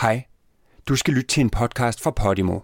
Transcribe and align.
Hej. 0.00 0.24
Du 0.88 0.96
skal 0.96 1.14
lytte 1.14 1.28
til 1.28 1.40
en 1.40 1.50
podcast 1.50 2.02
fra 2.02 2.10
Podimo. 2.10 2.60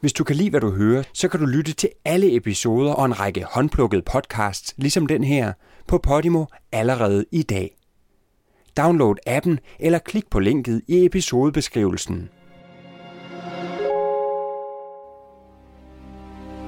Hvis 0.00 0.12
du 0.12 0.24
kan 0.24 0.36
lide, 0.36 0.50
hvad 0.50 0.60
du 0.60 0.70
hører, 0.70 1.02
så 1.12 1.28
kan 1.28 1.40
du 1.40 1.46
lytte 1.46 1.72
til 1.72 1.88
alle 2.04 2.36
episoder 2.36 2.92
og 2.92 3.04
en 3.04 3.20
række 3.20 3.44
håndplukkede 3.44 4.02
podcasts, 4.02 4.74
ligesom 4.76 5.06
den 5.06 5.24
her, 5.24 5.52
på 5.86 5.98
Podimo 5.98 6.44
allerede 6.72 7.24
i 7.32 7.42
dag. 7.42 7.76
Download 8.76 9.14
appen 9.26 9.58
eller 9.80 9.98
klik 9.98 10.30
på 10.30 10.38
linket 10.38 10.82
i 10.88 11.04
episodebeskrivelsen. 11.04 12.28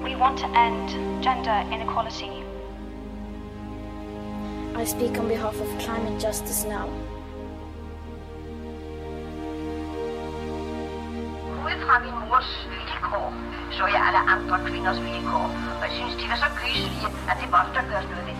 We 0.05 0.17
want 0.17 0.39
to 0.39 0.46
end 0.46 0.89
gender 1.23 1.75
inequality. 1.75 2.30
I 4.82 4.87
speak 4.87 5.23
on 5.23 5.29
behalf 5.29 5.61
of 5.61 5.80
climate 5.80 6.27
justice 6.27 6.69
now. 6.69 7.10
Ud 11.71 11.81
fra 11.87 11.99
min 12.05 12.29
mors 12.29 12.69
vilkår, 12.71 13.33
så 13.71 13.87
jeg 13.87 14.01
alle 14.07 14.23
andre 14.35 14.57
kvinders 14.69 15.01
vilkår. 15.01 15.47
Og 15.81 15.85
jeg 15.89 15.93
synes, 15.99 16.15
de 16.15 16.29
var 16.31 16.37
så 16.37 16.49
gyselige, 16.61 17.07
at 17.31 17.37
det 17.41 17.51
måtte 17.51 17.71
der 17.75 17.83
gøres 17.91 18.07
noget 18.11 18.27
ved. 18.29 18.37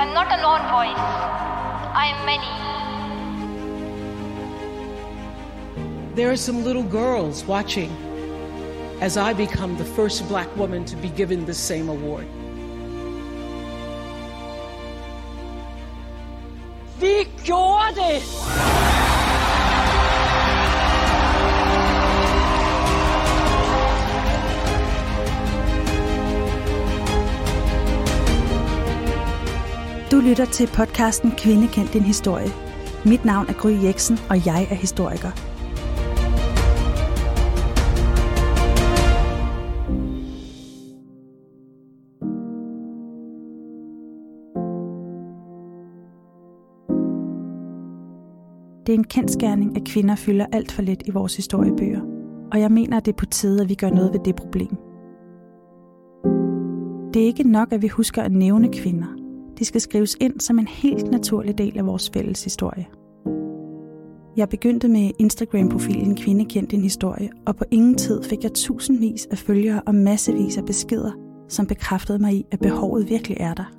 I'm 0.00 0.12
not 0.18 0.28
a 0.36 0.38
lone 0.46 0.66
voice. 0.78 1.04
I 2.02 2.04
am 2.14 2.20
many. 2.32 2.52
There 6.16 6.30
are 6.30 6.36
some 6.36 6.58
little 6.64 6.88
girls 6.90 7.46
watching 7.48 7.90
as 9.00 9.16
I 9.16 9.32
become 9.34 9.76
the 9.76 9.84
first 9.96 10.28
black 10.28 10.48
woman 10.56 10.84
to 10.84 10.96
be 10.96 11.08
given 11.08 11.44
the 11.44 11.54
same 11.54 11.88
award. 11.88 12.24
Vi 17.00 17.14
gjorde 17.44 17.94
det! 17.94 18.91
Du 30.12 30.20
lytter 30.20 30.44
til 30.44 30.66
podcasten 30.66 31.30
Kvinde 31.30 31.68
kendt 31.68 31.92
din 31.92 32.02
historie. 32.02 32.48
Mit 33.06 33.24
navn 33.24 33.46
er 33.48 33.52
Gry 33.52 33.84
Jeksen, 33.84 34.18
og 34.30 34.46
jeg 34.46 34.62
er 34.70 34.74
historiker. 34.74 35.30
Det 48.86 48.92
er 48.92 48.98
en 48.98 49.04
kendskærning, 49.04 49.76
at 49.76 49.84
kvinder 49.84 50.14
fylder 50.14 50.46
alt 50.52 50.72
for 50.72 50.82
lidt 50.82 51.02
i 51.06 51.10
vores 51.10 51.36
historiebøger, 51.36 52.00
og 52.52 52.60
jeg 52.60 52.72
mener, 52.72 52.96
at 52.96 53.06
det 53.06 53.12
er 53.12 53.16
på 53.16 53.26
tide, 53.26 53.62
at 53.62 53.68
vi 53.68 53.74
gør 53.74 53.90
noget 53.90 54.12
ved 54.12 54.20
det 54.24 54.36
problem. 54.36 54.76
Det 57.14 57.22
er 57.22 57.26
ikke 57.26 57.50
nok, 57.50 57.72
at 57.72 57.82
vi 57.82 57.88
husker 57.88 58.22
at 58.22 58.32
nævne 58.32 58.72
kvinder. 58.72 59.21
De 59.58 59.64
skal 59.64 59.80
skrives 59.80 60.16
ind 60.20 60.40
som 60.40 60.58
en 60.58 60.66
helt 60.66 61.10
naturlig 61.10 61.58
del 61.58 61.78
af 61.78 61.86
vores 61.86 62.10
fælles 62.10 62.44
historie. 62.44 62.86
Jeg 64.36 64.48
begyndte 64.48 64.88
med 64.88 65.10
Instagram-profilen 65.18 66.16
Kvinde 66.16 66.44
kendt 66.44 66.70
din 66.70 66.82
historie, 66.82 67.30
og 67.46 67.56
på 67.56 67.64
ingen 67.70 67.94
tid 67.94 68.22
fik 68.22 68.42
jeg 68.42 68.52
tusindvis 68.52 69.26
af 69.26 69.38
følgere 69.38 69.82
og 69.86 69.94
massevis 69.94 70.58
af 70.58 70.64
beskeder, 70.64 71.12
som 71.48 71.66
bekræftede 71.66 72.18
mig 72.18 72.34
i, 72.34 72.44
at 72.50 72.60
behovet 72.60 73.10
virkelig 73.10 73.36
er 73.40 73.54
der. 73.54 73.72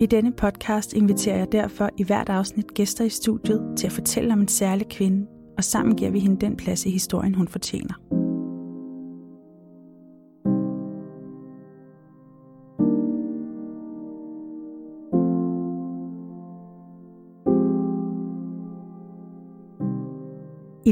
I 0.00 0.06
denne 0.06 0.32
podcast 0.32 0.92
inviterer 0.92 1.38
jeg 1.38 1.52
derfor 1.52 1.90
i 1.96 2.04
hvert 2.04 2.28
afsnit 2.28 2.74
gæster 2.74 3.04
i 3.04 3.08
studiet 3.08 3.62
til 3.76 3.86
at 3.86 3.92
fortælle 3.92 4.32
om 4.32 4.40
en 4.40 4.48
særlig 4.48 4.88
kvinde, 4.88 5.26
og 5.56 5.64
sammen 5.64 5.96
giver 5.96 6.10
vi 6.10 6.18
hende 6.18 6.40
den 6.40 6.56
plads 6.56 6.86
i 6.86 6.90
historien, 6.90 7.34
hun 7.34 7.48
fortjener. 7.48 8.23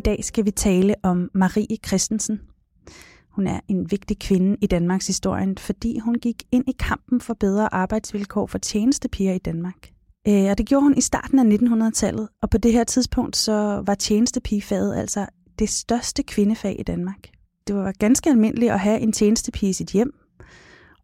Dag 0.05 0.25
skal 0.25 0.45
vi 0.45 0.51
tale 0.51 0.95
om 1.03 1.31
Marie 1.35 1.77
Christensen. 1.87 2.41
Hun 3.31 3.47
er 3.47 3.61
en 3.69 3.91
vigtig 3.91 4.19
kvinde 4.19 4.57
i 4.61 4.67
Danmarks 4.67 5.07
historie, 5.07 5.55
fordi 5.59 5.99
hun 5.99 6.15
gik 6.15 6.43
ind 6.53 6.65
i 6.69 6.75
kampen 6.79 7.21
for 7.21 7.35
bedre 7.35 7.75
arbejdsvilkår 7.75 8.47
for 8.47 8.59
tjenestepiger 8.59 9.33
i 9.33 9.39
Danmark. 9.39 9.93
Øh, 10.29 10.51
og 10.51 10.59
det 10.59 10.67
gjorde 10.67 10.83
hun 10.83 10.97
i 10.97 11.01
starten 11.01 11.39
af 11.39 11.57
1900-tallet, 11.57 12.29
og 12.43 12.51
på 12.51 12.59
det 12.59 12.73
her 12.73 12.85
tidspunkt 12.85 13.37
så 13.37 13.83
var 13.87 13.95
tjenestepigefaget 13.95 14.97
altså 14.97 15.27
det 15.59 15.69
største 15.69 16.23
kvindefag 16.23 16.77
i 16.79 16.83
Danmark. 16.83 17.29
Det 17.67 17.77
var 17.77 17.93
ganske 17.99 18.31
almindeligt 18.31 18.73
at 18.73 18.81
have 18.81 19.01
en 19.01 19.13
tjenestepige 19.13 19.71
i 19.71 19.73
sit 19.73 19.91
hjem, 19.91 20.15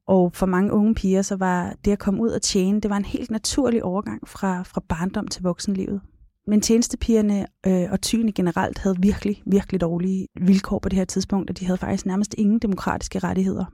og 0.07 0.33
for 0.35 0.47
mange 0.47 0.73
unge 0.73 0.95
piger 0.95 1.23
så 1.23 1.37
var 1.37 1.75
det 1.85 1.93
at 1.93 1.99
komme 1.99 2.23
ud 2.23 2.29
og 2.29 2.43
tjene, 2.43 2.81
det 2.81 2.91
var 2.91 2.97
en 2.97 3.05
helt 3.05 3.31
naturlig 3.31 3.85
overgang 3.85 4.29
fra, 4.29 4.63
fra 4.63 4.83
barndom 4.89 5.29
til 5.29 5.43
voksenlivet. 5.43 6.01
Men 6.49 6.61
tjenestepigerne 6.61 7.47
øh, 7.67 7.87
og 7.91 8.01
tyene 8.01 8.33
generelt 8.33 8.79
havde 8.79 8.97
virkelig, 8.99 9.43
virkelig 9.47 9.81
dårlige 9.81 10.27
vilkår 10.41 10.79
på 10.79 10.89
det 10.89 10.99
her 10.99 11.05
tidspunkt, 11.05 11.51
og 11.51 11.59
de 11.59 11.67
havde 11.67 11.79
faktisk 11.79 12.07
nærmest 12.07 12.35
ingen 12.39 12.59
demokratiske 12.59 13.19
rettigheder. 13.19 13.65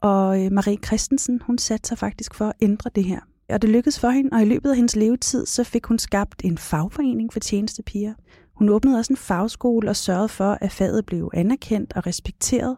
Og 0.00 0.44
øh, 0.44 0.52
Marie 0.52 0.78
Christensen, 0.84 1.40
hun 1.46 1.58
satte 1.58 1.88
sig 1.88 1.98
faktisk 1.98 2.34
for 2.34 2.44
at 2.44 2.52
ændre 2.60 2.90
det 2.94 3.04
her. 3.04 3.20
Og 3.48 3.62
det 3.62 3.70
lykkedes 3.70 4.00
for 4.00 4.08
hende, 4.08 4.30
og 4.32 4.42
i 4.42 4.44
løbet 4.44 4.70
af 4.70 4.76
hendes 4.76 4.96
levetid, 4.96 5.46
så 5.46 5.64
fik 5.64 5.86
hun 5.86 5.98
skabt 5.98 6.44
en 6.44 6.58
fagforening 6.58 7.32
for 7.32 7.40
tjenestepiger. 7.40 8.14
Hun 8.54 8.68
åbnede 8.68 8.98
også 8.98 9.12
en 9.12 9.16
fagskole 9.16 9.88
og 9.90 9.96
sørgede 9.96 10.28
for, 10.28 10.58
at 10.60 10.72
faget 10.72 11.06
blev 11.06 11.30
anerkendt 11.34 11.92
og 11.96 12.06
respekteret. 12.06 12.76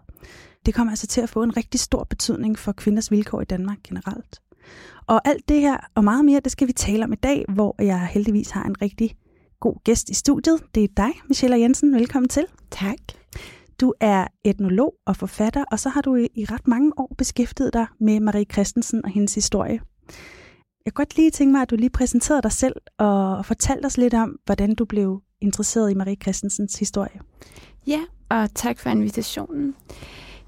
Det 0.66 0.74
kom 0.74 0.88
altså 0.88 1.06
til 1.06 1.20
at 1.20 1.28
få 1.28 1.42
en 1.42 1.56
rigtig 1.56 1.80
stor 1.80 2.04
betydning 2.04 2.58
for 2.58 2.72
kvinders 2.72 3.10
vilkår 3.10 3.40
i 3.40 3.44
Danmark 3.44 3.78
generelt. 3.84 4.40
Og 5.06 5.28
alt 5.28 5.48
det 5.48 5.60
her 5.60 5.76
og 5.94 6.04
meget 6.04 6.25
mere, 6.25 6.41
det 6.41 6.52
skal 6.52 6.69
vi 6.69 6.72
tale 6.72 7.04
om 7.04 7.12
i 7.12 7.16
dag, 7.16 7.44
hvor 7.48 7.82
jeg 7.82 8.06
heldigvis 8.06 8.50
har 8.50 8.64
en 8.64 8.82
rigtig 8.82 9.16
god 9.60 9.84
gæst 9.84 10.10
i 10.10 10.14
studiet. 10.14 10.62
Det 10.75 10.84
er 10.84 10.88
dig, 10.97 11.12
Michelle 11.28 11.58
Jensen. 11.58 11.94
Velkommen 11.94 12.28
til. 12.28 12.47
Tak. 12.70 12.97
Du 13.80 13.92
er 14.00 14.26
etnolog 14.44 14.94
og 15.06 15.16
forfatter, 15.16 15.64
og 15.72 15.80
så 15.80 15.88
har 15.88 16.00
du 16.00 16.16
i 16.16 16.44
ret 16.44 16.69
mange 16.69 16.92
år 16.97 17.14
beskæftiget 17.19 17.72
dig 17.72 17.86
med 18.00 18.20
Marie 18.20 18.44
Christensen 18.52 19.04
og 19.04 19.10
hendes 19.10 19.34
historie. 19.34 19.80
Jeg 20.84 20.94
kunne 20.94 21.04
godt 21.04 21.16
lige 21.16 21.31
tænke 21.31 21.52
mig, 21.52 21.62
at 21.62 21.70
du 21.70 21.76
lige 21.76 21.91
præsenterede 21.91 22.42
dig 22.42 22.52
selv 22.52 22.75
og 22.98 23.46
fortalte 23.46 23.86
os 23.86 23.96
lidt 23.96 24.14
om, 24.14 24.36
hvordan 24.44 24.75
du 24.75 24.84
blev 24.84 25.22
interesseret 25.41 25.91
i 25.91 25.94
Marie 25.94 26.16
Christensens 26.22 26.78
historie. 26.78 27.20
Ja, 27.86 28.00
og 28.28 28.54
tak 28.54 28.78
for 28.78 28.91
invitationen. 28.91 29.75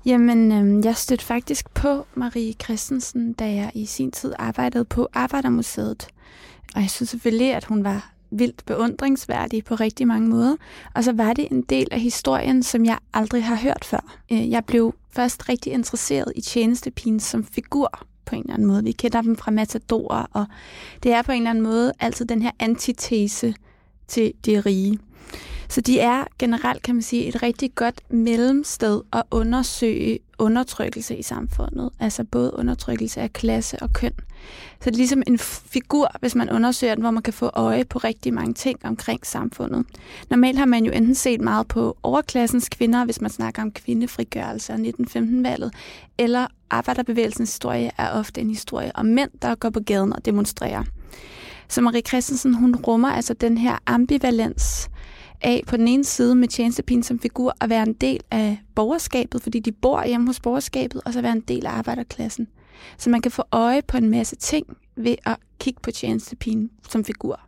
Jamen, 0.07 0.53
øh, 0.53 0.85
jeg 0.85 0.97
stødte 0.97 1.25
faktisk 1.25 1.75
på 1.75 2.07
Marie 2.15 2.53
Christensen, 2.53 3.33
da 3.33 3.45
jeg 3.45 3.71
i 3.75 3.87
sin 3.87 4.11
tid 4.11 4.33
arbejdede 4.39 4.85
på 4.85 5.09
Arbejdermuseet. 5.13 6.09
Og 6.75 6.81
jeg 6.81 6.91
synes 6.91 7.11
selvfølgelig, 7.11 7.55
at 7.55 7.65
hun 7.65 7.85
var 7.85 8.13
vildt 8.31 8.67
beundringsværdig 8.67 9.65
på 9.65 9.75
rigtig 9.75 10.07
mange 10.07 10.29
måder. 10.29 10.57
Og 10.95 11.05
så 11.05 11.13
var 11.13 11.33
det 11.33 11.49
en 11.51 11.63
del 11.63 11.89
af 11.91 12.01
historien, 12.01 12.63
som 12.63 12.85
jeg 12.85 12.99
aldrig 13.15 13.45
har 13.45 13.57
hørt 13.57 13.85
før. 13.85 14.19
Øh, 14.33 14.51
jeg 14.51 14.65
blev 14.65 14.95
først 15.11 15.49
rigtig 15.49 15.73
interesseret 15.73 16.33
i 16.37 16.41
tjenestepigen 16.41 17.21
som 17.21 17.45
figur 17.45 18.07
på 18.25 18.35
en 18.35 18.41
eller 18.41 18.55
anden 18.55 18.69
måde. 18.69 18.85
Vi 18.85 18.93
kender 18.93 19.23
dem 19.23 19.37
fra 19.37 19.51
Matador, 19.51 20.29
og 20.33 20.47
det 21.03 21.13
er 21.13 21.23
på 21.23 21.33
en 21.33 21.39
eller 21.39 21.51
anden 21.51 21.65
måde 21.65 21.93
altid 22.01 22.27
den 22.27 22.43
her 22.43 22.51
antitese 22.59 23.55
til 24.09 24.33
det 24.45 24.67
rige. 24.67 24.99
Så 25.69 25.81
de 25.81 26.01
er 26.01 26.25
generelt, 26.39 26.83
kan 26.83 26.95
man 26.95 27.03
sige, 27.03 27.27
et 27.27 27.43
rigtig 27.43 27.75
godt 27.75 28.13
mellemsted 28.13 29.03
at 29.13 29.23
undersøge 29.31 30.19
undertrykkelse 30.39 31.17
i 31.17 31.23
samfundet. 31.23 31.91
Altså 32.01 32.25
både 32.25 32.55
undertrykkelse 32.59 33.21
af 33.21 33.33
klasse 33.33 33.83
og 33.83 33.93
køn. 33.93 34.13
Så 34.81 34.91
det 34.91 34.93
er 34.93 34.97
ligesom 34.97 35.23
en 35.27 35.39
figur, 35.39 36.11
hvis 36.21 36.35
man 36.35 36.51
undersøger 36.51 36.95
den, 36.95 37.03
hvor 37.03 37.11
man 37.11 37.23
kan 37.23 37.33
få 37.33 37.51
øje 37.55 37.85
på 37.85 37.99
rigtig 37.99 38.35
mange 38.35 38.55
ting 38.55 38.79
omkring 38.85 39.27
samfundet. 39.27 39.87
Normalt 40.31 40.59
har 40.59 40.65
man 40.65 40.85
jo 40.85 40.93
enten 40.93 41.15
set 41.15 41.41
meget 41.41 41.69
på 41.69 41.97
overklassens 42.03 42.69
kvinder, 42.69 43.05
hvis 43.05 43.21
man 43.21 43.31
snakker 43.31 43.63
om 43.63 43.71
kvindefrigørelse 43.71 44.73
og 44.73 44.79
1915-valget, 44.79 45.75
eller 46.19 46.47
arbejderbevægelsens 46.71 47.51
historie 47.51 47.91
er 47.99 48.11
ofte 48.11 48.41
en 48.41 48.51
historie 48.51 48.91
om 48.95 49.07
mænd, 49.07 49.31
der 49.43 49.55
går 49.55 49.71
på 49.71 49.81
gaden 49.81 50.13
og 50.13 50.25
demonstrerer. 50.25 50.85
Så 51.69 51.81
Marie 51.81 52.03
Christensen, 52.03 52.55
hun 52.55 52.77
rummer 52.77 53.09
altså 53.09 53.35
den 53.35 53.59
her 53.59 53.79
ambivalens, 53.87 54.91
af 55.43 55.63
på 55.67 55.77
den 55.77 55.89
ene 55.89 56.05
side 56.05 56.35
med 56.35 56.49
tjenestepigen 56.49 57.03
som 57.03 57.19
figur 57.19 57.55
at 57.61 57.71
være 57.71 57.83
en 57.83 57.93
del 57.93 58.21
af 58.31 58.59
borgerskabet, 58.75 59.43
fordi 59.43 59.61
de 59.61 59.73
bor 59.73 60.05
hjemme 60.05 60.27
hos 60.27 60.41
borgerskabet, 60.41 61.01
og 61.05 61.13
så 61.13 61.23
være 61.23 61.33
en 61.33 61.41
del 61.41 61.67
af 61.67 61.71
arbejderklassen. 61.71 62.49
Så 62.99 63.11
man 63.11 63.21
kan 63.21 63.33
få 63.33 63.43
øje 63.53 63.83
på 63.89 63.97
en 63.97 64.11
masse 64.11 64.37
ting 64.37 64.67
ved 64.97 65.15
at 65.27 65.37
kigge 65.61 65.81
på 65.83 65.91
tjenestepigen 65.91 66.71
som 66.89 67.05
figur. 67.05 67.41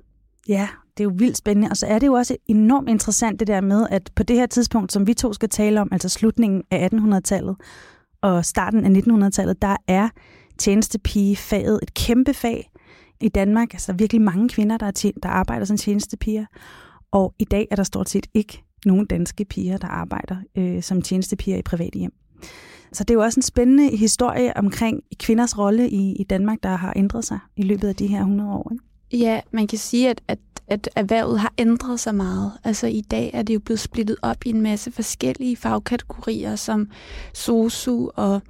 Ja, 0.48 0.68
det 0.96 1.00
er 1.00 1.04
jo 1.04 1.12
vildt 1.16 1.36
spændende, 1.36 1.70
og 1.70 1.76
så 1.76 1.86
er 1.86 1.98
det 1.98 2.06
jo 2.06 2.12
også 2.12 2.36
enormt 2.46 2.88
interessant 2.88 3.40
det 3.40 3.48
der 3.48 3.60
med, 3.60 3.86
at 3.90 4.10
på 4.16 4.22
det 4.22 4.36
her 4.36 4.46
tidspunkt, 4.46 4.92
som 4.92 5.06
vi 5.06 5.14
to 5.14 5.32
skal 5.32 5.48
tale 5.48 5.80
om, 5.80 5.88
altså 5.92 6.08
slutningen 6.08 6.62
af 6.70 6.88
1800-tallet 6.94 7.56
og 8.22 8.44
starten 8.44 8.84
af 8.84 9.00
1900-tallet, 9.00 9.62
der 9.62 9.76
er 9.88 10.08
tjenestepigefaget 10.58 11.80
et 11.82 11.94
kæmpe 11.94 12.34
fag 12.34 12.70
i 13.20 13.28
Danmark. 13.28 13.74
Altså 13.74 13.92
virkelig 13.92 14.22
mange 14.22 14.48
kvinder, 14.48 14.76
der, 14.78 14.86
er 14.86 14.90
tjen- 14.90 15.18
der 15.22 15.28
arbejder 15.28 15.64
som 15.64 15.76
tjenestepiger. 15.76 16.44
Og 17.10 17.34
i 17.38 17.44
dag 17.44 17.68
er 17.70 17.76
der 17.76 17.82
stort 17.82 18.08
set 18.08 18.26
ikke 18.34 18.62
nogen 18.86 19.06
danske 19.06 19.44
piger, 19.44 19.76
der 19.76 19.88
arbejder 19.88 20.36
øh, 20.56 20.82
som 20.82 21.02
tjenestepiger 21.02 21.56
i 21.56 21.62
private 21.62 21.98
hjem. 21.98 22.12
Så 22.92 23.04
det 23.04 23.10
er 23.10 23.14
jo 23.14 23.22
også 23.22 23.38
en 23.38 23.42
spændende 23.42 23.96
historie 23.96 24.56
omkring 24.56 25.02
kvinders 25.18 25.58
rolle 25.58 25.90
i, 25.90 26.12
i 26.12 26.24
Danmark, 26.24 26.58
der 26.62 26.76
har 26.76 26.92
ændret 26.96 27.24
sig 27.24 27.38
i 27.56 27.62
løbet 27.62 27.88
af 27.88 27.96
de 27.96 28.06
her 28.06 28.18
100 28.18 28.50
år. 28.50 28.72
Ikke? 28.72 29.24
Ja, 29.24 29.40
man 29.50 29.66
kan 29.66 29.78
sige, 29.78 30.10
at, 30.10 30.22
at, 30.28 30.38
at 30.66 30.90
erhvervet 30.96 31.40
har 31.40 31.52
ændret 31.58 32.00
sig 32.00 32.14
meget. 32.14 32.52
Altså 32.64 32.86
i 32.86 33.00
dag 33.00 33.30
er 33.34 33.42
det 33.42 33.54
jo 33.54 33.60
blevet 33.60 33.80
splittet 33.80 34.16
op 34.22 34.46
i 34.46 34.48
en 34.48 34.60
masse 34.60 34.92
forskellige 34.92 35.56
fagkategorier, 35.56 36.56
som 36.56 36.90
sosu 37.34 38.08
og 38.14 38.42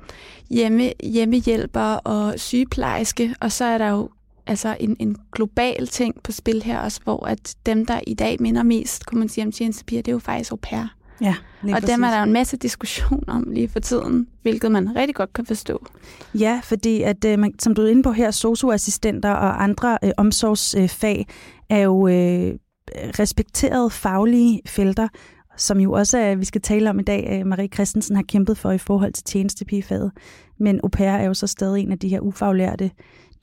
hjemme, 0.51 0.93
hjemmehjælper 1.03 1.81
og 1.95 2.35
sygeplejerske, 2.37 3.35
og 3.41 3.53
så 3.53 3.65
er 3.65 3.79
der 3.79 3.89
jo 3.89 4.11
altså 4.49 4.77
en, 4.81 4.97
en 4.99 5.17
global 5.33 5.87
ting 5.87 6.23
på 6.25 6.33
spil 6.33 6.63
her 6.63 6.81
også, 6.81 7.01
hvor 7.05 7.27
at 7.27 7.55
dem, 7.67 7.87
der 7.87 8.01
i 8.07 8.15
dag 8.15 8.37
minder 8.41 8.63
mest, 8.63 9.07
kunne 9.07 9.19
man 9.19 9.29
sige 9.29 9.45
om 9.45 9.53
tjenestepiger, 9.53 10.03
det 10.03 10.11
er 10.11 10.15
jo 10.15 10.19
faktisk 10.19 10.53
au 10.53 10.59
pair. 10.63 10.95
Ja, 11.21 11.35
og 11.63 11.71
præcis. 11.71 11.89
dem 11.89 12.03
er 12.03 12.11
der 12.11 12.19
jo 12.19 12.25
en 12.25 12.33
masse 12.33 12.57
diskussion 12.57 13.25
om 13.27 13.51
lige 13.51 13.69
for 13.69 13.81
tiden, 13.81 14.29
hvilket 14.43 14.73
man 14.73 14.97
rigtig 14.97 15.15
godt 15.15 15.33
kan 15.33 15.47
forstå. 15.47 15.87
Ja, 16.35 16.61
fordi 16.65 17.03
at, 17.03 17.25
øh, 17.25 17.39
man, 17.39 17.59
som 17.59 17.75
du 17.75 17.83
er 17.83 17.89
inde 17.89 18.03
på 18.03 18.13
her, 18.13 18.31
socioassistenter 18.31 19.31
og 19.31 19.63
andre 19.63 19.99
øh, 20.05 20.11
omsorgsfag 20.17 21.27
er 21.71 21.79
jo 21.79 22.09
øh, 22.09 22.55
respekterede 22.95 23.91
faglige 23.91 24.61
felter, 24.67 25.09
som 25.57 25.81
jo 25.81 25.93
også 25.93 26.19
er, 26.19 26.35
vi 26.35 26.45
skal 26.45 26.61
tale 26.61 26.91
om 26.91 26.99
i 26.99 27.03
dag, 27.03 27.47
Marie 27.47 27.69
Christensen 27.75 28.17
har 28.17 28.23
kæmpet 28.23 28.59
for 28.59 28.71
i 28.71 28.79
forhold 28.79 29.13
til 29.13 29.25
tjenestepigefaget. 29.25 30.13
Men 30.61 30.81
au 30.83 30.89
pair 30.89 31.11
er 31.11 31.25
jo 31.25 31.35
så 31.35 31.47
stadig 31.47 31.83
en 31.83 31.93
af 31.93 31.99
de 31.99 32.09
her 32.09 32.21
ufaglærte 32.21 32.91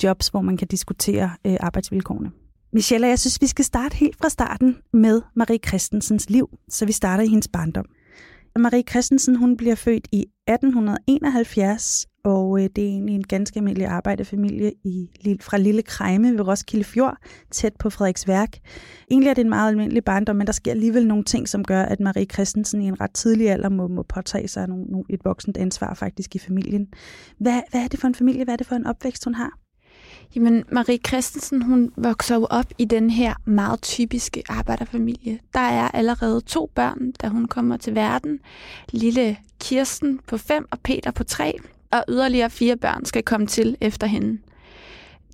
jobs, 0.03 0.27
hvor 0.27 0.41
man 0.41 0.57
kan 0.57 0.67
diskutere 0.67 1.31
øh, 1.45 1.57
arbejdsvilkårene. 1.59 2.31
Michelle, 2.73 3.07
jeg 3.07 3.19
synes, 3.19 3.41
vi 3.41 3.47
skal 3.47 3.65
starte 3.65 3.95
helt 3.95 4.17
fra 4.17 4.29
starten 4.29 4.77
med 4.93 5.21
Marie 5.35 5.59
Christensens 5.67 6.29
liv, 6.29 6.49
så 6.69 6.85
vi 6.85 6.91
starter 6.91 7.23
i 7.23 7.27
hendes 7.27 7.47
barndom. 7.47 7.85
Marie 8.59 8.83
Christensen 8.89 9.35
hun 9.35 9.57
bliver 9.57 9.75
født 9.75 10.07
i 10.11 10.21
1871, 10.47 12.05
og 12.23 12.59
øh, 12.59 12.69
det 12.75 12.83
er 12.83 12.87
egentlig 12.87 13.15
en 13.15 13.23
ganske 13.23 13.57
almindelig 13.57 13.87
arbejderfamilie 13.87 14.73
i, 14.83 15.09
fra 15.41 15.57
Lille 15.57 15.81
Krejme 15.81 16.33
ved 16.33 16.47
Roskilde 16.47 16.83
Fjord, 16.83 17.17
tæt 17.51 17.73
på 17.79 17.89
Frederiksværk. 17.89 18.57
Egentlig 19.11 19.29
er 19.29 19.33
det 19.33 19.41
en 19.41 19.49
meget 19.49 19.69
almindelig 19.69 20.03
barndom, 20.03 20.35
men 20.35 20.47
der 20.47 20.53
sker 20.53 20.71
alligevel 20.71 21.07
nogle 21.07 21.23
ting, 21.23 21.49
som 21.49 21.63
gør, 21.63 21.81
at 21.81 21.99
Marie 21.99 22.25
Christensen 22.25 22.81
i 22.81 22.87
en 22.87 23.01
ret 23.01 23.13
tidlig 23.13 23.49
alder 23.49 23.69
må, 23.69 23.87
må 23.87 24.03
påtage 24.03 24.47
sig 24.47 24.67
nogle, 24.67 25.03
et 25.09 25.25
voksent 25.25 25.57
ansvar 25.57 25.93
faktisk 25.93 26.35
i 26.35 26.39
familien. 26.39 26.87
Hvad, 27.39 27.61
hvad 27.71 27.83
er 27.83 27.87
det 27.87 27.99
for 27.99 28.07
en 28.07 28.15
familie? 28.15 28.43
Hvad 28.43 28.53
er 28.53 28.57
det 28.57 28.67
for 28.67 28.75
en 28.75 28.87
opvækst, 28.87 29.23
hun 29.23 29.35
har? 29.35 29.64
Jamen, 30.35 30.63
Marie 30.71 30.99
Christensen, 31.07 31.61
hun 31.61 31.91
vokser 31.97 32.35
jo 32.35 32.47
op 32.49 32.65
i 32.77 32.85
den 32.85 33.09
her 33.09 33.33
meget 33.45 33.81
typiske 33.81 34.43
arbejderfamilie. 34.49 35.39
Der 35.53 35.59
er 35.59 35.87
allerede 35.87 36.41
to 36.41 36.71
børn, 36.75 37.11
da 37.11 37.27
hun 37.27 37.47
kommer 37.47 37.77
til 37.77 37.95
verden. 37.95 38.39
Lille 38.91 39.37
Kirsten 39.59 40.19
på 40.27 40.37
fem 40.37 40.67
og 40.71 40.79
Peter 40.79 41.11
på 41.11 41.23
tre. 41.23 41.59
Og 41.91 42.03
yderligere 42.09 42.49
fire 42.49 42.77
børn 42.77 43.05
skal 43.05 43.23
komme 43.23 43.47
til 43.47 43.77
efter 43.81 44.07
hende. 44.07 44.37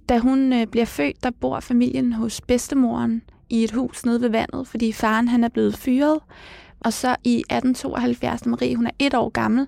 Da 0.10 0.18
hun 0.18 0.54
øh, 0.54 0.68
bliver 0.68 0.86
født, 0.86 1.24
der 1.24 1.32
bor 1.42 1.60
familien 1.60 2.14
hos 2.14 2.42
bedstemoren 2.42 3.22
i 3.50 3.64
et 3.64 3.72
hus 3.72 4.06
nede 4.06 4.22
ved 4.22 4.30
vandet, 4.30 4.68
fordi 4.68 4.92
faren 4.92 5.28
han 5.28 5.44
er 5.44 5.50
blevet 5.50 5.78
fyret. 5.78 6.20
Og 6.80 6.94
så 6.94 7.16
i 7.24 7.38
1872, 7.38 8.46
Marie 8.46 8.76
hun 8.76 8.88
er 8.88 8.92
et 9.00 9.14
år 9.14 9.30
gammel, 9.30 9.68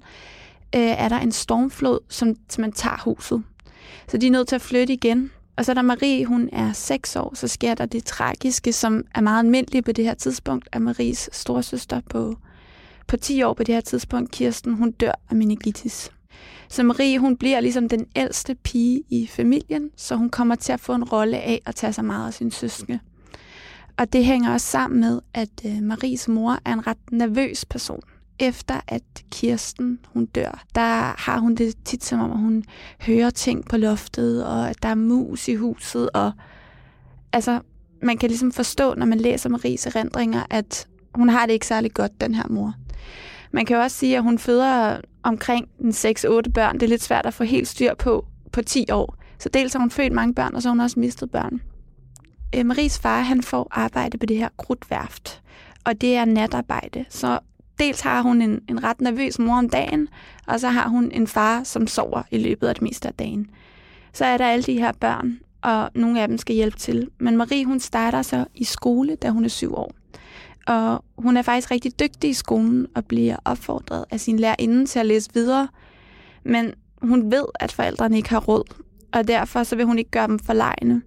øh, 0.75 0.81
er 0.81 1.09
der 1.09 1.19
en 1.19 1.31
stormflod, 1.31 1.99
som 2.09 2.35
man 2.59 2.71
tager 2.71 3.01
huset. 3.03 3.43
Så 4.07 4.17
de 4.17 4.27
er 4.27 4.31
nødt 4.31 4.47
til 4.47 4.55
at 4.55 4.61
flytte 4.61 4.93
igen. 4.93 5.31
Og 5.55 5.65
så 5.65 5.73
da 5.73 5.81
Marie, 5.81 6.25
hun 6.25 6.49
er 6.51 6.73
6 6.73 7.15
år, 7.15 7.35
så 7.35 7.47
sker 7.47 7.73
der 7.73 7.85
det 7.85 8.05
tragiske, 8.05 8.73
som 8.73 9.03
er 9.15 9.21
meget 9.21 9.39
almindeligt 9.39 9.85
på 9.85 9.91
det 9.91 10.05
her 10.05 10.13
tidspunkt, 10.13 10.69
at 10.71 10.81
Maries 10.81 11.29
storsøster 11.31 12.01
på, 12.09 12.35
på 13.07 13.17
10 13.17 13.43
år 13.43 13.53
på 13.53 13.63
det 13.63 13.75
her 13.75 13.81
tidspunkt, 13.81 14.31
Kirsten, 14.31 14.73
hun 14.73 14.91
dør 14.91 15.11
af 15.29 15.35
meningitis. 15.35 16.11
Så 16.69 16.83
Marie, 16.83 17.19
hun 17.19 17.37
bliver 17.37 17.59
ligesom 17.59 17.89
den 17.89 18.05
ældste 18.15 18.55
pige 18.55 19.03
i 19.09 19.27
familien, 19.27 19.89
så 19.95 20.15
hun 20.15 20.29
kommer 20.29 20.55
til 20.55 20.73
at 20.73 20.79
få 20.79 20.93
en 20.93 21.03
rolle 21.03 21.37
af 21.37 21.61
at 21.65 21.75
tage 21.75 21.93
sig 21.93 22.05
meget 22.05 22.27
af 22.27 22.33
sin 22.33 22.51
søskende. 22.51 22.99
Og 23.97 24.13
det 24.13 24.25
hænger 24.25 24.53
også 24.53 24.67
sammen 24.67 24.99
med, 24.99 25.21
at 25.33 25.49
øh, 25.65 25.83
Maries 25.83 26.27
mor 26.27 26.59
er 26.65 26.73
en 26.73 26.87
ret 26.87 27.11
nervøs 27.11 27.65
person 27.65 28.03
efter 28.39 28.81
at 28.87 29.03
Kirsten 29.31 29.99
hun 30.07 30.25
dør, 30.25 30.63
der 30.75 31.21
har 31.21 31.39
hun 31.39 31.55
det 31.55 31.75
tit 31.85 32.03
som 32.03 32.19
om, 32.19 32.31
at 32.31 32.37
hun 32.37 32.63
hører 33.01 33.29
ting 33.29 33.65
på 33.69 33.77
loftet, 33.77 34.45
og 34.45 34.69
at 34.69 34.83
der 34.83 34.89
er 34.89 34.95
mus 34.95 35.47
i 35.47 35.55
huset, 35.55 36.09
og 36.09 36.31
altså, 37.33 37.59
man 38.01 38.17
kan 38.17 38.29
ligesom 38.29 38.51
forstå, 38.51 38.93
når 38.93 39.05
man 39.05 39.19
læser 39.19 39.49
Maries 39.49 39.85
erindringer, 39.85 40.43
at 40.49 40.87
hun 41.15 41.29
har 41.29 41.45
det 41.45 41.53
ikke 41.53 41.67
særlig 41.67 41.93
godt, 41.93 42.21
den 42.21 42.35
her 42.35 42.47
mor. 42.49 42.73
Man 43.51 43.65
kan 43.65 43.75
jo 43.75 43.81
også 43.81 43.97
sige, 43.97 44.17
at 44.17 44.23
hun 44.23 44.39
føder 44.39 45.01
omkring 45.23 45.67
6-8 45.79 46.51
børn. 46.53 46.73
Det 46.73 46.83
er 46.83 46.87
lidt 46.87 47.03
svært 47.03 47.25
at 47.25 47.33
få 47.33 47.43
helt 47.43 47.67
styr 47.67 47.93
på 47.95 48.25
på 48.51 48.61
10 48.61 48.85
år. 48.91 49.15
Så 49.39 49.49
dels 49.49 49.73
har 49.73 49.79
hun 49.79 49.91
født 49.91 50.13
mange 50.13 50.33
børn, 50.33 50.55
og 50.55 50.61
så 50.61 50.69
har 50.69 50.71
hun 50.73 50.79
også 50.79 50.99
mistet 50.99 51.31
børn. 51.31 51.61
Øh, 52.55 52.65
Maries 52.65 52.99
far, 52.99 53.21
han 53.21 53.43
får 53.43 53.67
arbejde 53.71 54.17
på 54.17 54.25
det 54.25 54.37
her 54.37 54.49
krudtværft, 54.57 55.41
og 55.85 56.01
det 56.01 56.15
er 56.15 56.25
natarbejde. 56.25 57.05
Så 57.09 57.39
dels 57.79 58.01
har 58.01 58.21
hun 58.21 58.41
en, 58.41 58.61
en 58.69 58.83
ret 58.83 59.01
nervøs 59.01 59.39
mor 59.39 59.55
om 59.57 59.69
dagen, 59.69 60.07
og 60.47 60.59
så 60.59 60.67
har 60.67 60.89
hun 60.89 61.11
en 61.11 61.27
far, 61.27 61.63
som 61.63 61.87
sover 61.87 62.23
i 62.31 62.37
løbet 62.37 62.67
af 62.67 62.75
det 62.75 62.81
meste 62.81 63.07
af 63.07 63.13
dagen. 63.13 63.49
Så 64.13 64.25
er 64.25 64.37
der 64.37 64.47
alle 64.47 64.63
de 64.63 64.79
her 64.79 64.91
børn, 64.91 65.39
og 65.61 65.89
nogle 65.95 66.21
af 66.21 66.27
dem 66.27 66.37
skal 66.37 66.55
hjælpe 66.55 66.77
til. 66.77 67.09
Men 67.17 67.37
Marie, 67.37 67.65
hun 67.65 67.79
starter 67.79 68.21
så 68.21 68.45
i 68.55 68.63
skole, 68.63 69.15
da 69.15 69.29
hun 69.29 69.45
er 69.45 69.49
syv 69.49 69.75
år. 69.75 69.91
Og 70.67 71.03
hun 71.17 71.37
er 71.37 71.41
faktisk 71.41 71.71
rigtig 71.71 71.99
dygtig 71.99 72.29
i 72.29 72.33
skolen 72.33 72.87
og 72.95 73.05
bliver 73.05 73.35
opfordret 73.45 74.05
af 74.11 74.19
sin 74.19 74.39
lærerinde 74.39 74.85
til 74.85 74.99
at 74.99 75.05
læse 75.05 75.29
videre. 75.33 75.67
Men 76.43 76.73
hun 77.01 77.31
ved, 77.31 77.45
at 77.55 77.71
forældrene 77.71 78.17
ikke 78.17 78.29
har 78.29 78.39
råd, 78.39 78.63
og 79.13 79.27
derfor 79.27 79.63
så 79.63 79.75
vil 79.75 79.85
hun 79.85 79.99
ikke 79.99 80.11
gøre 80.11 80.27
dem 80.27 80.39
forlegne. 80.39 81.01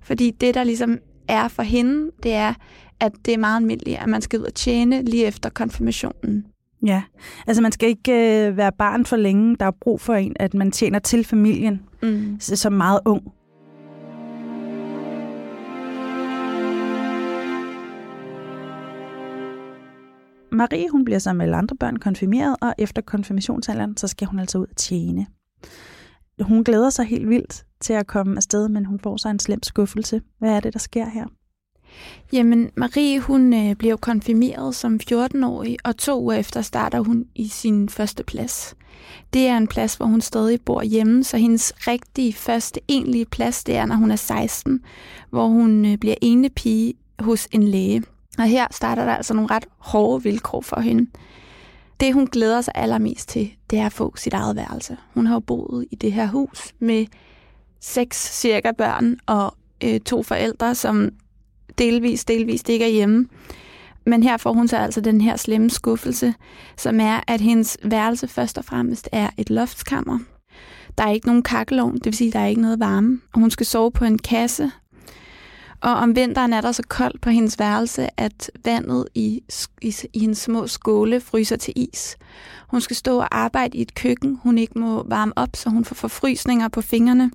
Fordi 0.00 0.30
det, 0.30 0.54
der 0.54 0.64
ligesom 0.64 0.98
er 1.28 1.48
for 1.48 1.62
hende, 1.62 2.10
det 2.22 2.32
er, 2.32 2.54
at 3.02 3.12
det 3.24 3.34
er 3.34 3.38
meget 3.38 3.56
almindeligt, 3.56 3.98
at 3.98 4.08
man 4.08 4.22
skal 4.22 4.40
ud 4.40 4.44
og 4.44 4.54
tjene 4.54 5.02
lige 5.02 5.26
efter 5.26 5.50
konfirmationen. 5.50 6.46
Ja, 6.86 7.02
altså 7.46 7.62
man 7.62 7.72
skal 7.72 7.88
ikke 7.88 8.12
øh, 8.46 8.56
være 8.56 8.72
barn 8.72 9.06
for 9.06 9.16
længe. 9.16 9.56
Der 9.56 9.66
er 9.66 9.70
brug 9.80 10.00
for 10.00 10.14
en, 10.14 10.36
at 10.36 10.54
man 10.54 10.70
tjener 10.70 10.98
til 10.98 11.24
familien 11.24 11.82
mm. 12.02 12.36
som 12.40 12.72
meget 12.72 13.00
ung. 13.04 13.22
Marie 20.52 20.88
hun 20.90 21.04
bliver 21.04 21.32
med 21.32 21.44
alle 21.44 21.56
andre 21.56 21.76
børn 21.76 21.96
konfirmeret, 21.96 22.56
og 22.60 22.74
efter 22.78 23.02
konfirmationsalderen, 23.02 23.96
så 23.96 24.08
skal 24.08 24.28
hun 24.28 24.38
altså 24.38 24.58
ud 24.58 24.66
og 24.70 24.76
tjene. 24.76 25.26
Hun 26.40 26.64
glæder 26.64 26.90
sig 26.90 27.04
helt 27.04 27.28
vildt 27.28 27.64
til 27.80 27.92
at 27.92 28.06
komme 28.06 28.36
afsted, 28.36 28.68
men 28.68 28.84
hun 28.84 29.00
får 29.00 29.16
sig 29.16 29.30
en 29.30 29.38
slem 29.38 29.62
skuffelse. 29.62 30.20
Hvad 30.38 30.50
er 30.50 30.60
det, 30.60 30.72
der 30.72 30.78
sker 30.78 31.08
her? 31.08 31.26
Jamen, 32.32 32.70
Marie, 32.76 33.20
hun 33.20 33.54
øh, 33.54 33.76
bliver 33.76 33.96
konfirmeret 33.96 34.74
som 34.74 35.00
14-årig, 35.10 35.76
og 35.84 35.96
to 35.96 36.22
uger 36.22 36.34
efter 36.34 36.62
starter 36.62 37.00
hun 37.00 37.26
i 37.34 37.48
sin 37.48 37.88
første 37.88 38.24
plads. 38.24 38.74
Det 39.32 39.46
er 39.46 39.56
en 39.56 39.66
plads, 39.66 39.94
hvor 39.94 40.06
hun 40.06 40.20
stadig 40.20 40.60
bor 40.60 40.82
hjemme, 40.82 41.24
så 41.24 41.36
hendes 41.36 41.72
rigtige 41.86 42.32
første 42.32 42.80
egentlige 42.88 43.24
plads, 43.24 43.64
det 43.64 43.76
er, 43.76 43.86
når 43.86 43.96
hun 43.96 44.10
er 44.10 44.16
16, 44.16 44.80
hvor 45.30 45.46
hun 45.46 45.84
øh, 45.84 45.98
bliver 45.98 46.14
ene 46.22 46.50
pige 46.50 46.94
hos 47.18 47.48
en 47.52 47.62
læge. 47.62 48.02
Og 48.38 48.44
her 48.44 48.66
starter 48.70 49.04
der 49.04 49.12
altså 49.12 49.34
nogle 49.34 49.50
ret 49.50 49.66
hårde 49.78 50.22
vilkår 50.22 50.60
for 50.60 50.80
hende. 50.80 51.10
Det, 52.00 52.14
hun 52.14 52.26
glæder 52.26 52.60
sig 52.60 52.72
allermest 52.76 53.28
til, 53.28 53.52
det 53.70 53.78
er 53.78 53.86
at 53.86 53.92
få 53.92 54.16
sit 54.16 54.32
eget 54.34 54.56
værelse. 54.56 54.96
Hun 55.14 55.26
har 55.26 55.34
jo 55.34 55.40
boet 55.40 55.86
i 55.90 55.94
det 55.94 56.12
her 56.12 56.26
hus 56.26 56.74
med 56.78 57.06
seks 57.80 58.40
cirka 58.40 58.72
børn 58.78 59.16
og 59.26 59.54
øh, 59.84 60.00
to 60.00 60.22
forældre, 60.22 60.74
som 60.74 61.10
delvis, 61.78 62.24
delvis 62.24 62.62
ikke 62.68 62.84
er 62.84 62.88
hjemme. 62.88 63.26
Men 64.06 64.22
her 64.22 64.36
får 64.36 64.52
hun 64.52 64.68
så 64.68 64.76
altså 64.76 65.00
den 65.00 65.20
her 65.20 65.36
slemme 65.36 65.70
skuffelse, 65.70 66.34
som 66.76 67.00
er, 67.00 67.20
at 67.26 67.40
hendes 67.40 67.78
værelse 67.84 68.28
først 68.28 68.58
og 68.58 68.64
fremmest 68.64 69.08
er 69.12 69.30
et 69.38 69.50
loftskammer. 69.50 70.18
Der 70.98 71.04
er 71.04 71.10
ikke 71.10 71.26
nogen 71.26 71.42
kakkelovn, 71.42 71.94
det 71.94 72.04
vil 72.04 72.14
sige, 72.14 72.28
at 72.28 72.34
der 72.34 72.40
er 72.40 72.46
ikke 72.46 72.60
noget 72.60 72.80
varme. 72.80 73.20
Og 73.34 73.40
hun 73.40 73.50
skal 73.50 73.66
sove 73.66 73.92
på 73.92 74.04
en 74.04 74.18
kasse. 74.18 74.70
Og 75.80 75.94
om 75.94 76.16
vinteren 76.16 76.52
er 76.52 76.60
der 76.60 76.72
så 76.72 76.82
koldt 76.88 77.20
på 77.20 77.30
hendes 77.30 77.58
værelse, 77.58 78.20
at 78.20 78.50
vandet 78.64 79.04
i, 79.14 79.42
i, 79.82 79.94
i 80.12 80.18
hendes 80.18 80.38
små 80.38 80.66
skåle 80.66 81.20
fryser 81.20 81.56
til 81.56 81.72
is. 81.76 82.16
Hun 82.68 82.80
skal 82.80 82.96
stå 82.96 83.18
og 83.18 83.38
arbejde 83.38 83.78
i 83.78 83.82
et 83.82 83.94
køkken, 83.94 84.38
hun 84.42 84.58
ikke 84.58 84.78
må 84.78 85.02
varme 85.08 85.32
op, 85.36 85.48
så 85.54 85.70
hun 85.70 85.84
får 85.84 85.94
forfrysninger 85.94 86.68
på 86.68 86.80
fingrene. 86.80 87.30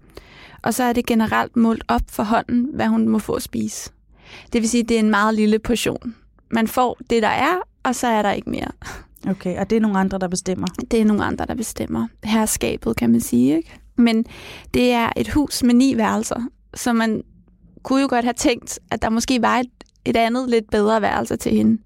Og 0.61 0.73
så 0.73 0.83
er 0.83 0.93
det 0.93 1.05
generelt 1.05 1.55
målt 1.55 1.83
op 1.87 2.01
for 2.09 2.23
hånden, 2.23 2.69
hvad 2.73 2.87
hun 2.87 3.07
må 3.07 3.19
få 3.19 3.33
at 3.33 3.41
spise. 3.41 3.91
Det 4.53 4.61
vil 4.61 4.69
sige, 4.69 4.83
at 4.83 4.89
det 4.89 4.95
er 4.95 4.99
en 4.99 5.09
meget 5.09 5.35
lille 5.35 5.59
portion. 5.59 6.15
Man 6.51 6.67
får 6.67 6.97
det, 7.09 7.23
der 7.23 7.27
er, 7.27 7.55
og 7.83 7.95
så 7.95 8.07
er 8.07 8.21
der 8.21 8.31
ikke 8.31 8.49
mere. 8.49 8.71
Okay, 9.29 9.59
og 9.59 9.69
det 9.69 9.75
er 9.75 9.79
nogle 9.79 9.99
andre, 9.99 10.17
der 10.17 10.27
bestemmer? 10.27 10.67
Det 10.91 11.01
er 11.01 11.05
nogle 11.05 11.25
andre, 11.25 11.45
der 11.45 11.55
bestemmer. 11.55 12.07
Herskabet, 12.23 12.97
kan 12.97 13.11
man 13.11 13.21
sige. 13.21 13.57
Ikke? 13.57 13.79
Men 13.95 14.25
det 14.73 14.91
er 14.91 15.09
et 15.15 15.29
hus 15.29 15.63
med 15.63 15.73
ni 15.73 15.97
værelser, 15.97 16.41
så 16.73 16.93
man 16.93 17.23
kunne 17.83 18.01
jo 18.01 18.07
godt 18.09 18.25
have 18.25 18.33
tænkt, 18.33 18.79
at 18.91 19.01
der 19.01 19.09
måske 19.09 19.41
var 19.41 19.57
et, 19.57 19.69
et 20.05 20.17
andet, 20.17 20.49
lidt 20.49 20.69
bedre 20.71 21.01
værelse 21.01 21.35
til 21.35 21.51
hende. 21.51 21.81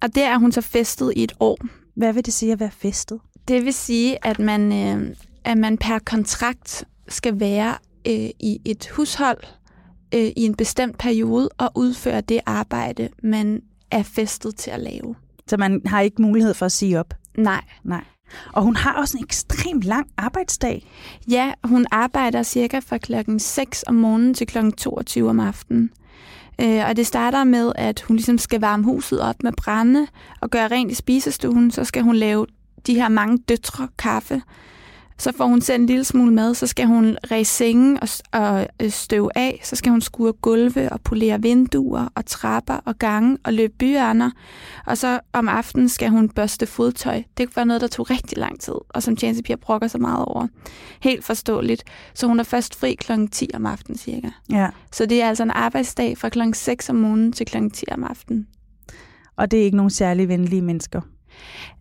Og 0.00 0.14
der 0.14 0.28
er 0.28 0.38
hun 0.38 0.52
så 0.52 0.60
festet 0.60 1.12
i 1.16 1.24
et 1.24 1.32
år. 1.40 1.58
Hvad 1.94 2.12
vil 2.12 2.24
det 2.24 2.34
sige 2.34 2.52
at 2.52 2.60
være 2.60 2.70
festet? 2.70 3.20
Det 3.48 3.64
vil 3.64 3.72
sige, 3.72 4.26
at 4.26 4.38
man, 4.38 4.72
øh, 4.72 5.16
at 5.44 5.58
man 5.58 5.78
per 5.78 5.98
kontrakt 5.98 6.84
skal 7.08 7.40
være 7.40 7.74
øh, 8.08 8.30
i 8.40 8.60
et 8.64 8.88
hushold 8.96 9.38
øh, 10.14 10.20
i 10.36 10.44
en 10.44 10.54
bestemt 10.54 10.98
periode 10.98 11.48
og 11.58 11.70
udføre 11.74 12.20
det 12.20 12.40
arbejde, 12.46 13.08
man 13.22 13.62
er 13.90 14.02
festet 14.02 14.56
til 14.56 14.70
at 14.70 14.80
lave. 14.80 15.14
Så 15.46 15.56
man 15.56 15.82
har 15.86 16.00
ikke 16.00 16.22
mulighed 16.22 16.54
for 16.54 16.66
at 16.66 16.72
sige 16.72 17.00
op? 17.00 17.14
Nej. 17.38 17.64
Nej. 17.84 18.04
Og 18.52 18.62
hun 18.62 18.76
har 18.76 18.92
også 18.92 19.18
en 19.18 19.24
ekstremt 19.24 19.84
lang 19.84 20.06
arbejdsdag. 20.16 20.86
Ja, 21.30 21.52
hun 21.64 21.86
arbejder 21.90 22.42
cirka 22.42 22.78
fra 22.78 22.98
klokken 22.98 23.38
6 23.38 23.84
om 23.86 23.94
morgenen 23.94 24.34
til 24.34 24.46
klokken 24.46 24.72
22 24.72 25.30
om 25.30 25.40
aftenen. 25.40 25.90
Øh, 26.60 26.88
og 26.88 26.96
det 26.96 27.06
starter 27.06 27.44
med, 27.44 27.72
at 27.74 28.00
hun 28.00 28.16
ligesom 28.16 28.38
skal 28.38 28.60
varme 28.60 28.84
huset 28.84 29.20
op 29.20 29.42
med 29.42 29.52
brænde 29.52 30.06
og 30.40 30.50
gøre 30.50 30.68
rent 30.68 30.90
i 30.90 30.94
spisestuen. 30.94 31.70
Så 31.70 31.84
skal 31.84 32.02
hun 32.02 32.16
lave 32.16 32.46
de 32.86 32.94
her 32.94 33.08
mange 33.08 33.38
døtre 33.38 33.88
kaffe. 33.98 34.42
Så 35.22 35.32
får 35.36 35.46
hun 35.46 35.60
selv 35.60 35.80
en 35.80 35.86
lille 35.86 36.04
smule 36.04 36.34
mad, 36.34 36.54
så 36.54 36.66
skal 36.66 36.86
hun 36.86 37.16
ræse 37.30 37.52
sengen 37.52 37.98
og, 38.02 38.08
og 38.32 38.66
øh, 38.82 38.90
støve 38.90 39.30
af, 39.34 39.60
så 39.62 39.76
skal 39.76 39.90
hun 39.90 40.00
skure 40.00 40.32
gulve 40.32 40.92
og 40.92 41.00
polere 41.00 41.42
vinduer 41.42 42.08
og 42.14 42.26
trapper 42.26 42.74
og 42.74 42.98
gange 42.98 43.38
og 43.44 43.52
løbe 43.52 43.72
byærner. 43.78 44.30
Og 44.86 44.98
så 44.98 45.20
om 45.32 45.48
aftenen 45.48 45.88
skal 45.88 46.08
hun 46.08 46.28
børste 46.28 46.66
fodtøj. 46.66 47.22
Det 47.38 47.56
var 47.56 47.64
noget, 47.64 47.80
der 47.80 47.86
tog 47.86 48.10
rigtig 48.10 48.38
lang 48.38 48.60
tid, 48.60 48.74
og 48.88 49.02
som 49.02 49.16
Chance 49.16 49.42
Pia 49.42 49.56
brokker 49.56 49.88
så 49.88 49.98
meget 49.98 50.24
over. 50.24 50.46
Helt 51.00 51.24
forståeligt. 51.24 51.84
Så 52.14 52.26
hun 52.26 52.40
er 52.40 52.44
først 52.44 52.74
fri 52.74 52.94
kl. 52.94 53.12
10 53.32 53.50
om 53.54 53.66
aftenen 53.66 53.98
cirka. 53.98 54.28
Ja. 54.50 54.68
Så 54.92 55.06
det 55.06 55.22
er 55.22 55.28
altså 55.28 55.42
en 55.42 55.50
arbejdsdag 55.50 56.18
fra 56.18 56.28
kl. 56.28 56.40
6 56.54 56.88
om 56.88 56.96
morgenen 56.96 57.32
til 57.32 57.46
kl. 57.46 57.56
10 57.72 57.84
om 57.90 58.04
aftenen. 58.04 58.46
Og 59.36 59.50
det 59.50 59.60
er 59.60 59.64
ikke 59.64 59.76
nogen 59.76 59.90
særlig 59.90 60.28
venlige 60.28 60.62
mennesker. 60.62 61.00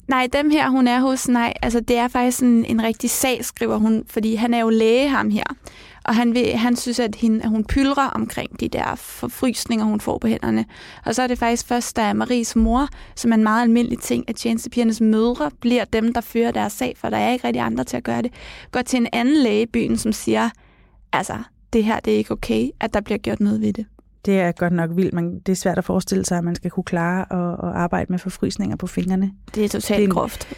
Nej, 0.07 0.27
dem 0.33 0.49
her, 0.49 0.69
hun 0.69 0.87
er 0.87 0.99
hos, 0.99 1.27
nej, 1.27 1.53
altså 1.61 1.79
det 1.79 1.97
er 1.97 2.07
faktisk 2.07 2.41
en, 2.41 2.65
en 2.65 2.83
rigtig 2.83 3.09
sag, 3.09 3.45
skriver 3.45 3.77
hun, 3.77 4.03
fordi 4.07 4.35
han 4.35 4.53
er 4.53 4.59
jo 4.59 4.69
læge, 4.69 5.09
ham 5.09 5.29
her. 5.29 5.43
Og 6.03 6.15
han, 6.15 6.33
vil, 6.33 6.57
han 6.57 6.75
synes, 6.75 6.99
at, 6.99 7.15
hende, 7.15 7.43
at 7.43 7.49
hun 7.49 7.63
pylrer 7.63 8.07
omkring 8.07 8.59
de 8.59 8.67
der 8.67 8.95
forfrysninger, 8.95 9.85
hun 9.85 10.01
får 10.01 10.17
på 10.17 10.27
hænderne. 10.27 10.65
Og 11.05 11.15
så 11.15 11.21
er 11.21 11.27
det 11.27 11.39
faktisk 11.39 11.67
først, 11.67 11.95
da 11.95 12.13
Maries 12.13 12.55
mor, 12.55 12.87
som 13.15 13.31
er 13.31 13.35
en 13.35 13.43
meget 13.43 13.61
almindelig 13.61 13.99
ting, 13.99 14.25
at 14.27 14.35
tjenestepigernes 14.35 15.01
mødre 15.01 15.51
bliver 15.59 15.85
dem, 15.85 16.13
der 16.13 16.21
fører 16.21 16.51
deres 16.51 16.73
sag, 16.73 16.93
for 16.97 17.09
der 17.09 17.17
er 17.17 17.31
ikke 17.31 17.47
rigtig 17.47 17.61
andre 17.61 17.83
til 17.83 17.97
at 17.97 18.03
gøre 18.03 18.21
det. 18.21 18.33
Går 18.71 18.81
til 18.81 18.97
en 18.97 19.07
anden 19.13 19.37
læge 19.37 19.61
i 19.61 19.65
byen, 19.65 19.97
som 19.97 20.13
siger, 20.13 20.49
altså, 21.13 21.37
det 21.73 21.83
her 21.83 21.99
det 21.99 22.13
er 22.13 22.17
ikke 22.17 22.31
okay, 22.31 22.69
at 22.79 22.93
der 22.93 23.01
bliver 23.01 23.17
gjort 23.17 23.39
noget 23.39 23.61
ved 23.61 23.73
det. 23.73 23.85
Det 24.25 24.39
er 24.39 24.51
godt 24.51 24.73
nok 24.73 24.89
vildt, 24.95 25.13
men 25.13 25.39
det 25.39 25.51
er 25.51 25.55
svært 25.55 25.77
at 25.77 25.83
forestille 25.85 26.25
sig, 26.25 26.37
at 26.37 26.43
man 26.43 26.55
skal 26.55 26.71
kunne 26.71 26.83
klare 26.83 27.21
at, 27.33 27.69
at 27.69 27.75
arbejde 27.75 28.05
med 28.09 28.19
forfrysninger 28.19 28.75
på 28.75 28.87
fingrene. 28.87 29.31
Det 29.55 29.65
er 29.65 29.69
totalt 29.69 29.97
Det 29.97 30.03
er 30.03 30.07
en- 30.07 30.13
groft. 30.13 30.53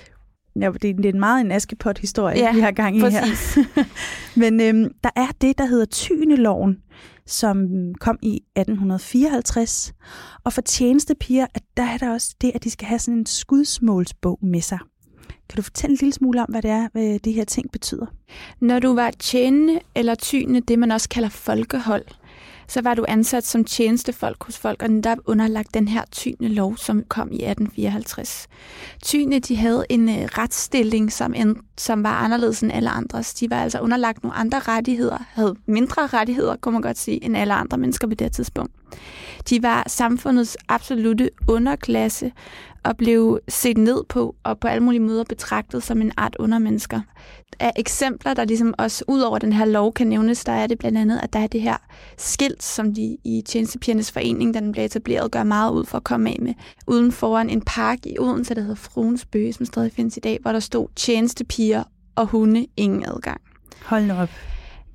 Ja, 0.62 0.72
det 0.82 0.90
er, 0.90 0.94
det 0.94 1.06
er 1.16 1.20
meget 1.20 1.42
en 1.46 1.52
askepot-historie, 1.52 2.38
Ja, 2.38 2.54
vi 2.54 2.60
har 2.60 2.72
gang 2.72 2.98
i 2.98 3.02
præcis. 3.02 3.56
her. 3.56 3.84
men 4.40 4.62
øhm, 4.62 4.92
der 5.04 5.10
er 5.16 5.28
det, 5.42 5.58
der 5.58 5.66
hedder 5.66 5.86
Tyneloven, 5.86 6.78
som 7.26 7.68
kom 8.00 8.20
i 8.22 8.36
1854. 8.56 9.94
Og 10.44 10.54
for 10.54 10.62
tjenestepiger, 10.62 11.46
at 11.54 11.62
der 11.78 11.84
er 11.84 11.98
der 11.98 12.12
også 12.14 12.36
det, 12.42 12.52
at 12.56 12.64
de 12.64 12.70
skal 12.70 12.88
have 12.88 13.00
sådan 13.00 13.18
en 13.18 13.26
skudsmålsbog 13.26 14.40
med 14.42 14.62
sig. 14.62 14.80
Kan 15.50 15.56
du 15.58 15.62
fortælle 15.62 15.92
en 15.94 15.98
lille 16.02 16.14
smule 16.14 16.42
om, 16.42 16.50
hvad 16.50 16.62
det 16.62 16.72
er, 16.72 16.88
hvad 16.92 17.20
de 17.20 17.32
her 17.32 17.44
ting 17.46 17.72
betyder? 17.72 18.06
Når 18.62 18.80
du 18.80 18.96
var 18.96 19.12
tjenende 19.20 19.80
eller 19.96 20.16
tyende, 20.16 20.60
det 20.62 20.80
man 20.80 20.92
også 20.92 21.10
kalder 21.10 21.30
folkehold, 21.30 22.06
så 22.74 22.82
var 22.82 22.94
du 22.94 23.06
ansat 23.08 23.46
som 23.46 23.66
tjenestefolk 23.66 24.44
hos 24.44 24.58
folk, 24.58 24.84
og 24.84 24.90
der 25.04 25.16
underlagt 25.26 25.74
den 25.74 25.88
her 25.88 26.02
tyne 26.12 26.48
lov, 26.48 26.78
som 26.78 27.04
kom 27.08 27.28
i 27.32 27.36
1854. 27.36 28.48
Tyne, 29.04 29.40
de 29.40 29.56
havde 29.56 29.86
en 29.90 30.10
øh, 30.10 30.16
retsstilling, 30.16 31.12
som, 31.12 31.34
en, 31.34 31.58
som 31.78 32.04
var 32.04 32.14
anderledes 32.14 32.64
end 32.64 32.72
alle 32.72 32.90
andres. 32.90 33.34
De 33.34 33.50
var 33.50 33.64
altså 33.64 33.80
underlagt 33.80 34.24
nogle 34.24 34.38
andre 34.38 34.60
rettigheder, 34.60 35.18
havde 35.34 35.56
mindre 35.66 36.08
rettigheder, 36.08 36.56
kunne 36.56 36.74
man 36.74 36.82
godt 36.82 36.98
sige, 36.98 37.24
end 37.24 37.38
alle 37.38 37.54
andre 37.54 37.78
mennesker 37.78 38.08
på 38.08 38.14
det 38.14 38.22
her 38.22 38.30
tidspunkt. 38.30 38.74
De 39.50 39.64
var 39.64 39.84
samfundets 39.88 40.58
absolute 40.68 41.30
underklasse 41.48 42.32
og 42.84 42.98
blev 42.98 43.40
set 43.48 43.78
ned 43.78 44.04
på 44.10 44.36
og 44.44 44.60
på 44.60 44.68
alle 44.68 44.84
mulige 44.84 45.02
måder 45.02 45.24
betragtet 45.24 45.84
som 45.84 46.02
en 46.02 46.12
art 46.18 46.36
undermennesker. 46.40 47.02
Af 47.60 47.72
eksempler, 47.76 48.34
der 48.34 48.46
ligesom 48.46 48.74
også 48.78 49.04
ud 49.08 49.22
over 49.22 49.38
den 49.38 49.54
her 49.54 49.66
lov 49.66 49.94
kan 49.94 50.08
nævnes, 50.08 50.44
der 50.44 50.52
er 50.52 50.68
det 50.68 50.80
blandt 50.80 50.98
andet, 50.98 51.20
at 51.24 51.34
der 51.34 51.40
er 51.40 51.48
det 51.48 51.62
her 51.62 51.78
skilt, 52.18 52.64
som 52.64 52.94
de 52.94 53.18
i 53.24 53.44
Tjenestepigernes 53.46 54.12
Forening, 54.12 54.54
da 54.54 54.60
den 54.60 54.72
blev 54.72 54.86
etableret, 54.86 55.32
gør 55.32 55.44
meget 55.44 55.72
ud 55.72 55.86
for 55.86 55.98
at 55.98 56.04
komme 56.04 56.30
af 56.30 56.38
med. 56.42 56.54
Uden 56.88 57.12
foran 57.12 57.50
en 57.50 57.62
park 57.62 58.06
i 58.06 58.20
Odense, 58.20 58.56
der 58.56 58.62
hedder 58.62 58.76
Fruens 58.76 59.26
Bøge, 59.26 59.54
som 59.54 59.66
stadig 59.66 59.92
findes 59.92 60.18
i 60.18 60.20
dag, 60.20 60.40
hvor 60.42 60.52
der 60.52 60.60
stod 60.60 60.88
tjenestepiger 60.96 61.84
og 62.16 62.28
hunde 62.28 62.68
ingen 62.78 63.06
adgang. 63.06 63.42
Hold 63.86 64.06
nu 64.06 64.14
op. 64.14 64.30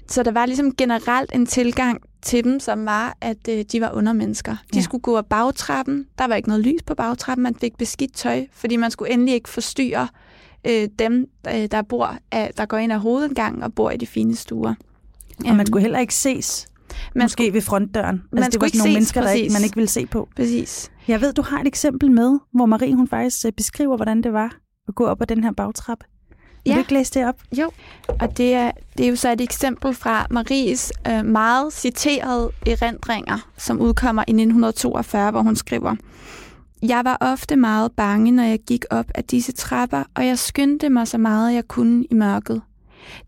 Så 0.09 0.23
der 0.23 0.31
var 0.31 0.47
ligesom 0.47 0.77
generelt 0.77 1.31
en 1.35 1.47
tilgang 1.47 2.01
til 2.23 2.45
dem, 2.45 2.61
som 2.61 2.85
var, 2.87 3.17
at 3.21 3.49
øh, 3.49 3.65
de 3.73 3.81
var 3.81 3.91
undermennesker. 3.93 4.53
De 4.53 4.79
Ja. 4.79 4.81
skulle 4.83 5.03
gå 5.03 5.17
af 5.17 5.27
bagtrappen. 5.27 6.07
Der 6.19 6.27
var 6.27 6.35
ikke 6.35 6.49
noget 6.49 6.65
lys 6.65 6.83
på 6.87 6.95
bagtrappen. 6.95 7.43
Man 7.43 7.55
fik 7.55 7.79
beskidt 7.79 8.15
tøj, 8.15 8.47
fordi 8.53 8.77
man 8.77 8.91
skulle 8.91 9.13
endelig 9.13 9.35
ikke 9.35 9.49
forstyrre 9.49 10.09
øh, 10.67 10.89
dem, 10.99 11.27
øh, 11.49 11.67
der 11.71 11.83
bor, 11.83 12.17
af, 12.33 12.51
der 12.57 12.67
går 12.67 12.77
ind 12.77 12.93
ad 12.93 12.99
hovedindgangen 12.99 13.63
og 13.63 13.75
bor 13.75 13.91
i 13.91 13.97
de 13.97 14.07
fine 14.07 14.37
stuer. 14.37 14.75
Og 15.49 15.57
man 15.57 15.67
skulle 15.67 15.83
heller 15.83 15.99
ikke 15.99 16.15
ses, 16.15 16.67
man 17.15 17.25
måske 17.25 17.33
skulle, 17.33 17.53
ved 17.53 17.61
frontdøren. 17.63 18.15
Altså, 18.15 18.29
Man 18.33 18.51
det 18.51 18.61
var 18.61 18.67
ikke 18.67 18.79
nogle 18.79 18.91
ses, 18.91 18.95
mennesker, 18.97 19.21
der 19.23 19.31
ikke, 19.31 19.45
præcis. 19.47 19.59
man 19.61 19.65
ikke 19.65 19.77
ville 19.77 19.89
se 19.89 20.07
på. 20.07 20.29
Præcis. 20.37 20.91
Jeg 21.09 21.21
ved, 21.21 21.33
du 21.33 21.43
har 21.43 21.61
et 21.61 21.67
eksempel 21.67 22.11
med, 22.11 22.39
hvor 22.55 22.67
Marie 22.67 22.95
hun 22.95 23.09
faktisk 23.09 23.47
øh, 23.47 23.53
beskriver, 23.53 23.97
hvordan 23.97 24.23
det 24.23 24.33
var 24.33 24.57
at 24.89 24.95
gå 24.95 25.07
op 25.07 25.23
ad 25.23 25.27
den 25.27 25.45
her 25.45 25.53
bagtrappe. 25.53 26.05
Vil 26.69 26.73
Ja. 26.73 26.75
du 26.75 26.79
ikke 26.81 26.95
læse 26.95 27.15
det 27.15 27.27
op? 27.29 27.35
Jo, 27.59 27.71
og 28.21 28.37
det 28.37 28.55
er, 28.55 28.71
det 28.99 29.07
er 29.07 29.11
jo 29.11 29.17
så 29.17 29.33
et 29.33 29.41
eksempel 29.41 29.95
fra 29.95 30.27
Maries 30.31 30.93
øh, 31.09 31.25
meget 31.25 31.73
citerede 31.73 32.51
erindringer, 32.67 33.49
som 33.59 33.81
udkommer 33.81 34.23
i 34.23 34.31
1942, 34.31 35.31
hvor 35.31 35.43
hun 35.43 35.57
skriver, 35.57 35.95
Jeg 36.83 37.05
var 37.05 37.17
ofte 37.21 37.57
meget 37.57 37.93
bange, 37.93 38.31
når 38.31 38.43
jeg 38.43 38.59
gik 38.67 38.85
op 38.91 39.07
ad 39.15 39.23
disse 39.23 39.53
trapper, 39.53 40.03
og 40.15 40.27
jeg 40.27 40.39
skyndte 40.39 40.89
mig 40.91 41.09
så 41.09 41.19
meget, 41.19 41.55
jeg 41.55 41.69
kunne 41.69 42.05
i 42.11 42.15
mørket. 42.15 42.63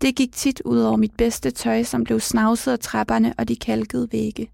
Det 0.00 0.14
gik 0.16 0.32
tit 0.32 0.62
ud 0.64 0.78
over 0.80 0.96
mit 0.96 1.12
bedste 1.18 1.50
tøj, 1.50 1.82
som 1.82 2.04
blev 2.04 2.20
snavset 2.20 2.72
af 2.72 2.78
trapperne 2.78 3.34
og 3.38 3.48
de 3.48 3.56
kalkede 3.56 4.08
vægge. 4.12 4.50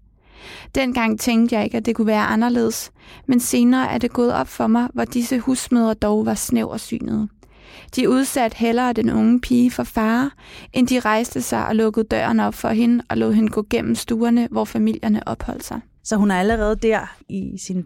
Dengang 0.75 1.19
tænkte 1.19 1.55
jeg 1.55 1.63
ikke, 1.63 1.77
at 1.77 1.85
det 1.85 1.95
kunne 1.95 2.07
være 2.07 2.25
anderledes, 2.25 2.91
men 3.27 3.39
senere 3.39 3.91
er 3.91 3.97
det 3.97 4.13
gået 4.13 4.33
op 4.33 4.47
for 4.47 4.67
mig, 4.67 4.87
hvor 4.93 5.05
disse 5.05 5.39
husmødre 5.39 5.93
dog 5.93 6.25
var 6.25 6.33
snæversynede. 6.33 7.27
De 7.95 8.09
udsatte 8.09 8.57
hellere 8.57 8.93
den 8.93 9.09
unge 9.09 9.41
pige 9.41 9.71
for 9.71 9.83
fare, 9.83 10.29
end 10.73 10.87
de 10.87 10.99
rejste 10.99 11.41
sig 11.41 11.67
og 11.67 11.75
lukkede 11.75 12.05
døren 12.05 12.39
op 12.39 12.53
for 12.53 12.69
hende 12.69 13.03
og 13.09 13.17
lod 13.17 13.33
hende 13.33 13.49
gå 13.49 13.65
gennem 13.69 13.95
stuerne, 13.95 14.47
hvor 14.51 14.65
familierne 14.65 15.27
opholdt 15.27 15.63
sig. 15.63 15.79
Så 16.03 16.15
hun 16.15 16.31
er 16.31 16.35
allerede 16.35 16.75
der 16.75 17.17
i 17.29 17.57
sin 17.57 17.85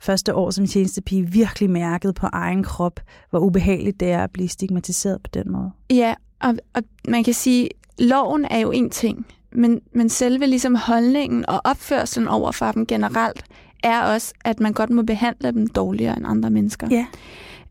første 0.00 0.34
år 0.34 0.50
som 0.50 0.66
tjenestepige 0.66 1.30
virkelig 1.30 1.70
mærket 1.70 2.14
på 2.14 2.26
egen 2.32 2.64
krop, 2.64 3.00
hvor 3.30 3.38
ubehageligt 3.38 4.00
det 4.00 4.10
er 4.10 4.24
at 4.24 4.30
blive 4.30 4.48
stigmatiseret 4.48 5.22
på 5.22 5.30
den 5.34 5.52
måde. 5.52 5.70
Ja, 5.90 6.14
og, 6.40 6.54
og 6.74 6.82
man 7.08 7.24
kan 7.24 7.34
sige, 7.34 7.68
loven 7.98 8.44
er 8.44 8.58
jo 8.58 8.70
en 8.70 8.90
ting, 8.90 9.26
men, 9.52 9.80
men 9.94 10.08
selve 10.08 10.46
ligesom 10.46 10.74
holdningen 10.74 11.44
og 11.48 11.60
opførselen 11.64 12.28
over 12.28 12.52
for 12.52 12.72
dem 12.72 12.86
generelt 12.86 13.44
er 13.82 14.02
også, 14.02 14.34
at 14.44 14.60
man 14.60 14.72
godt 14.72 14.90
må 14.90 15.02
behandle 15.02 15.52
dem 15.52 15.66
dårligere 15.66 16.16
end 16.16 16.26
andre 16.26 16.50
mennesker. 16.50 16.88
Ja. 16.90 17.06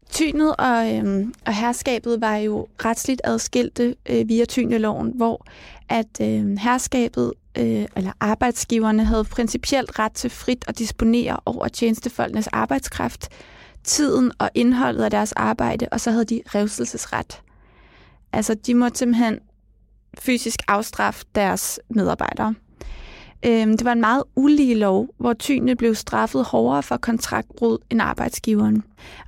Tynet 0.09 0.55
og, 0.55 0.95
øhm, 0.95 1.33
og 1.45 1.53
herskabet 1.53 2.21
var 2.21 2.35
jo 2.35 2.67
retsligt 2.85 3.21
adskilte 3.23 3.95
øh, 4.09 4.29
via 4.29 4.45
tyneloven, 4.45 5.11
hvor 5.15 5.45
at 5.89 6.21
øh, 6.21 6.57
herskabet 6.57 7.33
øh, 7.57 7.85
eller 7.95 8.11
arbejdsgiverne 8.19 9.05
havde 9.05 9.23
principielt 9.23 9.99
ret 9.99 10.11
til 10.11 10.29
frit 10.29 10.65
at 10.67 10.79
disponere 10.79 11.39
over 11.45 11.67
tjenestefolkenes 11.67 12.47
arbejdskraft, 12.47 13.29
tiden 13.83 14.31
og 14.39 14.49
indholdet 14.55 15.03
af 15.03 15.11
deres 15.11 15.31
arbejde, 15.31 15.87
og 15.91 15.99
så 15.99 16.11
havde 16.11 16.25
de 16.25 16.41
revselsesret. 16.55 17.41
Altså, 18.33 18.53
de 18.53 18.73
måtte 18.73 18.97
simpelthen 18.97 19.39
fysisk 20.19 20.59
afstraffe 20.67 21.25
deres 21.35 21.79
medarbejdere. 21.89 22.55
Øhm, 23.45 23.77
det 23.77 23.85
var 23.85 23.91
en 23.91 24.01
meget 24.01 24.23
ulige 24.35 24.75
lov, 24.75 25.07
hvor 25.17 25.33
tynene 25.33 25.75
blev 25.75 25.95
straffet 25.95 26.43
hårdere 26.45 26.83
for 26.83 26.97
kontraktbrud 26.97 27.77
end 27.89 28.01
arbejdsgiveren. 28.01 28.83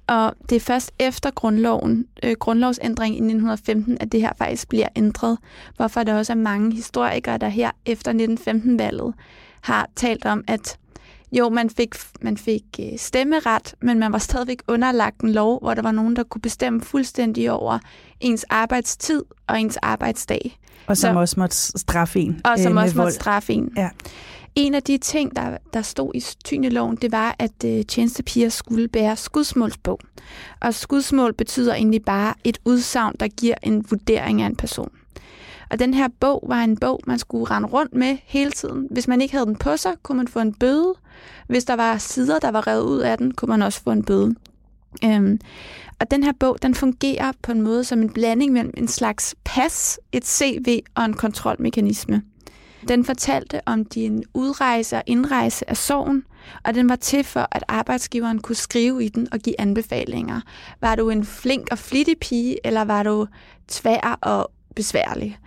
Og 0.07 0.33
det 0.49 0.55
er 0.55 0.59
først 0.59 0.91
efter 0.99 1.31
grundloven, 1.31 2.05
øh, 2.23 2.35
grundlovsændringen 2.39 3.17
i 3.17 3.33
1915, 3.33 3.97
at 3.99 4.11
det 4.11 4.21
her 4.21 4.31
faktisk 4.37 4.69
bliver 4.69 4.87
ændret, 4.95 5.37
hvorfor 5.75 6.03
der 6.03 6.17
også 6.17 6.33
er 6.33 6.37
mange 6.37 6.75
historikere, 6.75 7.37
der 7.37 7.47
her 7.47 7.71
efter 7.85 8.13
1915-valget 8.13 9.13
har 9.61 9.89
talt 9.95 10.25
om, 10.25 10.43
at 10.47 10.77
jo, 11.31 11.49
man 11.49 11.69
fik, 11.69 11.95
man 12.21 12.37
fik 12.37 12.63
øh, 12.79 12.97
stemmeret, 12.97 13.75
men 13.81 13.99
man 13.99 14.11
var 14.11 14.17
stadigvæk 14.17 14.61
underlagt 14.67 15.21
en 15.21 15.31
lov, 15.31 15.59
hvor 15.61 15.73
der 15.73 15.81
var 15.81 15.91
nogen, 15.91 16.15
der 16.15 16.23
kunne 16.23 16.41
bestemme 16.41 16.81
fuldstændig 16.81 17.51
over 17.51 17.79
ens 18.19 18.45
arbejdstid 18.49 19.23
og 19.47 19.61
ens 19.61 19.77
arbejdsdag. 19.77 20.57
Og 20.87 20.97
som 20.97 21.13
Så- 21.15 21.19
også 21.19 21.39
måtte 21.39 21.55
straffe 21.57 22.19
en 22.19 22.41
Og 22.43 22.59
som 22.59 22.77
øh, 22.77 22.83
også 22.83 22.95
måtte 22.95 23.01
vold. 23.03 23.11
straffe 23.11 23.53
en. 23.53 23.69
Ja. 23.77 23.89
En 24.55 24.75
af 24.75 24.83
de 24.83 24.97
ting, 24.97 25.35
der, 25.35 25.57
der 25.73 25.81
stod 25.81 26.11
i 26.15 26.23
tyneloven, 26.45 26.95
det 26.95 27.11
var, 27.11 27.35
at 27.39 27.63
øh, 27.65 27.85
tjenestepiger 27.85 28.49
skulle 28.49 28.87
bære 28.87 29.15
skudsmålsbog. 29.15 29.99
Og 30.61 30.73
skudsmål 30.73 31.33
betyder 31.33 31.73
egentlig 31.75 32.01
bare 32.05 32.33
et 32.43 32.57
udsagn, 32.65 33.15
der 33.19 33.27
giver 33.27 33.55
en 33.63 33.85
vurdering 33.89 34.41
af 34.41 34.45
en 34.45 34.55
person. 34.55 34.89
Og 35.71 35.79
den 35.79 35.93
her 35.93 36.07
bog 36.19 36.43
var 36.47 36.63
en 36.63 36.77
bog, 36.77 36.99
man 37.07 37.19
skulle 37.19 37.45
rende 37.45 37.67
rundt 37.67 37.93
med 37.93 38.17
hele 38.25 38.51
tiden. 38.51 38.87
Hvis 38.91 39.07
man 39.07 39.21
ikke 39.21 39.33
havde 39.33 39.45
den 39.45 39.55
på 39.55 39.77
sig, 39.77 39.93
kunne 40.03 40.17
man 40.17 40.27
få 40.27 40.39
en 40.39 40.53
bøde. 40.53 40.93
Hvis 41.47 41.65
der 41.65 41.73
var 41.73 41.97
sider, 41.97 42.39
der 42.39 42.51
var 42.51 42.67
revet 42.67 42.83
ud 42.83 42.99
af 42.99 43.17
den, 43.17 43.33
kunne 43.33 43.49
man 43.49 43.61
også 43.61 43.81
få 43.83 43.91
en 43.91 44.03
bøde. 44.03 44.35
Øhm, 45.03 45.39
og 45.99 46.11
den 46.11 46.23
her 46.23 46.31
bog, 46.39 46.57
den 46.61 46.75
fungerer 46.75 47.31
på 47.41 47.51
en 47.51 47.61
måde 47.61 47.83
som 47.83 48.01
en 48.01 48.09
blanding 48.09 48.53
mellem 48.53 48.73
en 48.77 48.87
slags 48.87 49.35
pas, 49.43 49.99
et 50.11 50.27
CV 50.27 50.79
og 50.95 51.05
en 51.05 51.13
kontrolmekanisme. 51.13 52.21
Den 52.87 53.05
fortalte 53.05 53.61
om 53.65 53.85
din 53.85 54.23
udrejse 54.33 54.95
og 54.95 55.03
indrejse 55.05 55.69
af 55.69 55.77
sorgen, 55.77 56.23
og 56.63 56.73
den 56.73 56.89
var 56.89 56.95
til 56.95 57.23
for, 57.23 57.47
at 57.51 57.63
arbejdsgiveren 57.67 58.39
kunne 58.39 58.55
skrive 58.55 59.03
i 59.03 59.09
den 59.09 59.27
og 59.31 59.39
give 59.39 59.61
anbefalinger. 59.61 60.41
Var 60.81 60.95
du 60.95 61.09
en 61.09 61.25
flink 61.25 61.67
og 61.71 61.77
flittig 61.77 62.15
pige, 62.21 62.67
eller 62.67 62.81
var 62.81 63.03
du 63.03 63.27
tvær 63.67 64.19
og 64.21 64.51
besværlig? 64.75 65.37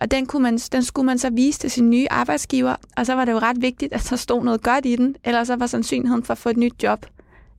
Og 0.00 0.10
den, 0.10 0.26
kunne 0.26 0.42
man, 0.42 0.58
den 0.58 0.82
skulle 0.82 1.06
man 1.06 1.18
så 1.18 1.30
vise 1.30 1.58
til 1.58 1.70
sin 1.70 1.90
nye 1.90 2.06
arbejdsgiver, 2.10 2.74
og 2.96 3.06
så 3.06 3.14
var 3.14 3.24
det 3.24 3.32
jo 3.32 3.38
ret 3.38 3.62
vigtigt, 3.62 3.92
at 3.92 4.06
der 4.10 4.16
stod 4.16 4.44
noget 4.44 4.62
godt 4.62 4.86
i 4.86 4.96
den, 4.96 5.16
ellers 5.24 5.46
så 5.46 5.56
var 5.56 5.66
sandsynligheden 5.66 6.24
for 6.24 6.32
at 6.32 6.38
få 6.38 6.48
et 6.48 6.56
nyt 6.56 6.82
job 6.82 7.06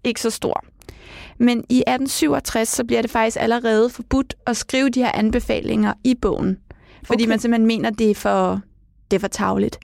ikke 0.03 0.22
så 0.22 0.30
stor. 0.30 0.63
Men 1.38 1.58
i 1.70 1.84
1867, 1.88 2.70
så 2.70 2.84
bliver 2.84 3.01
det 3.01 3.12
faktisk 3.12 3.38
allerede 3.39 3.89
forbudt 3.89 4.36
at 4.48 4.58
skrive 4.58 4.89
de 4.89 5.00
her 5.03 5.12
anbefalinger 5.13 5.94
i 6.03 6.15
bogen. 6.15 6.58
Fordi 7.03 7.24
Okay. 7.24 7.30
man 7.30 7.39
simpelthen 7.39 7.68
mener, 7.68 7.89
det 7.89 8.12
er 8.12 8.15
for, 8.15 8.62
det 9.12 9.18
er 9.18 9.20
for 9.20 9.27
tavligt. 9.27 9.77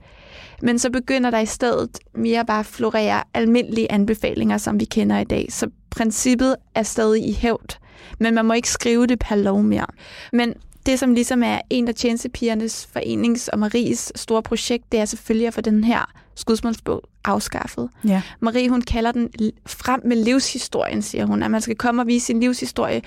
Men 0.62 0.78
så 0.78 0.90
begynder 0.90 1.30
der 1.30 1.38
i 1.38 1.46
stedet 1.46 1.98
mere 2.14 2.44
bare 2.44 2.60
at 2.60 2.66
florere 2.66 3.22
almindelige 3.34 3.92
anbefalinger, 3.92 4.58
som 4.58 4.80
vi 4.80 4.84
kender 4.84 5.18
i 5.18 5.24
dag. 5.24 5.46
Så 5.50 5.70
princippet 5.90 6.56
er 6.74 6.82
stadig 6.82 7.28
i 7.28 7.32
hævd, 7.32 7.78
men 8.18 8.34
man 8.34 8.44
må 8.44 8.52
ikke 8.52 8.70
skrive 8.70 9.06
det 9.06 9.18
per 9.18 9.36
lov 9.36 9.62
mere. 9.62 9.86
Men 10.32 10.54
det, 10.90 10.98
som 10.98 11.14
ligesom 11.14 11.42
er 11.42 11.60
en 11.70 11.88
af 11.88 11.94
tjenestepigernes 11.94 12.88
forenings 12.92 13.48
og 13.48 13.58
Maries 13.58 14.12
store 14.14 14.42
projekt, 14.42 14.92
det 14.92 15.00
er 15.00 15.04
selvfølgelig 15.04 15.46
at 15.46 15.54
få 15.54 15.60
den 15.60 15.84
her 15.84 16.12
skudsmålsbog 16.34 17.02
afskaffet. 17.24 17.88
Ja. 18.08 18.22
Marie, 18.40 18.68
hun 18.68 18.82
kalder 18.82 19.12
den 19.12 19.30
frem 19.66 20.00
med 20.04 20.16
livshistorien, 20.16 21.02
siger 21.02 21.26
hun, 21.26 21.42
at 21.42 21.50
man 21.50 21.60
skal 21.60 21.76
komme 21.76 22.02
og 22.02 22.06
vise 22.06 22.26
sin 22.26 22.40
livshistorie. 22.40 23.02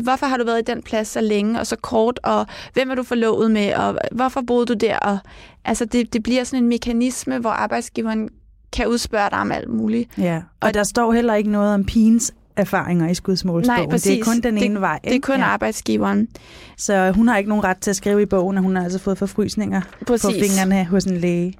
Hvorfor 0.00 0.26
har 0.26 0.36
du 0.36 0.44
været 0.44 0.58
i 0.58 0.64
den 0.72 0.82
plads 0.82 1.08
så 1.08 1.20
længe 1.20 1.60
og 1.60 1.66
så 1.66 1.76
kort, 1.76 2.20
og 2.22 2.46
hvem 2.72 2.90
er 2.90 2.94
du 2.94 3.02
forlovet 3.02 3.50
med, 3.50 3.74
og 3.74 3.98
hvorfor 4.12 4.40
boede 4.46 4.66
du 4.66 4.74
der? 4.74 4.98
Og, 4.98 5.18
altså, 5.64 5.84
det, 5.84 6.12
det 6.12 6.22
bliver 6.22 6.44
sådan 6.44 6.62
en 6.62 6.68
mekanisme, 6.68 7.38
hvor 7.38 7.50
arbejdsgiveren 7.50 8.28
kan 8.72 8.88
udspørge 8.88 9.30
dig 9.30 9.38
om 9.38 9.52
alt 9.52 9.68
muligt. 9.68 10.10
Ja, 10.18 10.42
og 10.60 10.74
der 10.74 10.84
står 10.84 11.12
heller 11.12 11.34
ikke 11.34 11.50
noget 11.50 11.74
om 11.74 11.84
pigens 11.84 12.34
erfaringer 12.58 13.08
i 13.08 13.14
skudsmålsbogen. 13.14 13.80
Nej, 13.80 13.90
præcis. 13.90 14.10
Det 14.12 14.20
er 14.20 14.24
kun 14.24 14.40
den 14.40 14.54
Det- 14.54 14.64
ene 14.64 14.80
vej. 14.80 14.98
Det 15.04 15.14
er 15.16 15.20
kun 15.20 15.38
ja. 15.38 15.44
arbejdsgiveren. 15.44 16.28
Så 16.76 17.12
hun 17.12 17.28
har 17.28 17.36
ikke 17.38 17.48
nogen 17.48 17.64
ret 17.64 17.76
til 17.80 17.90
at 17.90 17.96
skrive 17.96 18.22
i 18.22 18.26
bogen, 18.26 18.56
at 18.56 18.62
hun 18.62 18.76
har 18.76 18.82
altså 18.82 18.98
fået 18.98 19.18
forfrysninger 19.18 19.80
Præcis. 20.06 20.24
på 20.26 20.32
fingrene 20.40 20.84
hos 20.84 21.04
en 21.04 21.16
læge. 21.16 21.54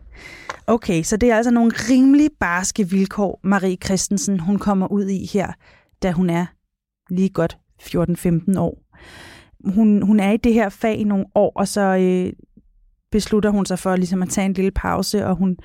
Okay, 0.66 1.02
så 1.02 1.16
det 1.16 1.30
er 1.30 1.36
altså 1.36 1.50
nogle 1.50 1.72
rimelig 1.90 2.30
barske 2.40 2.88
vilkår, 2.90 3.40
Marie 3.44 3.76
Christensen 3.84 4.40
hun 4.40 4.58
kommer 4.58 4.86
ud 4.92 5.08
i 5.08 5.26
her, 5.32 5.52
da 6.02 6.12
hun 6.12 6.30
er 6.30 6.46
lige 7.10 7.28
godt 7.28 7.58
14-15 7.82 8.58
år. 8.58 8.78
Hun, 9.74 10.02
hun 10.02 10.20
er 10.20 10.32
i 10.32 10.36
det 10.36 10.54
her 10.54 10.68
fag 10.68 10.96
i 10.98 11.04
nogle 11.04 11.24
år, 11.34 11.52
og 11.56 11.68
så 11.68 11.80
øh, 11.80 12.32
beslutter 13.12 13.50
hun 13.50 13.66
sig 13.66 13.78
for 13.78 13.96
ligesom 13.96 14.22
at 14.22 14.28
tage 14.28 14.44
en 14.44 14.52
lille 14.52 14.70
pause, 14.70 15.26
og 15.26 15.36
hun, 15.36 15.56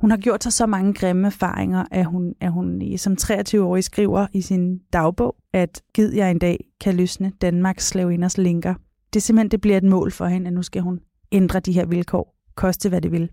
hun 0.00 0.10
har 0.10 0.18
gjort 0.18 0.42
sig 0.42 0.52
så 0.52 0.66
mange 0.66 0.94
grimme 0.94 1.26
erfaringer, 1.26 1.84
at 1.90 2.04
hun, 2.06 2.34
at 2.40 2.52
hun 2.52 2.82
i- 2.82 2.96
som 2.96 3.16
23-årig 3.22 3.84
skriver 3.84 4.26
i 4.32 4.40
sin 4.42 4.78
dagbog, 4.92 5.36
at 5.52 5.82
gid 5.94 6.12
jeg 6.14 6.30
en 6.30 6.38
dag 6.38 6.64
kan 6.80 6.94
løsne 6.96 7.32
Danmarks 7.40 7.86
slaveinders 7.88 8.38
linker. 8.38 8.74
Det 9.12 9.20
er 9.20 9.20
simpelthen, 9.20 9.50
det 9.50 9.60
bliver 9.60 9.76
et 9.76 9.84
mål 9.84 10.12
for 10.12 10.26
hende, 10.26 10.46
at 10.46 10.52
nu 10.52 10.62
skal 10.62 10.82
hun 10.82 11.00
ændre 11.32 11.60
de 11.60 11.72
her 11.72 11.86
vilkår, 11.86 12.34
koste 12.54 12.88
hvad 12.88 13.00
det 13.00 13.12
vil. 13.12 13.30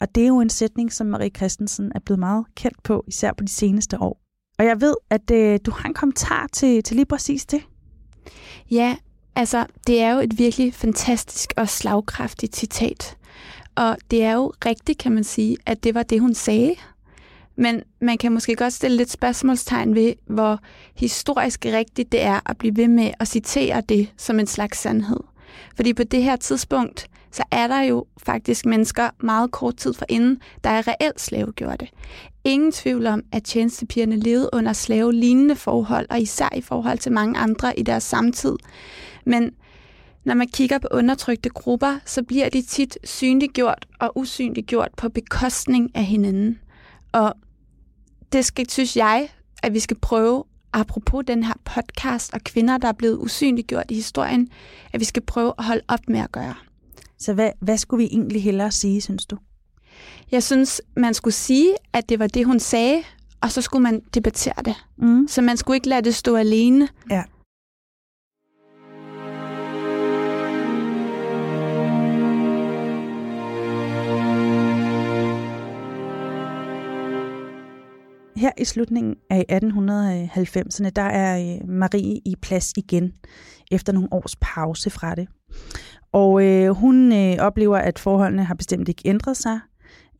Og 0.00 0.14
det 0.14 0.22
er 0.22 0.26
jo 0.28 0.40
en 0.40 0.48
sætning, 0.50 0.92
som 0.92 1.06
Marie 1.06 1.30
Christensen 1.36 1.92
er 1.94 2.00
blevet 2.00 2.18
meget 2.18 2.44
kendt 2.56 2.82
på, 2.82 3.04
især 3.06 3.32
på 3.32 3.44
de 3.44 3.48
seneste 3.52 4.00
år. 4.00 4.20
Og 4.58 4.64
jeg 4.64 4.80
ved, 4.80 4.94
at 5.10 5.30
øh, 5.30 5.58
du 5.66 5.70
har 5.70 5.88
en 5.88 5.94
kommentar 5.94 6.46
til, 6.52 6.82
til 6.82 6.96
lige 6.96 7.06
præcis 7.06 7.46
det. 7.46 7.60
Ja, 8.70 8.96
altså, 9.36 9.66
det 9.86 10.00
er 10.00 10.10
jo 10.14 10.18
et 10.20 10.38
virkelig 10.38 10.74
fantastisk 10.74 11.52
og 11.56 11.68
slagkraftigt 11.68 12.56
citat. 12.56 13.16
Og 13.74 13.96
det 14.10 14.22
er 14.22 14.32
jo 14.32 14.52
rigtigt, 14.66 14.98
kan 14.98 15.12
man 15.12 15.24
sige, 15.24 15.56
at 15.66 15.84
det 15.84 15.94
var 15.94 16.02
det, 16.02 16.20
hun 16.20 16.34
sagde. 16.34 16.74
Men 17.56 17.82
man 18.00 18.18
kan 18.18 18.32
måske 18.32 18.56
godt 18.56 18.72
stille 18.72 18.96
lidt 18.96 19.10
spørgsmålstegn 19.10 19.94
ved, 19.94 20.14
hvor 20.26 20.58
historisk 20.94 21.66
rigtigt 21.66 22.12
det 22.12 22.22
er 22.22 22.50
at 22.50 22.58
blive 22.58 22.76
ved 22.76 22.88
med 22.88 23.10
at 23.20 23.28
citere 23.28 23.82
det 23.88 24.08
som 24.16 24.40
en 24.40 24.46
slags 24.46 24.78
sandhed. 24.78 25.20
Fordi 25.76 25.94
på 25.94 26.04
det 26.04 26.22
her 26.22 26.36
tidspunkt, 26.36 27.08
så 27.30 27.42
er 27.50 27.66
der 27.66 27.80
jo 27.80 28.06
faktisk 28.24 28.66
mennesker 28.66 29.10
meget 29.20 29.50
kort 29.50 29.76
tid 29.76 29.94
forinden, 29.94 30.40
der 30.64 30.70
er 30.70 30.88
reelt 30.88 31.20
slavegjorte. 31.20 31.88
Ingen 32.44 32.72
tvivl 32.72 33.06
om, 33.06 33.22
at 33.32 33.44
tjenestepigerne 33.44 34.16
levede 34.16 34.50
under 34.52 34.72
slave-lignende 34.72 35.56
forhold, 35.56 36.06
og 36.10 36.20
især 36.20 36.48
i 36.56 36.60
forhold 36.60 36.98
til 36.98 37.12
mange 37.12 37.38
andre 37.38 37.78
i 37.78 37.82
deres 37.82 38.02
samtid. 38.02 38.56
Men 39.26 39.50
når 40.24 40.34
man 40.34 40.48
kigger 40.48 40.78
på 40.78 40.88
undertrykte 40.90 41.48
grupper, 41.48 41.98
så 42.06 42.22
bliver 42.22 42.48
de 42.48 42.62
tit 42.62 42.98
synliggjort 43.04 43.86
og 44.00 44.12
usynliggjort 44.18 44.88
på 44.96 45.08
bekostning 45.08 45.90
af 45.94 46.04
hinanden. 46.04 46.58
Og 47.12 47.34
det 48.32 48.44
skal, 48.44 48.70
synes 48.70 48.96
jeg, 48.96 49.28
at 49.62 49.74
vi 49.74 49.80
skal 49.80 49.96
prøve, 49.98 50.44
apropos 50.72 51.24
den 51.26 51.44
her 51.44 51.54
podcast 51.64 52.34
og 52.34 52.40
kvinder, 52.40 52.78
der 52.78 52.88
er 52.88 52.92
blevet 52.92 53.18
usynliggjort 53.18 53.90
i 53.90 53.94
historien, 53.94 54.48
at 54.92 55.00
vi 55.00 55.04
skal 55.04 55.22
prøve 55.22 55.52
at 55.58 55.64
holde 55.64 55.82
op 55.88 56.08
med 56.08 56.20
at 56.20 56.32
gøre. 56.32 56.54
Så 57.18 57.32
hvad, 57.34 57.50
hvad 57.60 57.78
skulle 57.78 58.04
vi 58.04 58.08
egentlig 58.12 58.42
hellere 58.42 58.70
sige, 58.70 59.00
synes 59.00 59.26
du? 59.26 59.38
Jeg 60.30 60.42
synes, 60.42 60.82
man 60.96 61.14
skulle 61.14 61.34
sige, 61.34 61.74
at 61.92 62.08
det 62.08 62.18
var 62.18 62.26
det, 62.26 62.46
hun 62.46 62.60
sagde, 62.60 63.02
og 63.40 63.52
så 63.52 63.62
skulle 63.62 63.82
man 63.82 64.00
debattere 64.14 64.62
det. 64.64 64.74
Mm. 64.96 65.28
Så 65.28 65.42
man 65.42 65.56
skulle 65.56 65.76
ikke 65.76 65.88
lade 65.88 66.02
det 66.02 66.14
stå 66.14 66.36
alene. 66.36 66.88
Ja. 67.10 67.22
Her 78.42 78.52
i 78.58 78.64
slutningen 78.64 79.16
af 79.30 79.44
1890'erne, 79.52 80.90
der 80.90 81.02
er 81.02 81.54
øh, 81.54 81.68
Marie 81.68 82.20
i 82.24 82.36
plads 82.42 82.72
igen, 82.76 83.12
efter 83.70 83.92
nogle 83.92 84.12
års 84.12 84.36
pause 84.40 84.90
fra 84.90 85.14
det. 85.14 85.28
Og 86.12 86.44
øh, 86.46 86.70
hun 86.70 87.12
øh, 87.12 87.36
oplever, 87.38 87.78
at 87.78 87.98
forholdene 87.98 88.44
har 88.44 88.54
bestemt 88.54 88.88
ikke 88.88 89.02
ændret 89.04 89.36
sig. 89.36 89.60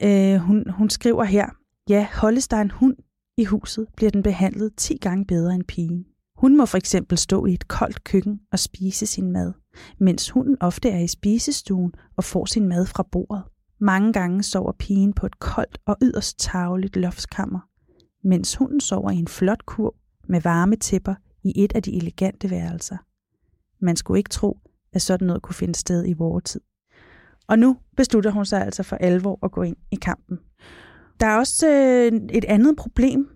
Øh, 0.03 0.37
hun, 0.37 0.71
hun 0.71 0.91
skriver 0.91 1.25
her, 1.25 1.47
ja, 1.89 2.07
holdes 2.15 2.49
der 2.49 2.57
en 2.57 2.71
hund 2.71 2.97
i 3.39 3.45
huset, 3.45 3.87
bliver 3.97 4.11
den 4.11 4.23
behandlet 4.23 4.73
10 4.77 4.99
gange 5.01 5.25
bedre 5.27 5.55
end 5.55 5.65
pigen. 5.65 6.05
Hun 6.37 6.57
må 6.57 6.67
for 6.67 6.79
eksempel 6.79 7.19
stå 7.19 7.47
i 7.47 7.53
et 7.53 7.69
koldt 7.69 8.05
køkken 8.05 8.41
og 8.53 8.59
spise 8.59 9.07
sin 9.07 9.33
mad, 9.33 9.53
mens 10.01 10.31
hunden 10.31 10.57
ofte 10.61 10.91
er 10.91 11.01
i 11.01 11.09
spisestuen 11.09 11.93
og 12.17 12.25
får 12.25 12.45
sin 12.45 12.69
mad 12.69 12.87
fra 12.87 13.09
bordet. 13.13 13.43
Mange 13.81 14.13
gange 14.13 14.43
sover 14.43 14.73
pigen 14.79 15.13
på 15.13 15.27
et 15.27 15.39
koldt 15.39 15.79
og 15.87 15.97
yderst 16.03 16.39
tageligt 16.39 16.97
loftskammer, 16.97 17.61
mens 18.25 18.55
hunden 18.55 18.81
sover 18.81 19.11
i 19.11 19.17
en 19.17 19.29
flot 19.29 19.67
kur 19.67 19.95
med 20.29 20.41
varme 20.41 20.77
tæpper 20.77 21.15
i 21.45 21.65
et 21.65 21.73
af 21.75 21.83
de 21.83 21.97
elegante 21.97 22.51
værelser. 22.51 22.97
Man 23.81 23.97
skulle 23.97 24.19
ikke 24.19 24.31
tro, 24.31 24.59
at 24.93 25.03
sådan 25.03 25.27
noget 25.27 25.43
kunne 25.43 25.55
finde 25.55 25.75
sted 25.75 26.09
i 26.09 26.13
vores 26.13 26.45
tid. 26.45 26.61
Og 27.49 27.59
nu 27.59 27.77
beslutter 27.97 28.31
hun 28.31 28.47
sig 28.47 28.65
altså 28.65 28.83
for 28.83 28.97
alvor 28.97 29.39
at 29.43 29.53
gå 29.53 29.63
ind 29.63 29.77
i 29.91 29.97
kampen. 29.97 30.39
Der 31.21 31.27
er 31.27 31.37
også 31.37 31.69
øh, 31.69 32.21
et 32.31 32.45
andet 32.45 32.77
problem, 32.77 33.29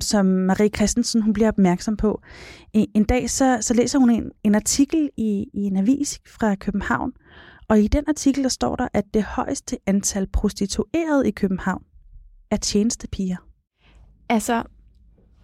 som 0.00 0.26
Marie 0.26 0.68
Christensen 0.68 1.22
hun 1.22 1.32
bliver 1.32 1.48
opmærksom 1.48 1.96
på. 1.96 2.20
En, 2.72 2.88
en 2.94 3.04
dag 3.04 3.30
så, 3.30 3.58
så 3.60 3.74
læser 3.74 3.98
hun 3.98 4.10
en, 4.10 4.30
en 4.44 4.54
artikel 4.54 5.10
i, 5.16 5.46
i 5.54 5.60
en 5.60 5.76
avis 5.76 6.20
fra 6.26 6.54
København, 6.54 7.12
og 7.68 7.80
i 7.80 7.86
den 7.86 8.04
artikel 8.08 8.42
der 8.42 8.48
står 8.48 8.76
der, 8.76 8.88
at 8.92 9.04
det 9.14 9.22
højeste 9.22 9.78
antal 9.86 10.26
prostituerede 10.26 11.28
i 11.28 11.30
København 11.30 11.82
er 12.50 12.56
tjenestepiger. 12.56 13.36
Altså, 14.34 14.62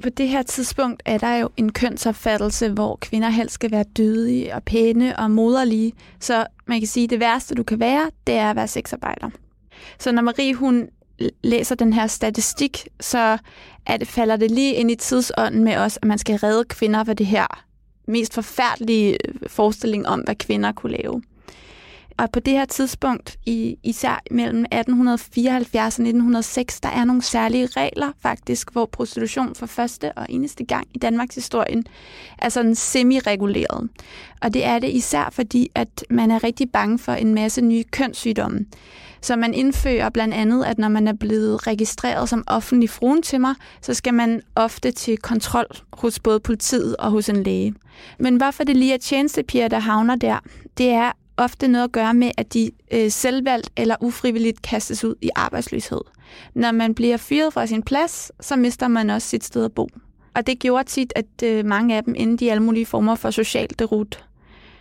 på 0.02 0.08
det 0.08 0.28
her 0.28 0.42
tidspunkt 0.42 1.02
er 1.04 1.18
der 1.18 1.34
jo 1.34 1.50
en 1.56 1.72
kønsopfattelse, 1.72 2.68
hvor 2.68 2.98
kvinder 3.00 3.28
helst 3.28 3.54
skal 3.54 3.70
være 3.70 3.84
dydige 3.98 4.54
og 4.54 4.62
pæne 4.62 5.18
og 5.18 5.30
moderlige. 5.30 5.92
Så 6.20 6.46
man 6.66 6.80
kan 6.80 6.86
sige, 6.86 7.04
at 7.04 7.10
det 7.10 7.20
værste, 7.20 7.54
du 7.54 7.62
kan 7.62 7.80
være, 7.80 8.10
det 8.26 8.34
er 8.34 8.50
at 8.50 8.56
være 8.56 8.68
sexarbejder. 8.68 9.30
Så 9.98 10.12
når 10.12 10.22
Marie 10.22 10.54
hun 10.54 10.88
læser 11.44 11.74
den 11.74 11.92
her 11.92 12.06
statistik, 12.06 12.88
så 13.00 13.38
at 13.86 14.06
falder 14.06 14.36
det 14.36 14.50
lige 14.50 14.74
ind 14.74 14.90
i 14.90 14.94
tidsånden 14.94 15.64
med 15.64 15.76
os, 15.76 15.98
at 16.02 16.04
man 16.04 16.18
skal 16.18 16.36
redde 16.36 16.64
kvinder 16.64 17.04
for 17.04 17.12
det 17.12 17.26
her 17.26 17.64
mest 18.06 18.34
forfærdelige 18.34 19.16
øh, 19.28 19.34
forestilling 19.46 20.08
om, 20.08 20.20
hvad 20.20 20.34
kvinder 20.34 20.72
kunne 20.72 20.92
lave. 20.92 21.22
Og 22.20 22.30
på 22.32 22.40
det 22.40 22.52
her 22.52 22.64
tidspunkt, 22.64 23.36
i, 23.46 23.78
især 23.82 24.22
mellem 24.30 24.60
1874 24.60 25.98
og 25.98 26.02
1906, 26.02 26.80
der 26.80 26.88
er 26.88 27.04
nogle 27.04 27.22
særlige 27.22 27.66
regler 27.66 28.12
faktisk, 28.22 28.72
hvor 28.72 28.86
prostitution 28.86 29.54
for 29.54 29.66
første 29.66 30.12
og 30.12 30.26
eneste 30.28 30.64
gang 30.64 30.86
i 30.94 30.98
Danmarks 30.98 31.34
historien 31.34 31.84
er 32.38 32.48
sådan 32.48 32.74
semi-reguleret. 32.74 33.88
Og 34.42 34.54
det 34.54 34.64
er 34.64 34.78
det 34.78 34.90
især 34.90 35.28
fordi, 35.32 35.70
at 35.74 36.04
man 36.10 36.30
er 36.30 36.44
rigtig 36.44 36.70
bange 36.72 36.98
for 36.98 37.12
en 37.12 37.34
masse 37.34 37.60
nye 37.60 37.84
kønssygdomme. 37.84 38.66
Så 39.20 39.36
man 39.36 39.54
indfører 39.54 40.10
blandt 40.10 40.34
andet, 40.34 40.64
at 40.64 40.78
når 40.78 40.88
man 40.88 41.08
er 41.08 41.12
blevet 41.12 41.66
registreret 41.66 42.28
som 42.28 42.44
offentlig 42.46 42.90
fruentimmer, 42.90 43.54
så 43.82 43.94
skal 43.94 44.14
man 44.14 44.42
ofte 44.54 44.92
til 44.92 45.18
kontrol 45.18 45.66
hos 45.92 46.18
både 46.18 46.40
politiet 46.40 46.96
og 46.96 47.10
hos 47.10 47.28
en 47.28 47.42
læge. 47.42 47.74
Men 48.18 48.36
hvorfor 48.36 48.64
det 48.64 48.76
lige 48.76 48.94
er 48.94 48.98
tjenestepiger, 48.98 49.68
der 49.68 49.78
havner 49.78 50.16
der, 50.16 50.38
det 50.78 50.88
er 50.88 51.12
ofte 51.40 51.68
noget 51.68 51.84
at 51.84 51.92
gøre 51.92 52.14
med, 52.14 52.30
at 52.36 52.54
de 52.54 52.70
øh, 52.92 53.10
selvvalgt 53.10 53.70
eller 53.76 53.96
ufrivilligt 54.00 54.62
kastes 54.62 55.04
ud 55.04 55.14
i 55.22 55.30
arbejdsløshed. 55.36 56.00
Når 56.54 56.72
man 56.72 56.94
bliver 56.94 57.16
fyret 57.16 57.52
fra 57.52 57.66
sin 57.66 57.82
plads, 57.82 58.32
så 58.40 58.56
mister 58.56 58.88
man 58.88 59.10
også 59.10 59.28
sit 59.28 59.44
sted 59.44 59.64
at 59.64 59.72
bo. 59.72 59.88
Og 60.34 60.46
det 60.46 60.58
gjorde 60.58 60.88
tit, 60.88 61.12
at 61.16 61.42
øh, 61.44 61.64
mange 61.64 61.96
af 61.96 62.04
dem 62.04 62.14
endte 62.16 62.44
i 62.44 62.48
alle 62.48 62.62
mulige 62.62 62.86
former 62.86 63.14
for 63.14 63.30
social 63.30 63.68
derut. 63.78 64.24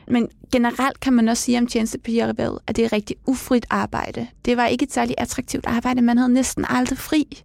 Men 0.08 0.30
generelt 0.52 1.00
kan 1.00 1.14
man 1.14 1.28
også 1.28 1.44
sige 1.44 1.58
om 1.58 1.68
tjenestepigererhvervet, 1.68 2.60
at 2.68 2.76
det 2.76 2.86
er 2.86 2.94
rigtig 2.94 3.16
ufrit 3.28 3.66
arbejde. 3.70 4.28
Det 4.46 4.58
var 4.58 4.68
ikke 4.68 4.84
et 4.84 4.94
særligt 4.94 5.20
attraktivt 5.20 5.66
arbejde. 5.66 6.02
Man 6.02 6.18
havde 6.18 6.34
næsten 6.34 6.66
aldrig 6.70 6.98
fri. 6.98 7.44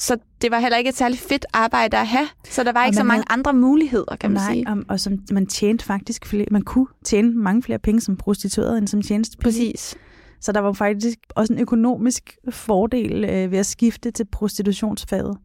Så 0.00 0.16
det 0.42 0.50
var 0.50 0.58
heller 0.58 0.76
ikke 0.78 0.88
et 0.88 0.96
særligt 0.96 1.20
fedt 1.20 1.46
arbejde 1.52 1.96
at 1.96 2.06
have. 2.06 2.28
Så 2.50 2.64
der 2.64 2.72
var 2.72 2.84
ikke 2.84 2.96
så 2.96 3.04
mange 3.04 3.24
havde... 3.28 3.38
andre 3.38 3.52
muligheder, 3.52 4.16
kan 4.20 4.30
man 4.30 4.42
Nej, 4.42 4.52
sige. 4.52 4.68
Og, 4.68 4.76
og 4.88 5.00
som, 5.00 5.18
man 5.32 5.46
tjente 5.46 5.84
faktisk 5.84 6.26
flere, 6.26 6.46
man 6.50 6.62
kunne 6.62 6.86
tjene 7.04 7.32
mange 7.34 7.62
flere 7.62 7.78
penge 7.78 8.00
som 8.00 8.16
prostitueret 8.16 8.78
end 8.78 8.88
som 8.88 9.02
tjenestepige. 9.02 9.44
Præcis. 9.44 9.94
Så 10.40 10.52
der 10.52 10.60
var 10.60 10.72
faktisk 10.72 11.18
også 11.34 11.52
en 11.52 11.58
økonomisk 11.58 12.36
fordel 12.50 13.24
øh, 13.24 13.50
ved 13.50 13.58
at 13.58 13.66
skifte 13.66 14.10
til 14.10 14.24
prostitutionsfaget. 14.32 15.36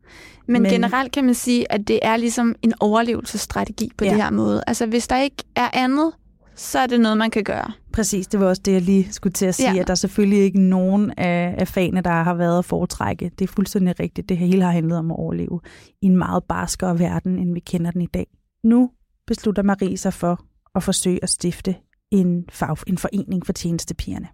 Men, 0.47 0.61
Men 0.61 0.71
generelt 0.71 1.11
kan 1.11 1.25
man 1.25 1.35
sige, 1.35 1.71
at 1.71 1.87
det 1.87 1.99
er 2.01 2.17
ligesom 2.17 2.55
en 2.61 2.73
overlevelsesstrategi 2.79 3.91
på 3.97 4.05
ja. 4.05 4.09
det 4.09 4.23
her 4.23 4.31
måde. 4.31 4.63
Altså 4.67 4.85
hvis 4.85 5.07
der 5.07 5.17
ikke 5.17 5.43
er 5.55 5.69
andet, 5.73 6.11
så 6.55 6.79
er 6.79 6.87
det 6.87 6.99
noget, 6.99 7.17
man 7.17 7.31
kan 7.31 7.43
gøre. 7.43 7.71
Præcis, 7.95 8.27
det 8.27 8.39
var 8.39 8.45
også 8.45 8.61
det, 8.65 8.71
jeg 8.71 8.81
lige 8.81 9.13
skulle 9.13 9.33
til 9.33 9.45
at 9.45 9.55
sige, 9.55 9.73
ja. 9.73 9.79
at 9.81 9.87
der 9.87 9.91
er 9.91 9.95
selvfølgelig 9.95 10.39
ikke 10.39 10.61
nogen 10.61 11.11
af, 11.17 11.55
af 11.57 11.67
fagene, 11.67 12.01
der 12.01 12.09
har 12.09 12.33
været 12.33 12.57
at 12.59 12.65
foretrække. 12.65 13.31
Det 13.39 13.49
er 13.49 13.53
fuldstændig 13.53 13.99
rigtigt. 13.99 14.29
Det 14.29 14.37
hele 14.37 14.63
har 14.63 14.71
handlet 14.71 14.97
om 14.97 15.11
at 15.11 15.17
overleve 15.17 15.59
i 16.01 16.05
en 16.05 16.17
meget 16.17 16.43
barskere 16.43 16.99
verden, 16.99 17.39
end 17.39 17.53
vi 17.53 17.59
kender 17.59 17.91
den 17.91 18.01
i 18.01 18.05
dag. 18.05 18.27
Nu 18.63 18.89
beslutter 19.27 19.63
Marie 19.63 19.97
sig 19.97 20.13
for 20.13 20.45
at 20.75 20.83
forsøge 20.83 21.19
at 21.23 21.29
stifte 21.29 21.75
en, 22.11 22.45
fag, 22.51 22.77
en 22.87 22.97
forening 22.97 23.45
for 23.45 23.53
tjenestepigerne. 23.53 24.27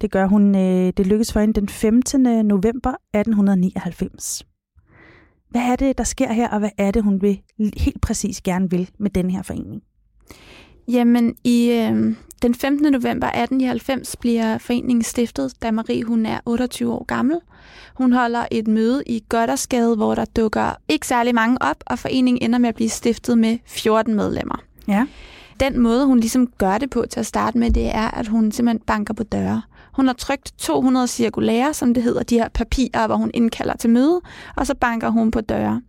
Det 0.00 0.10
gør 0.10 0.26
hun, 0.26 0.54
øh, 0.54 0.92
det 0.96 1.06
lykkes 1.06 1.32
for 1.32 1.40
hende 1.40 1.60
den 1.60 1.68
15. 1.68 2.22
november 2.46 2.90
1899. 3.14 4.46
Hvad 5.50 5.62
er 5.62 5.76
det, 5.76 5.98
der 5.98 6.04
sker 6.04 6.32
her, 6.32 6.48
og 6.48 6.58
hvad 6.58 6.70
er 6.78 6.90
det, 6.90 7.02
hun 7.02 7.22
vil 7.22 7.42
helt 7.76 8.00
præcis 8.00 8.40
gerne 8.40 8.70
vil 8.70 8.90
med 8.98 9.10
den 9.10 9.30
her 9.30 9.42
forening? 9.42 9.82
Jamen, 10.88 11.36
i 11.44 11.70
øh, 11.70 12.16
den 12.42 12.54
15. 12.54 12.92
november 12.92 13.26
1890 13.26 14.16
bliver 14.16 14.58
foreningen 14.58 15.02
stiftet, 15.02 15.52
da 15.62 15.70
Marie 15.70 16.04
hun 16.04 16.26
er 16.26 16.40
28 16.46 16.92
år 16.92 17.04
gammel. 17.04 17.38
Hun 17.94 18.12
holder 18.12 18.46
et 18.50 18.68
møde 18.68 19.02
i 19.06 19.22
Goddersgade, 19.28 19.96
hvor 19.96 20.14
der 20.14 20.24
dukker 20.24 20.70
ikke 20.88 21.06
særlig 21.06 21.34
mange 21.34 21.62
op, 21.62 21.76
og 21.86 21.98
foreningen 21.98 22.42
ender 22.42 22.58
med 22.58 22.68
at 22.68 22.74
blive 22.74 22.90
stiftet 22.90 23.38
med 23.38 23.58
14 23.66 24.14
medlemmer. 24.14 24.62
Ja. 24.88 25.06
Den 25.60 25.78
måde, 25.78 26.06
hun 26.06 26.20
ligesom 26.20 26.46
gør 26.58 26.78
det 26.78 26.90
på 26.90 27.04
til 27.10 27.20
at 27.20 27.26
starte 27.26 27.58
med, 27.58 27.70
det 27.70 27.86
er, 27.86 28.10
at 28.10 28.28
hun 28.28 28.52
simpelthen 28.52 28.80
banker 28.86 29.14
på 29.14 29.22
døre. 29.22 29.62
Hun 29.96 30.06
har 30.06 30.14
trykt 30.14 30.52
200 30.58 31.08
cirkulære, 31.08 31.74
som 31.74 31.94
det 31.94 32.02
hedder, 32.02 32.22
de 32.22 32.34
her 32.34 32.48
papirer, 32.48 33.06
hvor 33.06 33.16
hun 33.16 33.30
indkalder 33.34 33.76
til 33.76 33.90
møde, 33.90 34.20
og 34.56 34.66
så 34.66 34.74
banker 34.74 35.10
hun 35.10 35.30
på 35.30 35.40
døre. 35.40 35.82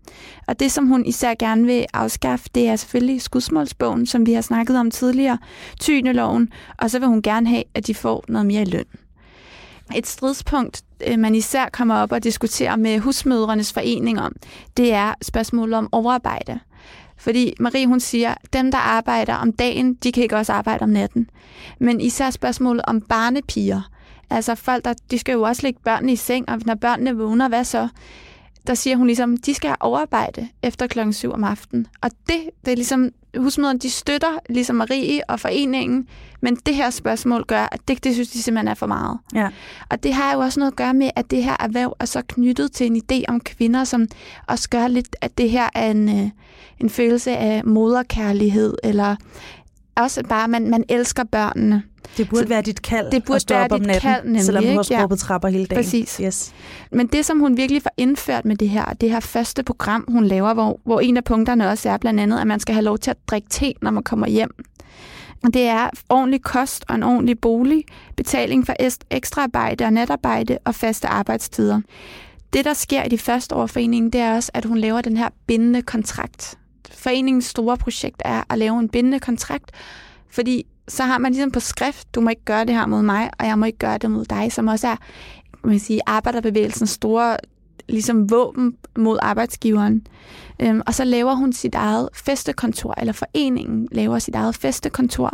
Og 0.47 0.59
det, 0.59 0.71
som 0.71 0.87
hun 0.87 1.05
især 1.05 1.33
gerne 1.39 1.65
vil 1.65 1.85
afskaffe, 1.93 2.49
det 2.55 2.67
er 2.67 2.75
selvfølgelig 2.75 3.21
skudsmålsbogen, 3.21 4.05
som 4.05 4.25
vi 4.25 4.33
har 4.33 4.41
snakket 4.41 4.79
om 4.79 4.91
tidligere, 4.91 5.37
tyneloven, 5.79 6.49
og 6.77 6.91
så 6.91 6.99
vil 6.99 7.07
hun 7.07 7.21
gerne 7.21 7.47
have, 7.49 7.63
at 7.73 7.87
de 7.87 7.95
får 7.95 8.23
noget 8.27 8.45
mere 8.45 8.61
i 8.61 8.65
løn. 8.65 8.85
Et 9.95 10.07
stridspunkt, 10.07 10.83
øh, 11.07 11.19
man 11.19 11.35
især 11.35 11.69
kommer 11.69 11.95
op 11.95 12.11
og 12.11 12.23
diskuterer 12.23 12.75
med 12.75 12.99
husmødrenes 12.99 13.73
forening 13.73 14.21
om, 14.21 14.35
det 14.77 14.93
er 14.93 15.13
spørgsmålet 15.21 15.77
om 15.77 15.89
overarbejde. 15.91 16.59
Fordi 17.17 17.53
Marie, 17.59 17.87
hun 17.87 17.99
siger, 17.99 18.29
at 18.29 18.53
dem, 18.53 18.71
der 18.71 18.77
arbejder 18.77 19.33
om 19.33 19.51
dagen, 19.51 19.93
de 19.93 20.11
kan 20.11 20.23
ikke 20.23 20.37
også 20.37 20.53
arbejde 20.53 20.83
om 20.83 20.89
natten. 20.89 21.29
Men 21.79 22.01
især 22.01 22.29
spørgsmålet 22.29 22.81
om 22.87 23.01
barnepiger. 23.01 23.81
Altså 24.29 24.55
folk, 24.55 24.85
der, 24.85 24.93
de 25.11 25.19
skal 25.19 25.33
jo 25.33 25.41
også 25.41 25.63
lægge 25.63 25.79
børnene 25.83 26.11
i 26.11 26.15
seng, 26.15 26.49
og 26.49 26.59
når 26.65 26.75
børnene 26.75 27.17
vågner, 27.17 27.47
hvad 27.47 27.63
så? 27.63 27.87
Der 28.67 28.73
siger 28.73 28.95
hun 28.95 29.07
ligesom, 29.07 29.37
de 29.37 29.53
skal 29.53 29.75
overarbejde 29.79 30.47
efter 30.63 30.87
klokken 30.87 31.13
7 31.13 31.31
om 31.31 31.43
aftenen. 31.43 31.87
Og 32.01 32.11
det, 32.27 32.37
det 32.65 32.71
er 32.71 32.75
ligesom, 32.75 33.09
husmøderne, 33.37 33.79
de 33.79 33.89
støtter 33.89 34.39
ligesom 34.49 34.75
Marie 34.75 35.29
og 35.29 35.39
foreningen, 35.39 36.07
men 36.41 36.55
det 36.55 36.75
her 36.75 36.89
spørgsmål 36.89 37.45
gør, 37.45 37.67
at 37.71 37.79
det, 37.87 38.03
det 38.03 38.13
synes 38.13 38.29
de 38.29 38.41
simpelthen 38.41 38.67
er 38.67 38.73
for 38.73 38.85
meget. 38.85 39.17
Ja. 39.35 39.49
Og 39.89 40.03
det 40.03 40.13
har 40.13 40.33
jo 40.33 40.39
også 40.39 40.59
noget 40.59 40.71
at 40.71 40.75
gøre 40.75 40.93
med, 40.93 41.09
at 41.15 41.31
det 41.31 41.43
her 41.43 41.55
erhverv 41.59 41.95
er 41.99 42.05
så 42.05 42.21
knyttet 42.21 42.71
til 42.71 42.85
en 42.85 43.01
idé 43.11 43.23
om 43.27 43.39
kvinder, 43.39 43.83
som 43.83 44.07
også 44.47 44.69
gør 44.69 44.87
lidt, 44.87 45.15
at 45.21 45.37
det 45.37 45.49
her 45.49 45.69
er 45.75 45.91
en, 45.91 46.09
øh, 46.09 46.29
en 46.79 46.89
følelse 46.89 47.37
af 47.37 47.65
moderkærlighed, 47.65 48.77
eller 48.83 49.15
også 49.95 50.23
bare, 50.29 50.43
at 50.43 50.49
man, 50.49 50.69
man 50.69 50.83
elsker 50.89 51.23
børnene. 51.23 51.83
Det 52.17 52.29
burde 52.29 52.43
så 52.43 52.49
være 52.49 52.61
dit 52.61 52.81
kald 52.81 53.11
det 53.11 53.23
burde 53.23 53.35
at 53.35 53.41
stå 53.41 53.53
være 53.53 53.63
op 53.63 53.71
om 53.71 53.81
natten, 53.81 54.01
kald, 54.01 54.23
nemlig, 54.23 54.43
selvom 54.43 54.63
du 54.63 54.69
har? 54.69 54.75
Ja. 54.89 54.97
skrubbet 54.97 55.19
trapper 55.19 55.49
hele 55.49 55.65
dagen. 55.65 55.83
Præcis. 55.83 56.17
Yes. 56.23 56.53
Men 56.91 57.07
det, 57.07 57.25
som 57.25 57.39
hun 57.39 57.57
virkelig 57.57 57.81
får 57.81 57.91
indført 57.97 58.45
med 58.45 58.55
det 58.55 58.69
her, 58.69 58.85
det 58.85 59.11
her 59.11 59.19
første 59.19 59.63
program, 59.63 60.05
hun 60.07 60.25
laver, 60.25 60.53
hvor, 60.53 60.79
hvor 60.83 60.99
en 60.99 61.17
af 61.17 61.23
punkterne 61.23 61.69
også 61.69 61.89
er 61.89 61.97
blandt 61.97 62.19
andet, 62.19 62.39
at 62.39 62.47
man 62.47 62.59
skal 62.59 62.75
have 62.75 62.83
lov 62.83 62.97
til 62.97 63.11
at 63.11 63.17
drikke 63.27 63.49
te, 63.49 63.73
når 63.81 63.91
man 63.91 64.03
kommer 64.03 64.27
hjem. 64.27 64.51
Det 65.43 65.61
er 65.61 65.89
ordentlig 66.09 66.41
kost 66.41 66.85
og 66.89 66.95
en 66.95 67.03
ordentlig 67.03 67.39
bolig, 67.39 67.83
betaling 68.15 68.65
for 68.65 68.73
ekstraarbejde 69.11 69.85
og 69.85 69.93
natarbejde 69.93 70.57
og 70.65 70.75
faste 70.75 71.07
arbejdstider. 71.07 71.81
Det, 72.53 72.65
der 72.65 72.73
sker 72.73 73.03
i 73.03 73.09
de 73.09 73.17
første 73.17 73.55
år 73.55 73.65
foreningen, 73.65 74.11
det 74.11 74.21
er 74.21 74.35
også, 74.35 74.51
at 74.53 74.65
hun 74.65 74.77
laver 74.77 75.01
den 75.01 75.17
her 75.17 75.29
bindende 75.47 75.81
kontrakt. 75.81 76.57
Foreningens 76.91 77.45
store 77.45 77.77
projekt 77.77 78.21
er 78.25 78.43
at 78.49 78.57
lave 78.57 78.79
en 78.79 78.89
bindende 78.89 79.19
kontrakt, 79.19 79.71
fordi 80.31 80.65
så 80.87 81.03
har 81.03 81.17
man 81.17 81.31
ligesom 81.31 81.51
på 81.51 81.59
skrift, 81.59 82.15
du 82.15 82.21
må 82.21 82.29
ikke 82.29 82.45
gøre 82.45 82.65
det 82.65 82.75
her 82.75 82.85
mod 82.85 83.01
mig, 83.01 83.29
og 83.39 83.47
jeg 83.47 83.59
må 83.59 83.65
ikke 83.65 83.77
gøre 83.77 83.97
det 83.97 84.11
mod 84.11 84.25
dig, 84.25 84.51
som 84.51 84.67
også 84.67 84.87
er 84.87 84.95
kan 85.67 85.69
man 85.69 85.79
sige, 85.79 86.01
arbejderbevægelsens 86.05 86.89
store 86.89 87.37
ligesom 87.89 88.31
våben 88.31 88.75
mod 88.97 89.17
arbejdsgiveren. 89.21 90.07
Øhm, 90.59 90.81
og 90.87 90.93
så 90.93 91.03
laver 91.03 91.33
hun 91.33 91.53
sit 91.53 91.75
eget 91.75 92.09
festekontor, 92.13 92.93
eller 92.97 93.13
foreningen 93.13 93.87
laver 93.91 94.19
sit 94.19 94.35
eget 94.35 94.55
festekontor. 94.55 95.33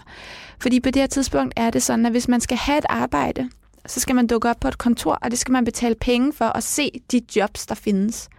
Fordi 0.60 0.80
på 0.80 0.92
det 0.92 1.02
her 1.02 1.08
tidspunkt 1.08 1.54
er 1.58 1.70
det 1.70 1.84
sådan, 1.84 2.06
at 2.06 2.12
hvis 2.12 2.28
man 2.28 2.42
skal 2.42 2.58
have 2.58 2.78
et 2.78 2.86
arbejde, 2.90 3.50
så 3.86 4.00
skal 4.00 4.16
man 4.16 4.28
dukke 4.28 4.50
op 4.50 4.60
på 4.60 4.68
et 4.68 4.78
kontor, 4.78 5.14
og 5.22 5.32
det 5.32 5.40
skal 5.40 5.52
man 5.52 5.66
betale 5.66 5.96
penge 5.96 6.34
for 6.34 6.46
at 6.46 6.64
se 6.64 6.92
de 7.12 7.22
jobs, 7.36 7.66
der 7.66 7.76
findes. 7.76 8.30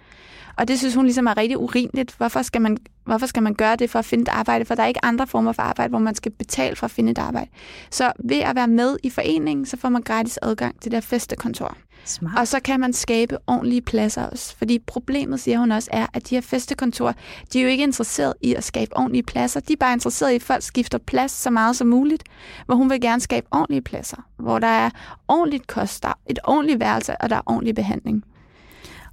Og 0.57 0.69
det 0.69 0.79
synes 0.79 0.95
hun 0.95 1.05
ligesom 1.05 1.27
er 1.27 1.37
rigtig 1.37 1.59
urimeligt. 1.59 2.14
Hvorfor 2.17 2.43
skal, 2.43 2.62
man, 2.62 2.77
hvorfor 3.05 3.27
skal 3.27 3.43
man 3.43 3.55
gøre 3.55 3.77
det 3.77 3.90
for 3.90 3.99
at 3.99 4.05
finde 4.05 4.23
et 4.23 4.29
arbejde? 4.29 4.64
For 4.64 4.75
der 4.75 4.83
er 4.83 4.87
ikke 4.87 5.05
andre 5.05 5.27
former 5.27 5.53
for 5.53 5.62
arbejde, 5.62 5.90
hvor 5.90 5.99
man 5.99 6.14
skal 6.14 6.33
betale 6.33 6.77
for 6.77 6.85
at 6.85 6.90
finde 6.90 7.11
et 7.11 7.19
arbejde. 7.19 7.51
Så 7.90 8.12
ved 8.25 8.38
at 8.38 8.57
være 8.57 8.69
med 8.69 8.97
i 9.03 9.11
foreningen, 9.11 9.67
så 9.67 9.77
får 9.77 9.88
man 9.88 10.03
gratis 10.03 10.38
adgang 10.43 10.81
til 10.81 10.90
det 10.90 10.97
her 10.97 11.01
festekontor. 11.01 11.77
Smart. 12.05 12.38
Og 12.38 12.49
så 12.49 12.61
kan 12.61 12.81
man 12.81 12.93
skabe 12.93 13.38
ordentlige 13.47 13.83
pladser 13.83 14.23
også. 14.23 14.57
Fordi 14.57 14.79
problemet, 14.79 15.40
siger 15.40 15.59
hun 15.59 15.73
også, 15.73 15.88
er, 15.93 16.07
at 16.14 16.31
de 16.31 16.35
her 16.35 16.43
festekontorer, 16.43 17.12
de 17.53 17.59
er 17.59 17.62
jo 17.62 17.69
ikke 17.69 17.83
interesseret 17.85 18.35
i 18.40 18.55
at 18.55 18.64
skabe 18.64 18.97
ordentlige 18.97 19.23
pladser. 19.23 19.61
De 19.61 19.73
er 19.73 19.77
bare 19.77 19.93
interesseret 19.93 20.33
i, 20.33 20.35
at 20.35 20.43
folk 20.43 20.62
skifter 20.62 20.99
plads 20.99 21.33
så 21.33 21.51
meget 21.51 21.77
som 21.77 21.87
muligt. 21.87 22.23
Hvor 22.67 22.75
hun 22.75 22.90
vil 22.90 23.01
gerne 23.01 23.21
skabe 23.21 23.47
ordentlige 23.51 23.83
pladser. 23.83 24.27
Hvor 24.37 24.59
der 24.59 24.67
er 24.67 24.90
ordentligt 25.29 25.67
kost, 25.67 26.03
der 26.03 26.09
er 26.09 26.14
et 26.27 26.38
ordentligt 26.45 26.81
værelse, 26.81 27.17
og 27.21 27.31
der 27.31 27.37
er 27.37 27.43
ordentlig 27.47 27.75
behandling. 27.75 28.25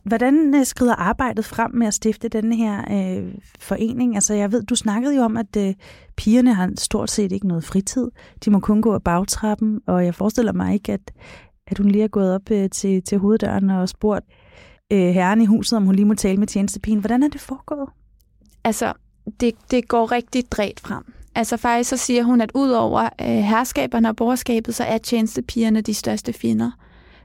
Hvordan 0.03 0.55
øh, 0.55 0.65
skrider 0.65 0.95
arbejdet 0.95 1.45
frem 1.45 1.71
med 1.73 1.87
at 1.87 1.93
stifte 1.93 2.27
den 2.27 2.53
her 2.53 2.81
øh, 2.91 3.33
forening? 3.59 4.15
Altså 4.15 4.33
jeg 4.33 4.51
ved, 4.51 4.63
du 4.63 4.75
snakkede 4.75 5.15
jo 5.15 5.21
om, 5.21 5.37
at 5.37 5.57
øh, 5.57 5.73
pigerne 6.17 6.53
har 6.53 6.71
stort 6.77 7.11
set 7.11 7.31
ikke 7.31 7.47
noget 7.47 7.63
fritid. 7.63 8.07
De 8.45 8.51
må 8.51 8.59
kun 8.59 8.81
gå 8.81 8.93
af 8.93 9.03
bagtrappen, 9.03 9.79
og 9.87 10.05
jeg 10.05 10.15
forestiller 10.15 10.53
mig 10.53 10.73
ikke, 10.73 10.93
at, 10.93 11.11
at 11.67 11.77
hun 11.77 11.87
lige 11.87 12.03
er 12.03 12.07
gået 12.07 12.35
op 12.35 12.51
øh, 12.51 12.69
til, 12.69 13.03
til 13.03 13.17
hoveddøren 13.17 13.69
og 13.69 13.89
spurgt 13.89 14.25
øh, 14.93 14.99
herren 14.99 15.41
i 15.41 15.45
huset, 15.45 15.77
om 15.77 15.85
hun 15.85 15.95
lige 15.95 16.05
må 16.05 16.15
tale 16.15 16.37
med 16.37 16.47
tjenestepigen. 16.47 16.99
Hvordan 16.99 17.23
er 17.23 17.27
det 17.27 17.41
foregået? 17.41 17.89
Altså, 18.63 18.93
det, 19.39 19.55
det 19.71 19.87
går 19.87 20.11
rigtig 20.11 20.43
dræt 20.51 20.79
frem. 20.79 21.13
Altså 21.35 21.57
faktisk 21.57 21.89
så 21.89 21.97
siger 21.97 22.23
hun, 22.23 22.41
at 22.41 22.51
udover 22.55 23.09
øh, 23.21 23.27
herskaberne 23.27 24.09
og 24.09 24.15
borgerskabet, 24.15 24.75
så 24.75 24.83
er 24.83 24.97
tjenestepigerne 24.97 25.81
de 25.81 25.93
største 25.93 26.33
fjender. 26.33 26.71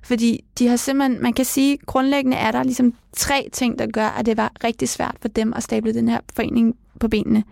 Fordi 0.03 0.45
de 0.59 0.69
har 0.69 0.77
simpelthen, 0.77 1.23
man 1.23 1.33
kan 1.33 1.45
sige, 1.45 1.79
grundlæggende 1.87 2.37
er 2.37 2.51
der 2.51 2.63
ligesom 2.63 2.95
tre 3.17 3.49
ting, 3.53 3.79
der 3.79 3.87
gør, 3.87 4.07
at 4.07 4.27
det 4.27 4.37
var 4.37 4.53
rigtig 4.65 4.89
svært 4.89 5.17
for 5.21 5.29
dem 5.29 5.53
at 5.53 5.63
stable 5.63 5.95
den 5.95 6.09
her 6.09 6.21
forening 6.35 6.77
på 7.01 7.09
benene. 7.09 7.45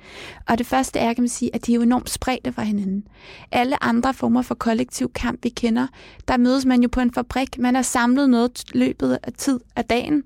Og 0.49 0.59
det 0.59 0.67
første 0.67 0.99
er, 0.99 1.13
kan 1.13 1.23
man 1.23 1.29
sige, 1.29 1.55
at 1.55 1.67
de 1.67 1.73
er 1.73 1.77
jo 1.77 1.83
enormt 1.83 2.11
spredte 2.11 2.53
fra 2.53 2.63
hinanden. 2.63 3.07
Alle 3.53 3.85
andre 3.85 4.15
former 4.15 4.43
for 4.43 4.55
kollektiv 4.55 5.13
kamp, 5.13 5.45
vi 5.45 5.49
kender, 5.49 5.87
der 6.29 6.37
mødes 6.37 6.65
man 6.65 6.83
jo 6.83 6.89
på 6.93 7.01
en 7.01 7.13
fabrik. 7.15 7.59
Man 7.59 7.77
er 7.77 7.83
samlet 7.83 8.31
noget 8.31 8.65
løbet 8.75 9.19
af 9.23 9.33
tid 9.33 9.61
af 9.77 9.85
dagen, 9.85 10.23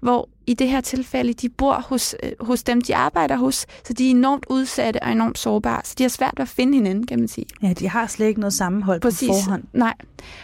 hvor 0.00 0.28
i 0.46 0.54
det 0.54 0.68
her 0.68 0.80
tilfælde, 0.80 1.32
de 1.32 1.48
bor 1.48 1.74
hos, 1.88 2.14
øh, 2.22 2.30
hos 2.40 2.62
dem, 2.62 2.80
de 2.80 2.96
arbejder 2.96 3.36
hos, 3.36 3.66
så 3.84 3.92
de 3.92 4.06
er 4.06 4.10
enormt 4.10 4.46
udsatte 4.50 5.02
og 5.02 5.12
enormt 5.12 5.38
sårbare. 5.38 5.80
Så 5.84 5.94
de 5.98 6.04
har 6.04 6.08
svært 6.08 6.34
ved 6.36 6.42
at 6.42 6.48
finde 6.48 6.74
hinanden, 6.74 7.06
kan 7.06 7.18
man 7.18 7.28
sige. 7.28 7.46
Ja, 7.62 7.72
de 7.72 7.88
har 7.88 8.06
slet 8.06 8.26
ikke 8.26 8.40
noget 8.40 8.54
sammenhold 8.54 9.00
Præcis. 9.00 9.28
på 9.28 9.34
forhånd. 9.44 9.64
Nej. 9.72 9.94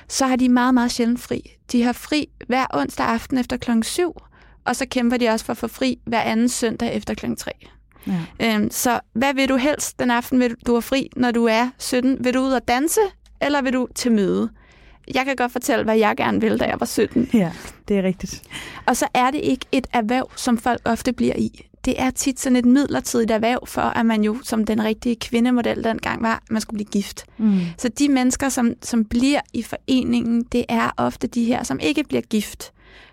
Så 0.09 0.27
har 0.27 0.37
de 0.37 0.49
meget, 0.49 0.75
meget 0.75 0.91
sjældent 0.91 1.21
fri. 1.21 1.57
De 1.73 1.83
har 1.83 1.93
fri 1.93 2.29
hver 2.47 2.67
onsdag 2.75 3.07
aften 3.07 3.39
efter 3.39 3.57
klokken 3.57 3.83
7, 3.83 4.17
og 4.65 4.77
så 4.77 4.87
kæmper 4.87 5.17
de 5.17 5.29
også 5.29 5.45
for 5.45 5.51
at 5.51 5.57
få 5.57 5.69
fri 5.69 5.99
hver 6.05 6.21
anden 6.21 6.49
søndag 6.49 6.95
efter 6.95 7.15
klokken 7.15 7.37
3. 7.37 7.51
Ja. 8.07 8.55
Øhm, 8.55 8.71
så 8.71 9.01
hvad 9.13 9.35
vil 9.35 9.49
du 9.49 9.57
helst 9.57 9.99
den 9.99 10.11
aften, 10.11 10.41
vil 10.41 10.57
du 10.67 10.75
er 10.75 10.81
fri, 10.81 11.11
når 11.17 11.31
du 11.31 11.45
er 11.45 11.69
17? 11.79 12.25
Vil 12.25 12.35
du 12.35 12.41
ud 12.41 12.53
og 12.53 12.69
danse, 12.69 13.01
eller 13.41 13.63
vil 13.63 13.73
du 13.73 13.89
til 13.95 14.13
møde? 14.13 14.51
Jeg 15.15 15.25
kan 15.25 15.37
godt 15.37 15.53
fortælle, 15.53 15.85
hvad 15.85 15.97
jeg 15.97 16.17
gerne 16.17 16.41
ville, 16.41 16.59
da 16.59 16.65
jeg 16.65 16.81
var 16.81 16.87
17. 16.87 17.29
Ja, 17.35 17.53
det 17.89 17.99
er 17.99 18.03
rigtigt. 18.03 18.43
Og 18.87 18.97
så 18.97 19.07
er 19.15 19.31
det 19.31 19.41
ikke 19.41 19.67
et 19.73 19.87
erhverv, 19.93 20.31
som 20.37 20.59
folk 20.59 20.81
ofte 20.85 21.13
bliver 21.13 21.35
i. 21.37 21.67
Det 21.85 22.01
er 22.01 22.11
tit 22.11 22.41
sådan 22.41 22.57
et 22.57 22.65
midlertidigt 22.65 23.31
erhverv 23.31 23.67
for, 23.67 23.83
at 23.83 24.07
man 24.07 24.25
jo, 24.25 24.39
som 24.43 24.65
den 24.65 24.85
rigtige 24.85 25.17
kvindemodel 25.17 25.85
dengang 25.85 26.23
var, 26.23 26.43
man 26.51 26.61
skulle 26.61 26.79
blive 26.79 27.03
gift. 27.03 27.25
Mm. 27.39 27.61
Så 27.79 27.89
de 27.89 28.09
mennesker, 28.09 28.49
som, 28.49 28.75
som 28.83 29.05
bliver 29.05 29.41
i 29.53 29.63
foreningen, 29.63 30.43
det 30.43 30.65
er 30.69 30.91
ofte 30.97 31.27
de 31.27 31.45
her, 31.45 31.63
som 31.63 31.81
ikke 31.81 32.05
bliver 32.05 32.23
gift. 32.23 32.73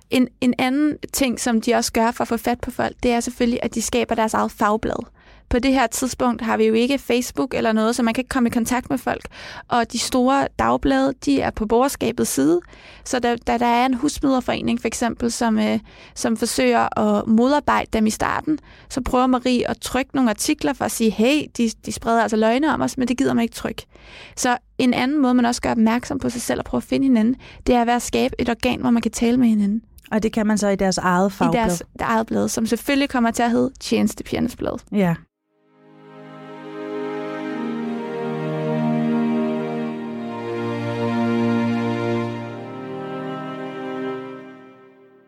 En, 0.09 0.27
en 0.41 0.53
anden 0.57 0.97
ting, 1.13 1.39
som 1.39 1.61
de 1.61 1.73
også 1.73 1.91
gør 1.91 2.11
for 2.11 2.21
at 2.21 2.27
få 2.27 2.37
fat 2.37 2.59
på 2.61 2.71
folk, 2.71 2.95
det 3.03 3.11
er 3.11 3.19
selvfølgelig, 3.19 3.59
at 3.63 3.75
de 3.75 3.81
skaber 3.81 4.15
deres 4.15 4.33
eget 4.33 4.51
fagblad. 4.51 5.05
På 5.49 5.59
det 5.59 5.73
her 5.73 5.87
tidspunkt 5.87 6.41
har 6.41 6.57
vi 6.57 6.63
jo 6.63 6.73
ikke 6.73 6.97
Facebook 6.97 7.53
eller 7.53 7.71
noget, 7.71 7.95
så 7.95 8.03
man 8.03 8.13
kan 8.13 8.21
ikke 8.21 8.29
komme 8.29 8.49
i 8.49 8.51
kontakt 8.51 8.89
med 8.89 8.97
folk. 8.97 9.27
Og 9.67 9.91
de 9.91 9.99
store 9.99 10.47
dagblade, 10.59 11.13
de 11.25 11.41
er 11.41 11.51
på 11.51 11.65
borgerskabets 11.65 12.29
side. 12.29 12.61
Så 13.05 13.19
da, 13.19 13.35
da 13.35 13.57
der 13.57 13.65
er 13.65 13.85
en 13.85 13.93
husmøderforening 13.93 14.81
for 14.81 14.87
eksempel, 14.87 15.31
som, 15.31 15.59
øh, 15.59 15.79
som 16.15 16.37
forsøger 16.37 16.99
at 16.99 17.27
modarbejde 17.27 17.89
dem 17.93 18.05
i 18.05 18.09
starten, 18.09 18.59
så 18.89 19.01
prøver 19.01 19.27
Marie 19.27 19.69
at 19.69 19.77
trykke 19.81 20.15
nogle 20.15 20.29
artikler 20.29 20.73
for 20.73 20.85
at 20.85 20.91
sige, 20.91 21.11
hey, 21.11 21.43
de, 21.57 21.71
de 21.85 21.91
spreder 21.91 22.21
altså 22.21 22.37
løgne 22.37 22.73
om 22.73 22.81
os, 22.81 22.97
men 22.97 23.07
det 23.07 23.17
gider 23.17 23.33
man 23.33 23.43
ikke 23.43 23.55
trykke. 23.55 23.85
Så 24.35 24.57
en 24.77 24.93
anden 24.93 25.21
måde, 25.21 25.33
man 25.33 25.45
også 25.45 25.61
gør 25.61 25.71
opmærksom 25.71 26.19
på 26.19 26.29
sig 26.29 26.41
selv 26.41 26.59
og 26.59 26.65
prøve 26.65 26.79
at 26.79 26.83
finde 26.83 27.05
hinanden, 27.05 27.35
det 27.67 27.75
er 27.75 27.85
ved 27.85 27.93
at 27.93 28.01
skabe 28.01 28.35
et 28.39 28.49
organ, 28.49 28.81
hvor 28.81 28.89
man 28.89 29.01
kan 29.01 29.11
tale 29.11 29.37
med 29.37 29.47
hinanden. 29.47 29.81
Og 30.11 30.23
det 30.23 30.31
kan 30.31 30.47
man 30.47 30.57
så 30.57 30.67
i 30.67 30.75
deres 30.75 30.97
eget 30.97 31.31
fagblad? 31.31 31.65
I 31.65 31.67
deres 31.67 31.83
eget 31.99 32.27
blad, 32.27 32.47
som 32.47 32.65
selvfølgelig 32.65 33.09
kommer 33.09 33.31
til 33.31 33.43
at 33.43 33.51
hedde 33.51 33.71
Tjenestepigernes 33.79 34.55
Blad. 34.55 34.79
Ja. 34.91 35.15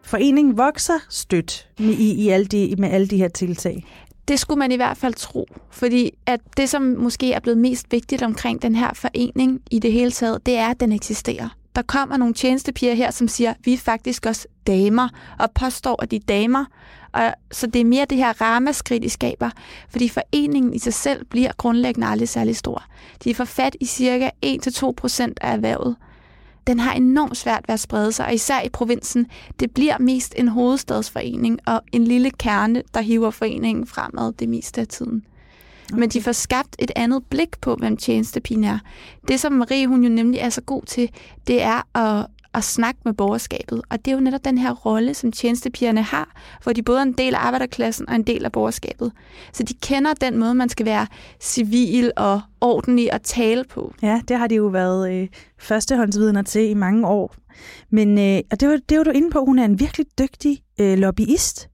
Foreningen 0.03 0.57
vokser 0.57 0.99
stødt 1.09 1.69
med, 1.79 1.87
i, 1.87 2.13
i 2.13 2.29
alle 2.29 2.45
de, 2.45 2.75
med 2.77 2.89
alle 2.89 3.07
de 3.07 3.17
her 3.17 3.27
tiltag. 3.27 3.85
Det 4.27 4.39
skulle 4.39 4.59
man 4.59 4.71
i 4.71 4.75
hvert 4.75 4.97
fald 4.97 5.13
tro, 5.13 5.47
fordi 5.69 6.11
at 6.25 6.39
det, 6.57 6.69
som 6.69 6.81
måske 6.81 7.33
er 7.33 7.39
blevet 7.39 7.57
mest 7.57 7.91
vigtigt 7.91 8.23
omkring 8.23 8.61
den 8.61 8.75
her 8.75 8.93
forening 8.93 9.61
i 9.71 9.79
det 9.79 9.91
hele 9.91 10.11
taget, 10.11 10.45
det 10.45 10.57
er, 10.57 10.67
at 10.67 10.79
den 10.79 10.91
eksisterer 10.91 11.49
der 11.75 11.81
kommer 11.81 12.17
nogle 12.17 12.33
tjenestepiger 12.33 12.93
her, 12.93 13.11
som 13.11 13.27
siger, 13.27 13.53
vi 13.63 13.73
er 13.73 13.77
faktisk 13.77 14.25
også 14.25 14.47
damer, 14.67 15.09
og 15.39 15.51
påstår, 15.51 16.03
at 16.03 16.11
de 16.11 16.15
er 16.15 16.19
damer. 16.27 16.65
Og, 17.11 17.33
så 17.51 17.67
det 17.67 17.81
er 17.81 17.85
mere 17.85 18.05
det 18.05 18.17
her 18.17 18.41
ramaskrig, 18.41 19.03
de 19.03 19.09
skaber, 19.09 19.49
fordi 19.89 20.09
foreningen 20.09 20.73
i 20.73 20.79
sig 20.79 20.93
selv 20.93 21.25
bliver 21.25 21.51
grundlæggende 21.57 22.07
aldrig 22.07 22.29
særlig 22.29 22.55
stor. 22.55 22.83
De 23.23 23.35
får 23.35 23.45
fat 23.45 23.75
i 23.79 23.85
cirka 23.85 24.29
1-2 24.45 24.91
procent 24.91 25.39
af 25.41 25.53
erhvervet. 25.53 25.95
Den 26.67 26.79
har 26.79 26.93
enormt 26.93 27.37
svært 27.37 27.67
ved 27.67 27.73
at 27.73 27.79
sprede 27.79 28.11
sig, 28.11 28.25
og 28.25 28.33
især 28.33 28.61
i 28.61 28.69
provinsen. 28.69 29.27
Det 29.59 29.71
bliver 29.71 29.97
mest 29.99 30.33
en 30.37 30.47
hovedstadsforening 30.47 31.59
og 31.65 31.81
en 31.91 32.03
lille 32.03 32.31
kerne, 32.31 32.83
der 32.93 33.01
hiver 33.01 33.31
foreningen 33.31 33.87
fremad 33.87 34.33
det 34.33 34.49
meste 34.49 34.81
af 34.81 34.87
tiden. 34.87 35.25
Okay. 35.91 35.99
Men 35.99 36.09
de 36.09 36.21
får 36.21 36.31
skabt 36.31 36.75
et 36.79 36.91
andet 36.95 37.23
blik 37.29 37.61
på, 37.61 37.75
hvem 37.75 37.97
tjenestepigen 37.97 38.63
er. 38.63 38.79
Det, 39.27 39.39
som 39.39 39.53
Marie 39.53 39.87
hun 39.87 40.03
jo 40.03 40.09
nemlig 40.09 40.39
er 40.39 40.49
så 40.49 40.61
god 40.61 40.81
til, 40.83 41.09
det 41.47 41.61
er 41.61 41.97
at, 41.97 42.27
at 42.53 42.63
snakke 42.63 42.99
med 43.05 43.13
borgerskabet. 43.13 43.81
Og 43.89 44.05
det 44.05 44.11
er 44.11 44.15
jo 44.15 44.21
netop 44.21 44.45
den 44.45 44.57
her 44.57 44.73
rolle, 44.73 45.13
som 45.13 45.31
tjenestepigerne 45.31 46.01
har, 46.01 46.31
hvor 46.63 46.73
de 46.73 46.83
både 46.83 46.97
er 46.97 47.03
en 47.03 47.13
del 47.13 47.35
af 47.35 47.39
arbejderklassen 47.39 48.09
og 48.09 48.15
en 48.15 48.23
del 48.23 48.45
af 48.45 48.51
borgerskabet. 48.51 49.11
Så 49.53 49.63
de 49.63 49.73
kender 49.73 50.13
den 50.13 50.37
måde, 50.37 50.55
man 50.55 50.69
skal 50.69 50.85
være 50.85 51.07
civil 51.39 52.11
og 52.17 52.41
ordentlig 52.61 53.13
at 53.13 53.21
tale 53.21 53.63
på. 53.63 53.93
Ja, 54.01 54.21
det 54.27 54.37
har 54.37 54.47
de 54.47 54.55
jo 54.55 54.65
været 54.65 55.13
øh, 55.13 55.27
førstehåndsvidner 55.59 56.41
til 56.41 56.69
i 56.69 56.73
mange 56.73 57.07
år. 57.07 57.35
Men 57.89 58.19
øh, 58.19 58.41
og 58.51 58.59
det 58.59 58.69
var, 58.69 58.79
det 58.89 58.97
var 58.97 59.03
du 59.03 59.11
inde 59.11 59.29
på, 59.29 59.45
hun 59.45 59.59
er 59.59 59.65
en 59.65 59.79
virkelig 59.79 60.07
dygtig 60.19 60.61
øh, 60.79 60.97
lobbyist. 60.97 61.70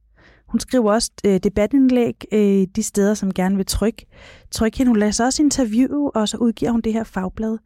Hun 0.47 0.59
skriver 0.59 0.93
også 0.93 1.11
øh, 1.25 1.39
debatindlæg 1.43 2.15
øh, 2.31 2.67
de 2.75 2.83
steder, 2.83 3.13
som 3.13 3.33
gerne 3.33 3.55
vil 3.55 3.65
trykke, 3.65 4.05
trykke 4.51 4.77
hende. 4.77 4.89
Hun 4.89 4.99
lader 4.99 5.25
også 5.25 5.43
interviewe, 5.43 6.11
og 6.15 6.29
så 6.29 6.37
udgiver 6.37 6.71
hun 6.71 6.81
det 6.81 6.93
her 6.93 7.03
fagblad. 7.03 7.57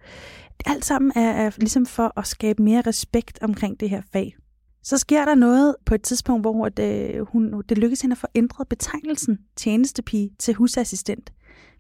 Alt 0.66 0.86
sammen 0.86 1.12
er, 1.16 1.32
er 1.32 1.52
ligesom 1.58 1.86
for 1.86 2.20
at 2.20 2.28
skabe 2.28 2.64
mere 2.64 2.82
respekt 2.82 3.40
omkring 3.42 3.80
det 3.80 3.90
her 3.90 4.02
fag. 4.14 4.36
Så 4.84 4.98
sker 4.98 5.26
der 5.26 5.36
noget 5.36 5.76
på 5.86 5.96
et 5.96 6.02
tidspunkt, 6.02 6.44
hvor 6.44 6.70
det, 6.70 7.16
øh, 7.16 7.26
hun, 7.26 7.64
det 7.70 7.78
lykkes 7.78 8.02
hende 8.02 8.14
at 8.14 8.18
få 8.18 8.28
ændret 8.36 8.68
betegnelsen 8.68 9.40
tjenestepige 9.56 10.30
til 10.40 10.54
husassistent. 10.54 11.34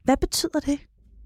Hvad 0.03 0.17
betyder 0.17 0.59
det? 0.59 0.79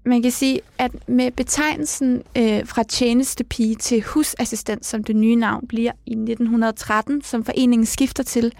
Man 0.06 0.22
kan 0.22 0.30
sige, 0.30 0.60
at 0.78 1.08
med 1.08 1.30
betegnelsen 1.30 2.22
øh, 2.36 2.66
fra 2.66 2.82
tjenestepige 2.82 3.74
til 3.74 4.02
husassistent, 4.02 4.86
som 4.86 5.04
det 5.04 5.16
nye 5.16 5.36
navn 5.36 5.66
bliver 5.66 5.92
i 6.06 6.10
1913, 6.10 7.22
som 7.22 7.44
foreningen 7.44 7.86
skifter 7.86 8.22
til, 8.22 8.52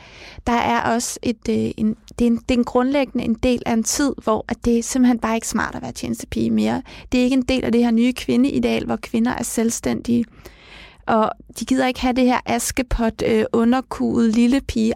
der 0.47 0.53
er 0.53 0.81
også 0.81 1.19
et, 1.23 1.49
øh, 1.49 1.71
en, 1.77 1.97
det, 2.19 2.27
er 2.27 2.31
en, 2.31 2.37
det 2.37 2.55
er 2.55 2.59
en 2.59 2.65
grundlæggende 2.65 3.25
en 3.25 3.35
del 3.35 3.63
af 3.67 3.73
en 3.73 3.85
tid, 3.85 4.13
hvor 4.25 4.45
at 4.49 4.65
det 4.65 4.79
er 4.79 4.83
simpelthen 4.83 5.19
bare 5.19 5.35
ikke 5.35 5.49
smart 5.49 5.75
at 5.75 5.83
være 5.83 5.93
tjenestepige 5.93 6.51
mere. 6.51 6.83
Det 7.13 7.21
er 7.21 7.25
ikke 7.25 7.37
en 7.37 7.43
del 7.43 7.65
af 7.65 7.73
det 7.73 7.85
her 7.85 7.91
nye 7.91 8.13
kvindeideal, 8.13 8.85
hvor 8.85 8.97
kvinder 8.97 9.33
er 9.33 9.43
selvstændige. 9.43 10.25
Og 11.07 11.31
de 11.61 11.65
gider 11.65 11.87
ikke 11.87 12.01
have 12.01 12.13
det 12.13 12.25
her 12.25 12.41
askepot, 12.47 13.23
øh, 13.27 13.45
underkuget, 13.53 14.35
lille 14.35 14.61
pige 14.61 14.95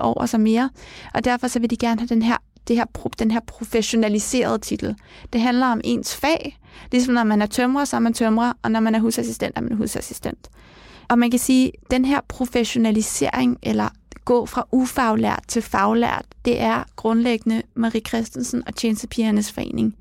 over 0.00 0.26
sig 0.26 0.40
mere. 0.40 0.70
Og 1.14 1.24
derfor 1.24 1.48
så 1.48 1.58
vil 1.58 1.70
de 1.70 1.76
gerne 1.76 2.00
have 2.00 2.08
den 2.08 2.22
her 2.22 2.36
det 2.68 2.76
her, 2.76 2.84
den 3.18 3.30
her 3.30 3.40
professionaliserede 3.46 4.58
titel. 4.58 4.96
Det 5.32 5.40
handler 5.40 5.66
om 5.66 5.80
ens 5.84 6.16
fag. 6.16 6.58
Ligesom 6.92 7.14
når 7.14 7.24
man 7.24 7.42
er 7.42 7.46
tømrer, 7.46 7.84
så 7.84 7.96
er 7.96 8.00
man 8.00 8.12
tømrer, 8.12 8.52
og 8.62 8.70
når 8.70 8.80
man 8.80 8.94
er 8.94 9.00
husassistent, 9.00 9.56
er 9.56 9.60
man 9.60 9.72
husassistent. 9.72 10.50
Og 11.08 11.18
man 11.18 11.30
kan 11.30 11.38
sige, 11.38 11.66
at 11.66 11.90
den 11.90 12.04
her 12.04 12.20
professionalisering, 12.28 13.58
eller 13.62 13.88
gå 14.24 14.46
fra 14.46 14.66
ufaglært 14.72 15.44
til 15.48 15.62
faglært, 15.62 16.24
det 16.44 16.60
er 16.60 16.84
grundlæggende 16.96 17.62
Marie 17.74 18.00
Christensen 18.08 18.62
og 18.66 18.74
Tjenestepigernes 18.74 19.52
Forening. 19.52 19.96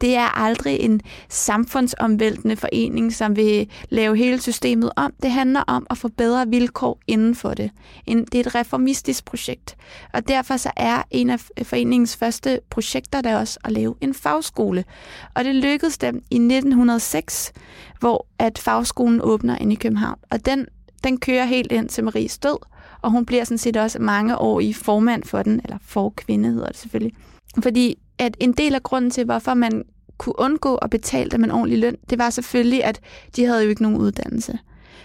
Det 0.00 0.16
er 0.16 0.38
aldrig 0.38 0.80
en 0.80 1.00
samfundsomvæltende 1.28 2.56
forening, 2.56 3.12
som 3.12 3.36
vil 3.36 3.70
lave 3.88 4.16
hele 4.16 4.40
systemet 4.40 4.90
om. 4.96 5.12
Det 5.22 5.30
handler 5.30 5.60
om 5.60 5.86
at 5.90 5.98
få 5.98 6.08
bedre 6.08 6.48
vilkår 6.48 6.98
inden 7.06 7.34
for 7.34 7.54
det. 7.54 7.70
Det 8.06 8.34
er 8.34 8.40
et 8.40 8.54
reformistisk 8.54 9.24
projekt, 9.24 9.76
og 10.12 10.28
derfor 10.28 10.56
så 10.56 10.70
er 10.76 11.02
en 11.10 11.30
af 11.30 11.40
foreningens 11.62 12.16
første 12.16 12.60
projekter 12.70 13.20
der 13.20 13.38
også 13.38 13.58
at 13.64 13.72
lave 13.72 13.94
en 14.00 14.14
fagskole. 14.14 14.84
Og 15.34 15.44
det 15.44 15.54
lykkedes 15.54 15.98
dem 15.98 16.14
i 16.30 16.34
1906, 16.34 17.52
hvor 18.00 18.26
at 18.38 18.58
fagskolen 18.58 19.20
åbner 19.22 19.58
ind 19.58 19.72
i 19.72 19.76
København. 19.76 20.18
Og 20.30 20.46
den, 20.46 20.66
den 21.04 21.20
kører 21.20 21.44
helt 21.44 21.72
ind 21.72 21.88
til 21.88 22.04
Maries 22.04 22.38
død, 22.38 22.56
og 23.04 23.10
hun 23.10 23.26
bliver 23.26 23.44
sådan 23.44 23.58
set 23.58 23.76
også 23.76 23.98
mange 23.98 24.38
år 24.38 24.60
i 24.60 24.72
formand 24.72 25.24
for 25.24 25.42
den, 25.42 25.60
eller 25.64 25.76
for 25.82 26.12
kvinde 26.16 26.48
hedder 26.48 26.66
det 26.66 26.76
selvfølgelig. 26.76 27.12
Fordi 27.62 27.98
at 28.18 28.36
en 28.40 28.52
del 28.52 28.74
af 28.74 28.82
grunden 28.82 29.10
til, 29.10 29.24
hvorfor 29.24 29.54
man 29.54 29.82
kunne 30.18 30.38
undgå 30.38 30.74
at 30.74 30.90
betale 30.90 31.30
dem 31.30 31.44
en 31.44 31.50
ordentlig 31.50 31.78
løn, 31.78 31.96
det 32.10 32.18
var 32.18 32.30
selvfølgelig, 32.30 32.84
at 32.84 33.00
de 33.36 33.44
havde 33.44 33.62
jo 33.62 33.68
ikke 33.68 33.82
nogen 33.82 33.98
uddannelse. 33.98 34.58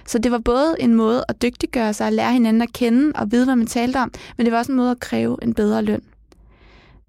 Så 0.07 0.19
det 0.19 0.31
var 0.31 0.39
både 0.39 0.75
en 0.79 0.93
måde 0.93 1.25
at 1.27 1.41
dygtiggøre 1.41 1.93
sig 1.93 2.07
og 2.07 2.13
lære 2.13 2.33
hinanden 2.33 2.61
at 2.61 2.73
kende 2.73 3.11
og 3.15 3.31
vide, 3.31 3.45
hvad 3.45 3.55
man 3.55 3.67
talte 3.67 3.97
om, 3.97 4.11
men 4.37 4.45
det 4.45 4.51
var 4.51 4.59
også 4.59 4.71
en 4.71 4.75
måde 4.75 4.91
at 4.91 4.99
kræve 4.99 5.37
en 5.41 5.53
bedre 5.53 5.81
løn. 5.81 6.01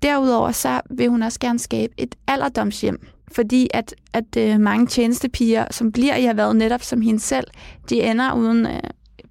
Derudover 0.02 0.52
så 0.52 0.80
vil 0.90 1.08
hun 1.08 1.22
også 1.22 1.40
gerne 1.40 1.58
skabe 1.58 1.92
et 1.96 2.14
alderdomshjem, 2.26 3.06
fordi 3.32 3.68
at, 3.74 3.94
at 4.12 4.36
øh, 4.38 4.60
mange 4.60 4.86
tjenestepiger, 4.86 5.64
som 5.70 5.92
bliver 5.92 6.16
i 6.16 6.36
været 6.36 6.56
netop 6.56 6.82
som 6.82 7.00
hende 7.00 7.20
selv, 7.20 7.46
de 7.90 8.02
ender 8.02 8.34
uden 8.34 8.66
øh, 8.66 8.80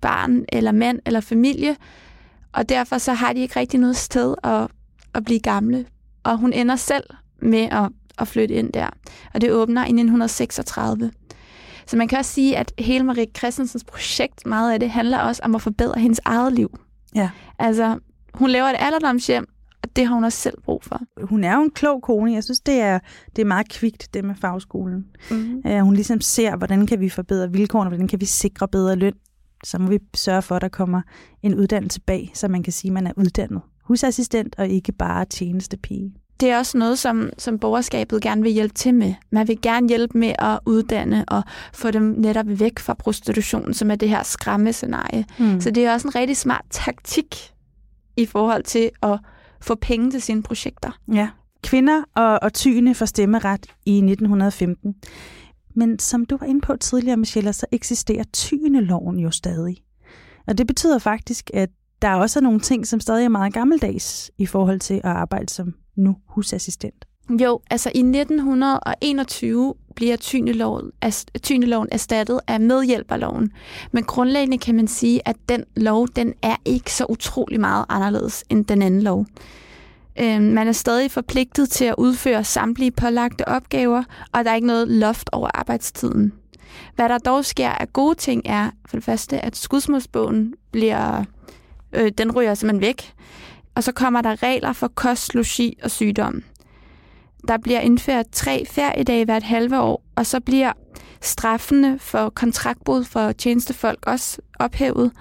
barn 0.02 0.46
eller 0.50 0.72
mand 0.72 1.00
eller 1.06 1.20
familie, 1.20 1.76
og 2.54 2.70
derfor 2.70 2.98
så 2.98 3.14
har 3.14 3.34
de 3.34 3.40
ikke 3.40 3.60
rigtig 3.60 3.80
noget 3.80 3.96
sted 3.96 4.36
at, 4.44 4.68
at 5.14 5.26
blive 5.26 5.40
gamle. 5.40 5.86
Og 6.24 6.38
hun 6.38 6.54
ender 6.54 6.76
selv 6.76 7.04
med 7.42 7.68
at, 7.72 7.90
at 8.18 8.28
flytte 8.28 8.56
ind 8.56 8.74
der, 8.74 8.90
og 9.34 9.42
det 9.42 9.52
åbner 9.52 9.82
i 9.82 9.90
1936. 9.90 11.12
Så 11.90 11.98
man 11.98 12.08
kan 12.08 12.18
også 12.18 12.34
sige, 12.34 12.58
at 12.58 12.74
hele 12.80 13.04
Marie 13.04 13.28
Christensens 13.38 13.84
projekt, 13.84 14.46
meget 14.46 14.74
af 14.74 14.80
det, 14.80 14.90
handler 14.90 15.20
også 15.20 15.42
om 15.46 15.56
at 15.56 15.62
forbedre 15.62 16.02
hendes 16.02 16.22
eget 16.26 16.54
liv. 16.54 16.80
Ja. 17.16 17.30
Altså, 17.60 18.00
hun 18.34 18.50
laver 18.50 18.68
et 18.68 18.76
alderdomshjem, 18.80 19.46
og 19.84 19.96
det 19.96 20.08
har 20.08 20.14
hun 20.14 20.24
også 20.24 20.38
selv 20.38 20.62
brug 20.66 20.84
for. 20.84 21.02
Hun 21.24 21.44
er 21.44 21.56
jo 21.56 21.62
en 21.62 21.72
klog 21.72 22.02
kone. 22.02 22.34
Jeg 22.34 22.44
synes, 22.44 22.60
det 22.60 22.82
er, 22.82 23.00
det 23.36 23.42
er 23.42 23.46
meget 23.46 23.70
kvikt, 23.70 24.14
det 24.14 24.26
med 24.26 24.36
fagskolen. 24.36 25.06
Mm-hmm. 25.32 25.62
Uh, 25.66 25.80
hun 25.80 25.94
ligesom 25.94 26.22
ser, 26.22 26.56
hvordan 26.56 26.88
kan 26.88 27.00
vi 27.00 27.10
forbedre 27.10 27.52
vilkårene, 27.52 27.90
hvordan 27.90 28.08
kan 28.08 28.22
vi 28.22 28.26
sikre 28.26 28.68
bedre 28.68 28.96
løn. 28.96 29.14
Så 29.64 29.78
må 29.80 29.90
vi 29.90 30.00
sørge 30.16 30.42
for, 30.42 30.56
at 30.56 30.62
der 30.62 30.68
kommer 30.68 31.02
en 31.44 31.56
uddannelse 31.56 32.02
bag, 32.02 32.32
så 32.34 32.48
man 32.48 32.64
kan 32.64 32.74
sige, 32.74 32.90
at 32.90 32.94
man 32.94 33.08
er 33.08 33.12
uddannet 33.18 33.62
husassistent 33.90 34.56
og 34.58 34.68
ikke 34.68 34.92
bare 34.92 35.26
tjenestepige. 35.26 36.14
Det 36.40 36.50
er 36.50 36.58
også 36.58 36.78
noget, 36.78 37.00
som, 37.00 37.30
som 37.38 37.60
borgerskabet 37.60 38.22
gerne 38.22 38.42
vil 38.42 38.52
hjælpe 38.52 38.74
til 38.74 38.94
med. 38.94 39.14
Man 39.32 39.48
vil 39.48 39.62
gerne 39.62 39.88
hjælpe 39.88 40.18
med 40.18 40.34
at 40.40 40.60
uddanne 40.66 41.26
og 41.28 41.44
få 41.74 41.92
dem 41.92 42.04
netop 42.04 42.46
væk 42.48 42.80
fra 42.80 42.94
prostitution, 42.94 43.74
som 43.74 43.92
er 43.92 43.96
det 43.96 44.10
her 44.10 44.24
skræmmescenarie. 44.24 45.26
Mm. 45.40 45.62
Så 45.62 45.72
det 45.72 45.86
er 45.86 45.94
også 45.94 46.08
en 46.08 46.16
rigtig 46.16 46.38
smart 46.38 46.66
taktik 46.70 47.54
i 48.18 48.26
forhold 48.26 48.64
til 48.64 48.90
at 49.04 49.20
få 49.62 49.76
penge 49.76 50.12
til 50.12 50.22
sine 50.22 50.44
projekter. 50.44 50.92
Ja. 51.14 51.30
Kvinder 51.64 52.04
og, 52.16 52.40
og 52.42 52.54
tyne 52.54 52.96
får 52.96 53.06
stemmeret 53.06 53.66
i 53.86 53.98
1915. 53.98 54.96
Men 55.80 56.00
som 56.00 56.26
du 56.26 56.38
var 56.38 56.48
inde 56.48 56.62
på 56.62 56.76
tidligere, 56.76 57.18
Michelle, 57.18 57.54
så 57.54 57.66
eksisterer 57.72 58.24
tyneloven 58.34 59.20
jo 59.20 59.32
stadig. 59.32 59.78
Og 60.48 60.58
det 60.58 60.68
betyder 60.68 61.00
faktisk, 61.00 61.52
at 61.54 61.70
der 62.02 62.14
også 62.14 62.40
er 62.40 62.44
nogle 62.44 62.60
ting, 62.60 62.88
som 62.88 63.00
stadig 63.00 63.26
er 63.26 63.30
meget 63.30 63.54
gammeldags 63.54 64.32
i 64.38 64.46
forhold 64.46 64.80
til 64.80 64.94
at 64.94 65.06
arbejde 65.06 65.50
som 65.50 65.74
nu 65.96 66.16
husassistent. 66.28 67.06
Jo, 67.30 67.60
altså 67.70 67.92
i 67.96 68.00
1921 68.00 69.74
bliver 69.96 70.16
tyneloven, 70.16 70.92
tyneloven 71.44 71.88
erstattet 71.92 72.40
af 72.48 72.60
medhjælperloven. 72.60 73.52
Men 73.92 74.04
grundlæggende 74.04 74.58
kan 74.58 74.76
man 74.76 74.88
sige, 74.88 75.28
at 75.28 75.36
den 75.50 75.64
lov, 75.76 76.08
den 76.16 76.34
er 76.42 76.56
ikke 76.66 76.94
så 76.94 77.06
utrolig 77.10 77.60
meget 77.60 77.86
anderledes 77.90 78.44
end 78.50 78.66
den 78.66 78.82
anden 78.82 79.02
lov. 79.02 79.26
Øh, 80.20 80.42
man 80.42 80.68
er 80.68 80.72
stadig 80.72 81.12
forpligtet 81.12 81.70
til 81.70 81.86
at 81.86 81.96
udføre 81.98 82.44
samtlige 82.44 82.92
pålagte 82.92 83.48
opgaver, 83.48 84.04
og 84.34 84.46
der 84.46 84.52
er 84.52 84.56
ikke 84.56 84.68
noget 84.68 84.88
loft 84.88 85.30
over 85.32 85.50
arbejdstiden. 85.54 86.34
Hvad 86.96 87.10
der 87.10 87.18
dog 87.18 87.46
sker 87.46 87.70
af 87.70 87.94
gode 87.94 88.16
ting 88.16 88.42
er 88.46 88.72
for 88.86 88.98
det 88.98 89.04
første, 89.04 89.46
at 89.46 89.56
skudsmålsbogen 89.56 90.54
bliver, 90.72 91.24
øh, 91.94 92.12
den 92.18 92.32
ryger 92.32 92.54
simpelthen 92.54 92.82
væk. 92.82 93.14
Og 93.76 93.84
så 93.84 93.92
kommer 93.92 94.22
der 94.22 94.44
regler 94.44 94.74
for 94.74 94.88
kost, 94.88 95.36
logi 95.36 95.78
og 95.84 95.92
sygdom. 95.92 96.44
Der 97.48 97.58
bliver 97.58 97.80
indført 97.80 98.26
tre 98.32 98.66
feriedage 98.66 99.26
hvert 99.26 99.44
halve 99.44 99.80
år, 99.80 100.04
og 100.16 100.26
så 100.26 100.40
bliver 100.40 100.72
straffene 101.22 102.00
for 102.00 102.30
kontraktbrud 102.30 103.04
for 103.04 103.32
tjenestefolk 103.32 104.00
også 104.08 104.42
ophævet, 104.60 105.12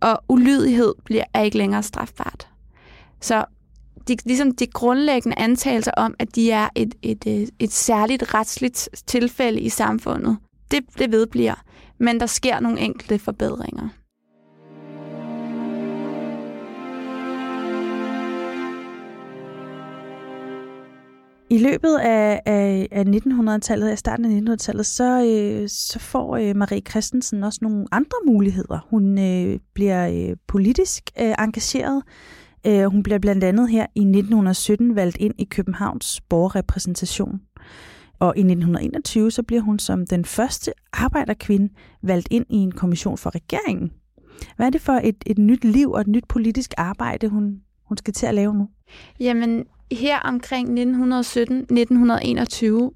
og 0.00 0.24
ulydighed 0.28 0.94
bliver 1.04 1.24
er 1.34 1.42
ikke 1.42 1.58
længere 1.58 1.82
strafbart. 1.82 2.48
Så 3.20 3.44
de, 4.08 4.16
ligesom 4.24 4.54
de 4.54 4.66
grundlæggende 4.66 5.38
antagelser 5.38 5.92
om, 5.96 6.14
at 6.18 6.34
de 6.34 6.50
er 6.50 6.68
et, 6.74 6.94
et, 7.02 7.26
et, 7.26 7.50
et 7.58 7.72
særligt 7.72 8.34
retsligt 8.34 8.88
tilfælde 9.06 9.60
i 9.60 9.68
samfundet, 9.68 10.36
det, 10.70 10.80
det 10.98 11.12
vedbliver. 11.12 11.54
Men 11.98 12.20
der 12.20 12.26
sker 12.26 12.60
nogle 12.60 12.80
enkelte 12.80 13.18
forbedringer. 13.18 13.88
I 21.52 21.58
løbet 21.58 21.98
af, 21.98 22.40
af, 22.46 22.88
af 22.90 23.04
1900-tallet, 23.04 23.88
af 23.88 23.98
starten 23.98 24.48
af 24.48 24.52
1900-tallet, 24.52 24.86
så, 24.86 25.24
øh, 25.24 25.68
så 25.68 25.98
får 25.98 26.36
øh, 26.36 26.56
Marie 26.56 26.82
Christensen 26.90 27.44
også 27.44 27.58
nogle 27.62 27.86
andre 27.92 28.16
muligheder. 28.26 28.86
Hun 28.90 29.18
øh, 29.18 29.58
bliver 29.74 30.08
øh, 30.08 30.36
politisk 30.48 31.10
øh, 31.20 31.34
engageret. 31.38 32.02
Øh, 32.66 32.84
hun 32.84 33.02
bliver 33.02 33.18
blandt 33.18 33.44
andet 33.44 33.70
her 33.70 33.86
i 33.94 34.00
1917 34.00 34.96
valgt 34.96 35.16
ind 35.16 35.34
i 35.38 35.44
Københavns 35.44 36.20
borgerrepræsentation. 36.20 37.40
Og 38.18 38.36
i 38.36 38.40
1921 38.40 39.30
så 39.30 39.42
bliver 39.42 39.62
hun 39.62 39.78
som 39.78 40.06
den 40.06 40.24
første 40.24 40.72
arbejderkvinde 40.92 41.68
valgt 42.02 42.28
ind 42.30 42.46
i 42.50 42.56
en 42.56 42.72
kommission 42.72 43.18
for 43.18 43.34
regeringen. 43.34 43.92
Hvad 44.56 44.66
er 44.66 44.70
det 44.70 44.80
for 44.80 45.00
et, 45.04 45.16
et 45.26 45.38
nyt 45.38 45.64
liv 45.64 45.90
og 45.90 46.00
et 46.00 46.06
nyt 46.06 46.24
politisk 46.28 46.74
arbejde, 46.76 47.28
hun, 47.28 47.60
hun 47.84 47.96
skal 47.96 48.14
til 48.14 48.26
at 48.26 48.34
lave 48.34 48.54
nu? 48.54 48.68
Jamen, 49.20 49.64
her 49.92 50.18
omkring 50.18 50.68
1917-1921, 50.68 50.74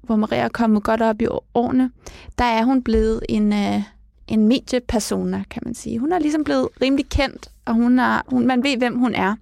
hvor 0.03 0.15
Maria 0.15 0.39
er 0.39 0.49
kommet 0.49 0.83
godt 0.83 1.01
op 1.01 1.21
i 1.21 1.27
årene, 1.53 1.91
der 2.37 2.45
er 2.45 2.63
hun 2.63 2.83
blevet 2.83 3.21
en, 3.29 3.53
øh, 3.53 3.81
en 4.27 4.47
mediepersona, 4.47 5.43
kan 5.49 5.61
man 5.65 5.75
sige. 5.75 5.99
Hun 5.99 6.11
er 6.11 6.19
ligesom 6.19 6.43
blevet 6.43 6.69
rimelig 6.81 7.09
kendt, 7.09 7.49
og 7.65 7.73
hun 7.73 7.99
er, 7.99 8.21
hun, 8.27 8.47
man 8.47 8.63
ved, 8.63 8.77
hvem 8.77 8.99
hun 8.99 9.15
er. 9.15 9.35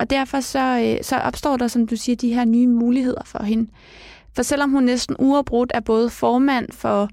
Og 0.00 0.10
derfor 0.10 0.40
så, 0.40 0.78
øh, 0.98 1.04
så 1.04 1.16
opstår 1.16 1.56
der, 1.56 1.68
som 1.68 1.86
du 1.86 1.96
siger, 1.96 2.16
de 2.16 2.34
her 2.34 2.44
nye 2.44 2.66
muligheder 2.66 3.22
for 3.24 3.42
hende. 3.42 3.70
For 4.34 4.42
selvom 4.42 4.70
hun 4.70 4.84
næsten 4.84 5.16
uafbrudt 5.18 5.72
er 5.74 5.80
både 5.80 6.10
formand 6.10 6.68
for, 6.72 7.08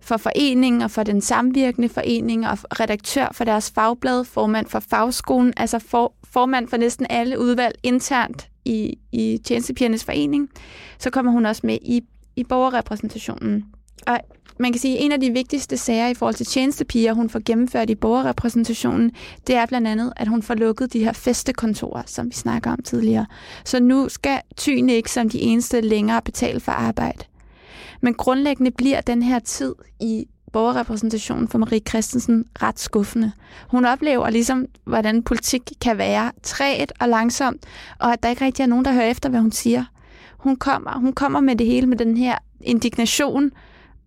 for 0.00 0.16
foreningen 0.16 0.82
og 0.82 0.90
for 0.90 1.02
den 1.02 1.20
samvirkende 1.20 1.88
forening 1.88 2.48
og 2.48 2.58
redaktør 2.80 3.28
for 3.32 3.44
deres 3.44 3.70
fagblad, 3.70 4.24
formand 4.24 4.66
for 4.66 4.80
fagskolen, 4.80 5.52
altså 5.56 5.78
for, 5.78 6.12
formand 6.24 6.68
for 6.68 6.76
næsten 6.76 7.06
alle 7.10 7.38
udvalg 7.38 7.74
internt 7.82 8.48
i, 8.64 8.98
i 9.12 9.40
Tjenestepigernes 9.44 10.04
Forening, 10.04 10.50
så 10.98 11.10
kommer 11.10 11.32
hun 11.32 11.46
også 11.46 11.60
med 11.64 11.78
i, 11.82 12.02
i 12.36 12.44
borgerrepræsentationen. 12.44 13.64
Og 14.06 14.20
man 14.58 14.72
kan 14.72 14.80
sige, 14.80 14.98
at 14.98 15.04
en 15.04 15.12
af 15.12 15.20
de 15.20 15.30
vigtigste 15.30 15.76
sager 15.76 16.08
i 16.08 16.14
forhold 16.14 16.34
til 16.34 16.46
tjenestepiger, 16.46 17.12
hun 17.12 17.30
får 17.30 17.40
gennemført 17.44 17.90
i 17.90 17.94
borgerrepræsentationen, 17.94 19.10
det 19.46 19.54
er 19.54 19.66
blandt 19.66 19.88
andet, 19.88 20.12
at 20.16 20.28
hun 20.28 20.42
får 20.42 20.54
lukket 20.54 20.92
de 20.92 21.04
her 21.04 21.12
festekontorer, 21.12 22.02
som 22.06 22.26
vi 22.26 22.34
snakker 22.34 22.72
om 22.72 22.82
tidligere. 22.82 23.26
Så 23.64 23.80
nu 23.80 24.08
skal 24.08 24.40
tyne 24.56 24.94
ikke 24.94 25.10
som 25.10 25.28
de 25.28 25.40
eneste 25.40 25.80
længere 25.80 26.22
betale 26.22 26.60
for 26.60 26.72
arbejde. 26.72 27.24
Men 28.00 28.14
grundlæggende 28.14 28.70
bliver 28.70 29.00
den 29.00 29.22
her 29.22 29.38
tid 29.38 29.74
i 30.00 30.26
borgerrepræsentationen 30.52 31.48
for 31.48 31.58
Marie 31.58 31.80
Christensen 31.88 32.44
ret 32.62 32.80
skuffende. 32.80 33.32
Hun 33.70 33.84
oplever 33.84 34.30
ligesom, 34.30 34.66
hvordan 34.84 35.22
politik 35.22 35.62
kan 35.80 35.98
være 35.98 36.32
træet 36.42 36.92
og 37.00 37.08
langsomt, 37.08 37.64
og 37.98 38.12
at 38.12 38.22
der 38.22 38.28
ikke 38.28 38.44
rigtig 38.44 38.62
er 38.62 38.66
nogen, 38.66 38.84
der 38.84 38.92
hører 38.92 39.10
efter, 39.10 39.28
hvad 39.28 39.40
hun 39.40 39.52
siger. 39.52 39.84
Hun 40.38 40.56
kommer, 40.56 40.98
hun 40.98 41.12
kommer 41.12 41.40
med 41.40 41.56
det 41.56 41.66
hele 41.66 41.86
med 41.86 41.96
den 41.96 42.16
her 42.16 42.38
indignation, 42.60 43.50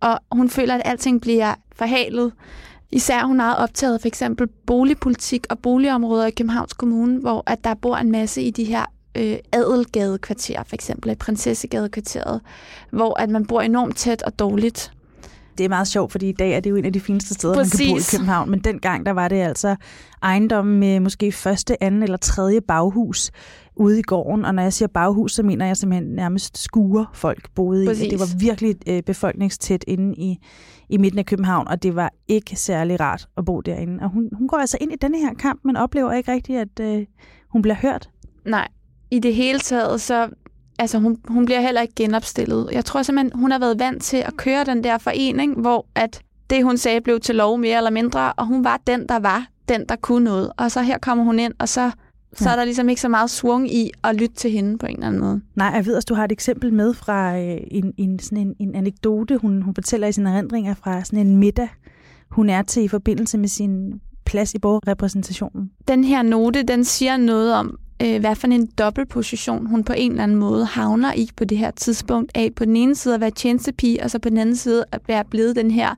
og 0.00 0.18
hun 0.32 0.50
føler, 0.50 0.74
at 0.74 0.82
alting 0.84 1.20
bliver 1.20 1.54
forhalet. 1.72 2.32
Især 2.92 3.24
hun 3.24 3.40
er 3.40 3.44
meget 3.44 3.58
optaget 3.58 4.00
for 4.00 4.08
eksempel 4.08 4.46
boligpolitik 4.46 5.46
og 5.50 5.58
boligområder 5.58 6.26
i 6.26 6.30
Københavns 6.30 6.72
Kommune, 6.72 7.20
hvor 7.20 7.42
at 7.46 7.64
der 7.64 7.74
bor 7.74 7.96
en 7.96 8.10
masse 8.12 8.42
i 8.42 8.50
de 8.50 8.64
her 8.64 8.84
øh, 9.14 9.38
adelgadekvarterer, 9.52 10.62
for 10.62 10.74
eksempel 10.74 11.10
i 11.10 11.14
Prinsessegadekvarteret, 11.14 12.40
hvor 12.90 13.20
at 13.20 13.30
man 13.30 13.46
bor 13.46 13.60
enormt 13.60 13.96
tæt 13.96 14.22
og 14.22 14.38
dårligt. 14.38 14.92
Det 15.60 15.64
er 15.64 15.68
meget 15.68 15.88
sjovt, 15.88 16.12
fordi 16.12 16.28
i 16.28 16.32
dag 16.32 16.52
er 16.52 16.60
det 16.60 16.70
jo 16.70 16.76
en 16.76 16.84
af 16.84 16.92
de 16.92 17.00
fineste 17.00 17.34
steder, 17.34 17.54
Præcis. 17.54 17.78
man 17.78 17.86
kan 17.86 17.94
bo 17.94 17.98
i 17.98 18.02
København. 18.16 18.50
Men 18.50 18.60
dengang, 18.60 19.06
der 19.06 19.12
var 19.12 19.28
det 19.28 19.36
altså 19.36 19.76
ejendommen 20.22 20.80
med 20.80 21.00
måske 21.00 21.32
første, 21.32 21.82
anden 21.82 22.02
eller 22.02 22.16
tredje 22.16 22.60
baghus 22.60 23.30
ude 23.76 23.98
i 23.98 24.02
gården. 24.02 24.44
Og 24.44 24.54
når 24.54 24.62
jeg 24.62 24.72
siger 24.72 24.88
baghus, 24.88 25.32
så 25.32 25.42
mener 25.42 25.66
jeg 25.66 25.76
simpelthen 25.76 26.14
nærmest 26.14 26.58
skuer 26.58 27.04
folk 27.14 27.50
boede 27.54 27.86
Præcis. 27.86 28.06
i. 28.06 28.10
Det 28.10 28.20
var 28.20 28.38
virkelig 28.38 28.76
øh, 28.88 29.02
befolkningstæt 29.02 29.84
inde 29.88 30.14
i, 30.16 30.38
i 30.88 30.98
midten 30.98 31.18
af 31.18 31.26
København, 31.26 31.68
og 31.68 31.82
det 31.82 31.96
var 31.96 32.12
ikke 32.28 32.56
særlig 32.56 33.00
rart 33.00 33.28
at 33.36 33.44
bo 33.44 33.60
derinde. 33.60 34.02
Og 34.02 34.10
hun, 34.10 34.28
hun 34.32 34.48
går 34.48 34.56
altså 34.56 34.78
ind 34.80 34.92
i 34.92 34.96
denne 35.02 35.18
her 35.18 35.34
kamp, 35.34 35.60
men 35.64 35.76
oplever 35.76 36.12
ikke 36.12 36.32
rigtigt, 36.32 36.58
at 36.58 36.80
øh, 36.80 37.06
hun 37.48 37.62
bliver 37.62 37.76
hørt. 37.82 38.10
Nej, 38.46 38.68
i 39.10 39.18
det 39.18 39.34
hele 39.34 39.58
taget, 39.58 40.00
så 40.00 40.28
altså 40.80 40.98
hun, 40.98 41.16
hun 41.28 41.44
bliver 41.44 41.60
heller 41.60 41.80
ikke 41.80 41.94
genopstillet. 41.94 42.68
Jeg 42.72 42.84
tror 42.84 43.02
simpelthen, 43.02 43.40
hun 43.40 43.50
har 43.50 43.58
været 43.58 43.78
vant 43.78 44.02
til 44.02 44.16
at 44.16 44.36
køre 44.36 44.64
den 44.64 44.84
der 44.84 44.98
forening, 44.98 45.60
hvor 45.60 45.86
at 45.94 46.22
det, 46.50 46.64
hun 46.64 46.76
sagde, 46.76 47.00
blev 47.00 47.20
til 47.20 47.34
lov 47.34 47.58
mere 47.58 47.76
eller 47.76 47.90
mindre, 47.90 48.32
og 48.32 48.46
hun 48.46 48.64
var 48.64 48.80
den, 48.86 49.08
der 49.08 49.18
var 49.18 49.46
den, 49.68 49.84
der 49.88 49.96
kunne 49.96 50.24
noget. 50.24 50.52
Og 50.56 50.70
så 50.70 50.82
her 50.82 50.98
kommer 50.98 51.24
hun 51.24 51.38
ind, 51.38 51.52
og 51.58 51.68
så, 51.68 51.90
så 52.32 52.44
ja. 52.44 52.52
er 52.52 52.56
der 52.56 52.64
ligesom 52.64 52.88
ikke 52.88 53.00
så 53.00 53.08
meget 53.08 53.30
svung 53.30 53.74
i 53.74 53.90
at 54.04 54.16
lytte 54.16 54.34
til 54.34 54.50
hende 54.50 54.78
på 54.78 54.86
en 54.86 54.94
eller 54.94 55.06
anden 55.06 55.20
måde. 55.20 55.40
Nej, 55.54 55.66
jeg 55.66 55.86
ved, 55.86 55.96
at 55.96 56.08
du 56.08 56.14
har 56.14 56.24
et 56.24 56.32
eksempel 56.32 56.72
med 56.72 56.94
fra 56.94 57.38
øh, 57.38 57.58
en, 57.70 57.92
en, 57.96 58.18
sådan 58.18 58.38
en, 58.38 58.54
en 58.58 58.74
anekdote, 58.74 59.36
hun, 59.36 59.62
hun 59.62 59.74
fortæller 59.74 60.06
i 60.06 60.12
sine 60.12 60.30
erindringer 60.30 60.74
fra 60.74 61.04
sådan 61.04 61.26
en 61.26 61.36
middag, 61.36 61.68
hun 62.30 62.50
er 62.50 62.62
til 62.62 62.82
i 62.82 62.88
forbindelse 62.88 63.38
med 63.38 63.48
sin 63.48 64.00
plads 64.24 64.54
i 64.54 64.58
borgerrepræsentationen. 64.58 65.70
Den 65.88 66.04
her 66.04 66.22
note, 66.22 66.62
den 66.62 66.84
siger 66.84 67.16
noget 67.16 67.54
om, 67.54 67.78
øh, 68.02 68.20
hvad 68.20 68.34
for 68.34 68.46
en 68.46 68.66
dobbeltposition 68.66 69.66
hun 69.66 69.84
på 69.84 69.92
en 69.96 70.10
eller 70.10 70.22
anden 70.22 70.38
måde 70.38 70.64
havner 70.64 71.12
i 71.12 71.30
på 71.36 71.44
det 71.44 71.58
her 71.58 71.70
tidspunkt 71.70 72.32
af 72.34 72.50
på 72.56 72.64
den 72.64 72.76
ene 72.76 72.94
side 72.94 73.14
at 73.14 73.20
være 73.20 73.30
tjenestepige, 73.30 74.02
og 74.02 74.10
så 74.10 74.18
på 74.18 74.28
den 74.28 74.38
anden 74.38 74.56
side 74.56 74.84
at 74.92 75.00
være 75.08 75.24
blevet 75.24 75.56
den 75.56 75.70
her, 75.70 75.94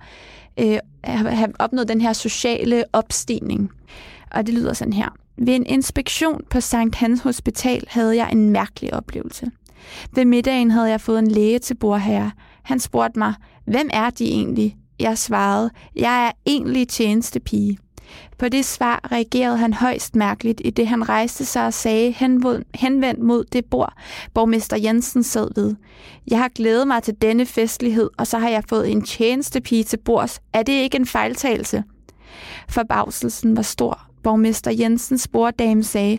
øh, 0.60 0.78
have 1.04 1.52
opnået 1.58 1.88
den 1.88 2.00
her 2.00 2.12
sociale 2.12 2.84
opstigning. 2.92 3.70
Og 4.30 4.46
det 4.46 4.54
lyder 4.54 4.72
sådan 4.72 4.92
her. 4.92 5.08
Ved 5.36 5.54
en 5.54 5.66
inspektion 5.66 6.40
på 6.50 6.60
Sankt 6.60 6.94
Hans 6.94 7.20
Hospital 7.20 7.84
havde 7.88 8.16
jeg 8.16 8.32
en 8.32 8.50
mærkelig 8.50 8.94
oplevelse. 8.94 9.46
Ved 10.14 10.24
middagen 10.24 10.70
havde 10.70 10.90
jeg 10.90 11.00
fået 11.00 11.18
en 11.18 11.30
læge 11.30 11.58
til 11.58 11.74
bordherre. 11.74 12.30
Han 12.62 12.80
spurgte 12.80 13.18
mig, 13.18 13.34
hvem 13.64 13.88
er 13.92 14.10
de 14.10 14.24
egentlig? 14.24 14.76
Jeg 14.98 15.18
svarede, 15.18 15.70
jeg 15.96 16.26
er 16.26 16.32
egentlig 16.46 16.88
tjenestepige. 16.88 17.78
På 18.38 18.48
det 18.48 18.64
svar 18.64 19.12
reagerede 19.12 19.56
han 19.56 19.72
højst 19.72 20.16
mærkeligt, 20.16 20.60
i 20.64 20.70
det 20.70 20.86
han 20.86 21.08
rejste 21.08 21.44
sig 21.44 21.66
og 21.66 21.74
sagde 21.74 22.12
henvendt 22.74 23.22
mod 23.22 23.44
det 23.44 23.64
bord, 23.64 23.92
borgmester 24.34 24.76
Jensen 24.76 25.22
sad 25.22 25.48
ved. 25.54 25.74
Jeg 26.30 26.38
har 26.38 26.48
glædet 26.48 26.86
mig 26.86 27.02
til 27.02 27.14
denne 27.22 27.46
festlighed, 27.46 28.10
og 28.18 28.26
så 28.26 28.38
har 28.38 28.48
jeg 28.48 28.64
fået 28.68 28.90
en 28.90 29.02
tjenestepige 29.02 29.84
til 29.84 29.96
bords. 29.96 30.40
Er 30.52 30.62
det 30.62 30.72
ikke 30.72 30.96
en 30.96 31.06
fejltagelse? 31.06 31.84
Forbavselsen 32.68 33.56
var 33.56 33.62
stor. 33.62 34.00
Borgmester 34.22 34.70
Jensens 34.70 35.28
borddame 35.28 35.84
sagde, 35.84 36.18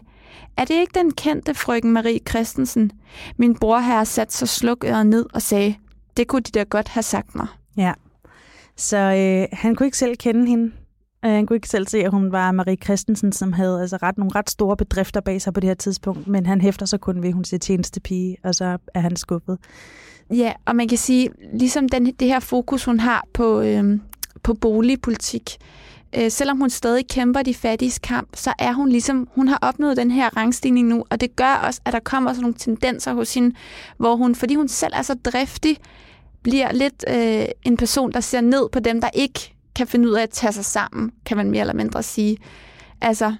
er 0.58 0.66
det 0.66 0.74
ikke 0.74 1.00
den 1.00 1.12
kendte 1.12 1.54
frøken 1.54 1.92
Marie 1.92 2.20
Christensen? 2.30 2.92
Min 3.38 3.56
bror 3.56 3.80
her 3.80 4.04
sat 4.04 4.34
sig 4.34 4.50
slukøret 4.50 5.08
ned 5.08 5.26
og 5.34 5.42
sagde, 5.42 5.76
det 6.18 6.28
kunne 6.28 6.42
de 6.42 6.52
da 6.52 6.64
godt 6.64 6.88
have 6.88 7.04
sagt 7.04 7.36
mig. 7.36 7.48
Ja, 7.78 7.94
så 8.78 8.98
øh, 8.98 9.58
han 9.60 9.76
kunne 9.76 9.88
ikke 9.88 9.98
selv 9.98 10.18
kende 10.18 10.48
hende. 10.48 10.72
Øh, 11.26 11.32
han 11.32 11.45
kunne 11.45 11.55
ikke 11.57 11.69
selv 11.69 11.88
se, 11.88 11.97
at 11.97 12.11
hun 12.11 12.32
var 12.32 12.51
Marie 12.51 12.78
Christensen, 12.84 13.32
som 13.32 13.53
havde 13.53 13.82
altså 13.82 13.97
ret, 13.97 14.17
nogle 14.17 14.36
ret 14.36 14.49
store 14.49 14.78
bedrifter 14.78 15.21
bag 15.21 15.41
sig 15.41 15.53
på 15.53 15.59
det 15.59 15.67
her 15.67 15.74
tidspunkt, 15.74 16.28
men 16.28 16.45
han 16.45 16.61
hæfter 16.61 16.86
sig 16.86 17.01
kun 17.01 17.21
ved, 17.21 17.30
at 17.30 17.36
hun 17.36 17.43
siger 17.43 17.59
tjenestepige, 17.59 18.38
og 18.43 18.55
så 18.55 18.78
er 18.93 18.99
han 18.99 19.15
skuffet. 19.15 19.57
Ja, 20.30 20.53
og 20.65 20.76
man 20.76 20.88
kan 20.88 20.97
sige, 20.97 21.30
ligesom 21.53 21.89
den, 21.89 22.05
det 22.05 22.28
her 22.28 22.39
fokus, 22.39 22.86
hun 22.86 22.99
har 22.99 23.26
på, 23.34 23.61
øh, 23.61 23.99
på 24.43 24.53
boligpolitik, 24.53 25.57
øh, 26.17 26.32
selvom 26.32 26.57
hun 26.57 26.69
stadig 26.69 27.07
kæmper 27.07 27.41
de 27.41 27.53
fattiges 27.53 27.99
kamp, 27.99 28.30
så 28.36 28.53
er 28.59 28.74
hun 28.74 28.89
ligesom, 28.89 29.28
hun 29.36 29.47
har 29.47 29.59
opnået 29.61 29.97
den 29.97 30.11
her 30.11 30.38
rangstigning 30.38 30.88
nu, 30.88 31.05
og 31.09 31.21
det 31.21 31.36
gør 31.36 31.53
også, 31.67 31.82
at 31.86 31.93
der 31.93 31.99
kommer 31.99 32.34
sådan 32.34 32.41
nogle 32.41 32.55
tendenser 32.57 33.13
hos 33.13 33.34
hende, 33.34 33.55
hvor 33.97 34.15
hun, 34.15 34.36
fordi 34.36 34.55
hun 34.55 34.67
selv 34.67 34.93
er 34.95 35.01
så 35.01 35.13
driftig, 35.13 35.78
bliver 36.43 36.71
lidt 36.71 37.05
øh, 37.07 37.45
en 37.63 37.78
person, 37.78 38.11
der 38.11 38.19
ser 38.19 38.41
ned 38.41 38.69
på 38.71 38.80
dem, 38.80 39.01
der 39.01 39.09
ikke 39.13 39.53
kan 39.76 39.88
finde 39.88 40.09
ud 40.09 40.13
af 40.13 40.24
at 40.24 40.30
tage 40.30 40.53
sig 40.53 40.65
sammen, 40.65 41.11
kan 41.26 41.38
man 41.38 41.51
mere 41.51 41.61
eller 41.61 41.74
mindre 41.74 42.03
sige. 42.03 42.38
Altså, 43.01 43.34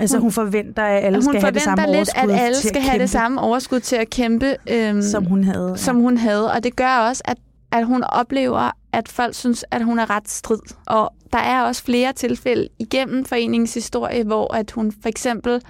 Altså 0.00 0.16
hun, 0.16 0.22
hun 0.22 0.32
forventer, 0.32 0.82
at 0.82 1.04
alle 1.04 1.22
skal 1.22 1.40
have 1.40 1.52
det 1.52 1.62
samme 1.62 1.86
lidt, 1.86 1.96
overskud 1.96 2.30
at 2.32 2.40
alle 2.40 2.56
skal 2.56 2.76
at 2.76 2.82
have 2.82 2.90
kæmpe, 2.92 3.02
det 3.02 3.10
samme 3.10 3.40
overskud 3.40 3.80
til 3.80 3.96
at 3.96 4.10
kæmpe, 4.10 4.56
øhm, 4.70 5.02
som 5.02 5.24
hun 5.24 5.44
havde. 5.44 5.72
som 5.76 5.96
hun 5.96 6.16
havde. 6.16 6.52
Og 6.52 6.64
det 6.64 6.76
gør 6.76 6.96
også, 6.96 7.22
at, 7.24 7.36
at 7.72 7.86
hun 7.86 8.02
oplever, 8.04 8.70
at 8.92 9.08
folk 9.08 9.34
synes, 9.34 9.64
at 9.70 9.84
hun 9.84 9.98
er 9.98 10.10
ret 10.10 10.28
strid. 10.28 10.58
Og 10.86 11.12
der 11.32 11.38
er 11.38 11.62
også 11.62 11.82
flere 11.82 12.12
tilfælde 12.12 12.68
igennem 12.78 13.24
foreningens 13.24 13.74
historie, 13.74 14.24
hvor 14.24 14.54
at 14.54 14.70
hun 14.70 14.92
for 15.02 15.08
eksempel 15.08 15.62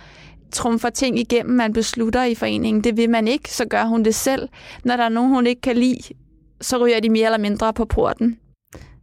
trumfer 0.53 0.91
ting 0.91 1.19
igennem, 1.19 1.57
man 1.57 1.73
beslutter 1.73 2.25
i 2.25 2.35
foreningen. 2.35 2.85
Det 2.85 2.97
vil 2.97 3.11
man 3.11 3.29
ikke, 3.29 3.53
så 3.53 3.65
gør 3.65 3.85
hun 3.85 4.05
det 4.05 4.15
selv. 4.15 4.49
Når 4.85 4.97
der 4.97 5.05
er 5.05 5.09
nogen, 5.09 5.31
hun 5.31 5.47
ikke 5.47 5.61
kan 5.61 5.77
lide, 5.77 6.15
så 6.61 6.79
ryger 6.79 7.01
de 7.01 7.11
mere 7.11 7.25
eller 7.25 7.39
mindre 7.39 7.73
på 7.73 7.85
porten. 7.85 8.39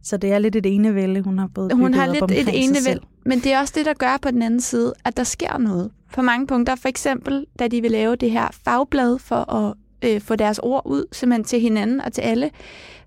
Så 0.08 0.16
det 0.16 0.32
er 0.32 0.38
lidt 0.38 0.56
et 0.56 0.66
enevælde, 0.66 1.20
hun 1.20 1.38
har 1.38 1.50
fået 1.54 1.72
Hun 1.72 1.94
har 1.94 2.06
op 2.06 2.12
lidt 2.12 2.22
omkring 2.22 2.48
et 2.48 2.64
enevælde, 2.64 3.00
men 3.24 3.40
det 3.40 3.52
er 3.52 3.60
også 3.60 3.72
det, 3.76 3.86
der 3.86 3.94
gør 3.94 4.16
på 4.22 4.30
den 4.30 4.42
anden 4.42 4.60
side, 4.60 4.94
at 5.04 5.16
der 5.16 5.24
sker 5.24 5.58
noget. 5.58 5.90
På 6.14 6.22
mange 6.22 6.46
punkter, 6.46 6.74
for 6.74 6.88
eksempel, 6.88 7.46
da 7.58 7.68
de 7.68 7.82
vil 7.82 7.90
lave 7.90 8.16
det 8.16 8.30
her 8.30 8.48
fagblad 8.64 9.18
for 9.18 9.54
at 9.54 9.74
øh, 10.02 10.20
få 10.20 10.36
deres 10.36 10.58
ord 10.58 10.82
ud, 10.84 11.04
simpelthen 11.12 11.44
til 11.44 11.60
hinanden 11.60 12.00
og 12.00 12.12
til 12.12 12.22
alle, 12.22 12.50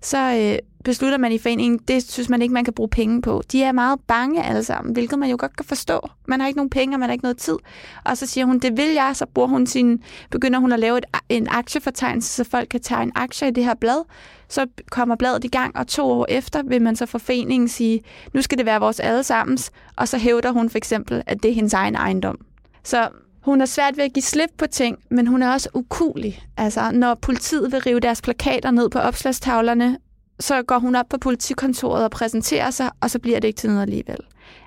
så 0.00 0.18
øh, 0.18 0.58
beslutter 0.84 1.18
man 1.18 1.32
i 1.32 1.38
foreningen, 1.38 1.80
det 1.88 2.10
synes 2.10 2.28
man 2.28 2.42
ikke, 2.42 2.54
man 2.54 2.64
kan 2.64 2.74
bruge 2.74 2.88
penge 2.88 3.22
på. 3.22 3.42
De 3.52 3.62
er 3.62 3.72
meget 3.72 4.00
bange 4.06 4.44
alle 4.44 4.64
sammen, 4.64 4.92
hvilket 4.92 5.18
man 5.18 5.30
jo 5.30 5.36
godt 5.38 5.56
kan 5.56 5.66
forstå. 5.66 6.00
Man 6.26 6.40
har 6.40 6.46
ikke 6.46 6.56
nogen 6.56 6.70
penge, 6.70 6.96
og 6.96 7.00
man 7.00 7.08
har 7.08 7.12
ikke 7.12 7.24
noget 7.24 7.36
tid. 7.36 7.56
Og 8.04 8.16
så 8.16 8.26
siger 8.26 8.44
hun, 8.44 8.58
det 8.58 8.76
vil 8.76 8.92
jeg, 8.92 9.10
så 9.14 9.26
bruger 9.26 9.48
hun 9.48 9.66
sin, 9.66 10.02
begynder 10.30 10.58
hun 10.58 10.72
at 10.72 10.78
lave 10.78 10.98
et, 10.98 11.04
en 11.28 11.48
aktiefortegnelse, 11.50 12.28
så 12.28 12.44
folk 12.44 12.68
kan 12.68 12.80
tage 12.80 13.02
en 13.02 13.12
aktie 13.14 13.48
i 13.48 13.50
det 13.50 13.64
her 13.64 13.74
blad. 13.74 14.04
Så 14.48 14.66
kommer 14.90 15.16
bladet 15.16 15.44
i 15.44 15.48
gang, 15.48 15.76
og 15.76 15.86
to 15.86 16.10
år 16.10 16.26
efter 16.28 16.62
vil 16.62 16.82
man 16.82 16.96
så 16.96 17.06
fra 17.06 17.18
foreningen 17.18 17.68
sige, 17.68 18.00
nu 18.34 18.42
skal 18.42 18.58
det 18.58 18.66
være 18.66 18.80
vores 18.80 19.00
allesammens, 19.00 19.70
og 19.96 20.08
så 20.08 20.18
hævder 20.18 20.50
hun 20.50 20.70
for 20.70 20.78
eksempel, 20.78 21.22
at 21.26 21.42
det 21.42 21.50
er 21.50 21.54
hendes 21.54 21.72
egen 21.72 21.94
ejendom. 21.94 22.38
Så 22.84 23.08
hun 23.42 23.60
er 23.60 23.66
svært 23.66 23.96
ved 23.96 24.04
at 24.04 24.12
give 24.12 24.22
slip 24.22 24.50
på 24.58 24.66
ting, 24.66 24.98
men 25.10 25.26
hun 25.26 25.42
er 25.42 25.52
også 25.52 25.68
ukulig. 25.74 26.42
Altså, 26.56 26.90
når 26.90 27.14
politiet 27.14 27.72
vil 27.72 27.80
rive 27.80 28.00
deres 28.00 28.22
plakater 28.22 28.70
ned 28.70 28.90
på 28.90 28.98
opslagstavlerne, 28.98 29.98
så 30.40 30.62
går 30.62 30.78
hun 30.78 30.94
op 30.94 31.08
på 31.10 31.18
politikontoret 31.18 32.04
og 32.04 32.10
præsenterer 32.10 32.70
sig, 32.70 32.90
og 33.00 33.10
så 33.10 33.18
bliver 33.18 33.40
det 33.40 33.48
ikke 33.48 33.58
til 33.58 33.70
noget 33.70 33.82
alligevel. 33.82 34.18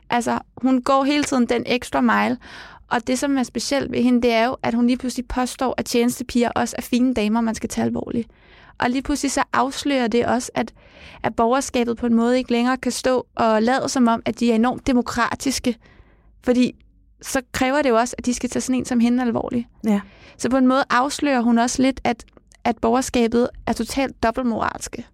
Altså, 0.10 0.40
hun 0.58 0.82
går 0.82 1.04
hele 1.04 1.24
tiden 1.24 1.46
den 1.46 1.64
ekstra 1.66 2.02
mile, 2.02 2.38
og 2.88 3.08
det, 3.08 3.20
som 3.20 3.38
er 3.38 3.44
specielt 3.44 3.92
ved 3.92 4.04
hende, 4.04 4.22
det 4.22 4.32
er 4.32 4.46
jo, 4.46 4.58
at 4.64 4.74
hun 4.74 4.88
lige 4.88 4.98
pludselig 4.98 5.28
påstår, 5.28 5.76
at 5.78 5.86
tjenestepiger 5.86 6.50
også 6.56 6.76
er 6.78 6.82
fine 6.82 7.14
damer, 7.14 7.42
man 7.42 7.56
skal 7.56 7.70
tage 7.70 7.86
alvorligt. 7.86 8.30
Og 8.78 8.90
lige 8.90 9.02
pludselig 9.02 9.32
så 9.32 9.44
afslører 9.54 10.08
det 10.08 10.26
også, 10.26 10.52
at, 10.56 10.74
at 11.24 11.36
borgerskabet 11.36 11.98
på 11.98 12.06
en 12.06 12.14
måde 12.14 12.38
ikke 12.38 12.52
længere 12.52 12.78
kan 12.78 12.92
stå 12.92 13.28
og 13.36 13.64
lade 13.64 13.90
som 13.90 14.08
om, 14.08 14.22
at 14.26 14.40
de 14.40 14.52
er 14.52 14.56
enormt 14.56 14.88
demokratiske. 14.88 15.76
Fordi 16.44 16.76
så 17.22 17.42
kræver 17.52 17.82
det 17.82 17.90
jo 17.90 17.96
også, 17.96 18.16
at 18.18 18.26
de 18.26 18.34
skal 18.34 18.50
tage 18.50 18.62
sådan 18.62 18.80
en 18.80 18.86
som 18.86 19.00
hende 19.00 19.24
alvorligt. 19.24 19.68
Ja. 19.84 20.02
Så 20.38 20.50
på 20.50 20.58
en 20.58 20.68
måde 20.68 20.84
afslører 20.90 21.42
hun 21.42 21.58
også 21.58 21.82
lidt, 21.82 22.02
at, 22.04 22.26
at 22.64 22.78
borgerskabet 22.82 23.50
er 23.68 23.74
totalt 23.74 24.24
dobbeltmoralske. 24.24 25.06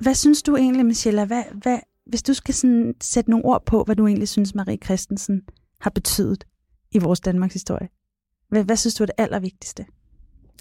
Hvad 0.00 0.14
synes 0.14 0.42
du 0.42 0.56
egentlig, 0.56 0.86
Michelle? 0.86 1.24
Hvad, 1.24 1.42
hvad, 1.52 1.78
hvis 2.06 2.22
du 2.22 2.34
skal 2.34 2.54
sådan 2.54 2.94
sætte 3.00 3.30
nogle 3.30 3.44
ord 3.44 3.66
på, 3.66 3.84
hvad 3.84 3.96
du 3.96 4.06
egentlig 4.06 4.28
synes, 4.28 4.54
Marie 4.54 4.78
Christensen 4.84 5.42
har 5.80 5.90
betydet 5.90 6.44
i 6.92 6.98
vores 6.98 7.20
Danmarks 7.20 7.52
historie. 7.52 7.88
Hvad, 8.48 8.64
hvad 8.64 8.76
synes 8.76 8.94
du 8.94 9.04
er 9.04 9.06
det 9.06 9.14
allervigtigste? 9.18 9.86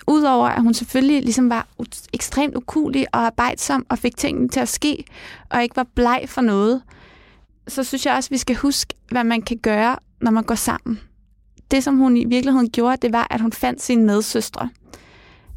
Udover 0.08 0.48
at 0.48 0.62
hun 0.62 0.74
selvfølgelig 0.74 1.22
ligesom 1.22 1.50
var 1.50 1.68
ekstremt 2.14 2.56
ukulig 2.56 3.08
og 3.14 3.20
arbejdsom 3.20 3.86
og 3.90 3.98
fik 3.98 4.18
tingene 4.18 4.50
til 4.50 4.60
at 4.60 4.70
ske, 4.70 5.06
og 5.50 5.64
ikke 5.64 5.76
var 5.76 5.88
bleg 5.96 6.26
for 6.28 6.42
noget, 6.42 6.82
så 7.68 7.84
synes 7.84 8.06
jeg 8.06 8.16
også, 8.16 8.28
at 8.28 8.32
vi 8.32 8.38
skal 8.38 8.56
huske, 8.56 8.94
hvad 9.12 9.24
man 9.24 9.42
kan 9.42 9.58
gøre, 9.58 9.98
når 10.22 10.32
man 10.32 10.44
går 10.44 10.56
sammen. 10.56 11.00
Det, 11.72 11.84
som 11.84 11.98
hun 11.98 12.18
i 12.18 12.26
virkeligheden 12.26 12.70
gjorde, 12.70 12.98
det 12.98 13.14
var, 13.14 13.28
at 13.30 13.42
hun 13.42 13.52
fandt 13.52 13.82
sine 13.82 14.06
medsøstre. 14.06 14.70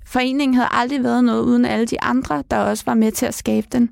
Foreningen 0.09 0.54
havde 0.54 0.68
aldrig 0.70 1.04
været 1.04 1.24
noget 1.24 1.42
uden 1.42 1.64
alle 1.64 1.86
de 1.86 2.02
andre, 2.02 2.42
der 2.50 2.56
også 2.56 2.84
var 2.86 2.94
med 2.94 3.12
til 3.12 3.26
at 3.26 3.34
skabe 3.34 3.66
den. 3.72 3.90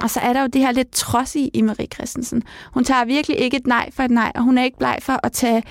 Og 0.00 0.10
så 0.10 0.20
er 0.20 0.32
der 0.32 0.40
jo 0.40 0.46
det 0.46 0.60
her 0.60 0.72
lidt 0.72 0.92
trodsige 0.92 1.48
i 1.48 1.62
Marie 1.62 1.86
Christensen. 1.94 2.42
Hun 2.74 2.84
tager 2.84 3.04
virkelig 3.04 3.38
ikke 3.38 3.56
et 3.56 3.66
nej 3.66 3.90
for 3.92 4.02
et 4.02 4.10
nej, 4.10 4.32
og 4.34 4.42
hun 4.42 4.58
er 4.58 4.64
ikke 4.64 4.78
bleg 4.78 4.98
for 5.02 5.20
at 5.22 5.32
tage, 5.32 5.62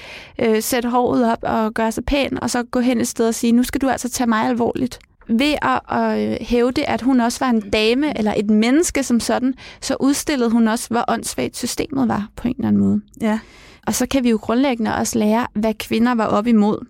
øh, 0.42 0.62
sætte 0.62 0.90
håret 0.90 1.32
op 1.32 1.38
og 1.42 1.74
gøre 1.74 1.92
sig 1.92 2.06
pæn, 2.06 2.40
og 2.42 2.50
så 2.50 2.64
gå 2.64 2.80
hen 2.80 3.02
et 3.02 3.08
sted 3.08 3.28
og 3.28 3.36
sige, 3.36 3.52
nu 3.52 3.64
skal 3.64 3.82
du 3.82 3.90
altså 3.90 4.10
tage 4.10 4.28
mig 4.28 4.46
alvorligt. 4.46 5.00
Ved 5.28 5.56
at, 5.62 5.98
at 6.00 6.38
hævde, 6.46 6.86
at 6.86 7.02
hun 7.02 7.20
også 7.20 7.46
var 7.46 7.50
en 7.50 7.70
dame 7.70 8.18
eller 8.18 8.34
et 8.38 8.50
menneske 8.50 9.04
som 9.04 9.20
sådan, 9.20 9.54
så 9.82 9.96
udstillede 10.00 10.50
hun 10.50 10.68
også, 10.68 10.88
hvor 10.90 11.06
åndssvagt 11.08 11.58
systemet 11.58 12.08
var 12.08 12.28
på 12.36 12.48
en 12.48 12.56
eller 12.58 12.68
anden 12.68 12.82
måde. 12.82 13.02
Ja. 13.22 13.40
Og 13.88 13.96
så 13.96 14.06
kan 14.06 14.24
vi 14.24 14.30
jo 14.30 14.40
grundlæggende 14.42 14.96
også 14.96 15.20
lære, 15.20 15.48
hvad 15.54 15.74
kvinder 15.74 16.16
var 16.16 16.26
op 16.26 16.48
imod 16.48 16.86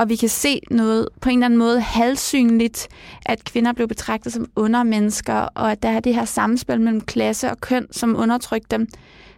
og 0.00 0.08
vi 0.08 0.16
kan 0.16 0.28
se 0.28 0.60
noget 0.70 1.08
på 1.20 1.28
en 1.28 1.38
eller 1.38 1.46
anden 1.46 1.58
måde 1.58 1.80
halvsynligt, 1.80 2.88
at 3.26 3.44
kvinder 3.44 3.72
blev 3.72 3.88
betragtet 3.88 4.32
som 4.32 4.46
undermennesker, 4.56 5.34
og 5.34 5.72
at 5.72 5.82
der 5.82 5.88
er 5.88 6.00
det 6.00 6.14
her 6.14 6.24
samspil 6.24 6.80
mellem 6.80 7.00
klasse 7.00 7.50
og 7.50 7.60
køn, 7.60 7.86
som 7.90 8.16
undertrykker 8.18 8.68
dem, 8.70 8.88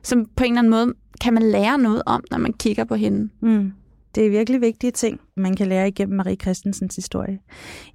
som 0.02 0.26
på 0.36 0.44
en 0.44 0.52
eller 0.52 0.58
anden 0.58 0.70
måde 0.70 0.94
kan 1.20 1.34
man 1.34 1.42
lære 1.42 1.78
noget 1.78 2.02
om, 2.06 2.24
når 2.30 2.38
man 2.38 2.52
kigger 2.52 2.84
på 2.84 2.94
hende. 2.94 3.28
Mm. 3.40 3.72
Det 4.14 4.26
er 4.26 4.30
virkelig 4.30 4.60
vigtige 4.60 4.90
ting, 4.90 5.20
man 5.36 5.56
kan 5.56 5.66
lære 5.66 5.88
igennem 5.88 6.16
Marie 6.16 6.36
Christensens 6.36 6.96
historie. 6.96 7.38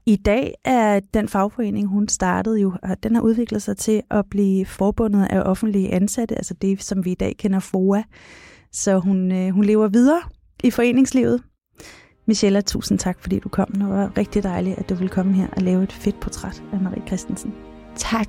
I 0.06 0.16
dag 0.16 0.54
er 0.66 1.00
den 1.14 1.28
fagforening, 1.28 1.88
hun 1.88 2.08
startede 2.08 2.60
jo, 2.60 2.74
den 3.04 3.16
har 3.16 3.22
udviklet 3.22 3.62
sig 3.62 3.78
til 3.78 4.02
at 4.12 4.26
blive 4.30 4.66
forbundet 4.66 5.28
af 5.30 5.42
offentlige 5.42 5.94
ansatte, 5.94 6.36
altså 6.36 6.54
det, 6.54 6.84
som 6.84 7.06
vi 7.06 7.12
i 7.12 7.16
dag 7.16 7.36
kender 7.38 7.60
FOA. 7.60 8.04
Så 8.72 9.00
hun, 9.00 9.32
øh, 9.32 9.50
hun 9.50 9.66
lever 9.66 9.88
videre 9.88 10.22
i 10.64 10.72
foreningslivet, 10.72 11.44
Michelle, 12.28 12.62
tusind 12.62 13.00
tak, 13.00 13.18
fordi 13.22 13.40
du 13.40 13.50
kom. 13.50 13.72
Det 13.72 13.90
var 13.90 14.18
rigtig 14.18 14.44
dejligt, 14.44 14.78
at 14.78 14.90
du 14.90 14.96
ville 14.96 15.10
komme 15.10 15.34
her 15.34 15.48
og 15.52 15.62
lave 15.62 15.84
et 15.84 15.92
fedt 15.92 16.20
portræt 16.20 16.64
af 16.74 16.80
Marie 16.80 17.08
Christensen. 17.08 17.54
Tak. 17.96 18.28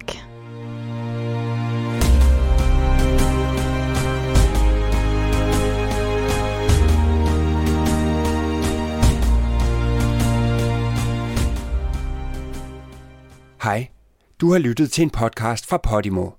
Hej, 13.62 13.88
du 14.40 14.52
har 14.52 14.58
lyttet 14.58 14.90
til 14.90 15.02
en 15.02 15.10
podcast 15.10 15.66
fra 15.66 15.76
Podimo. 15.76 16.37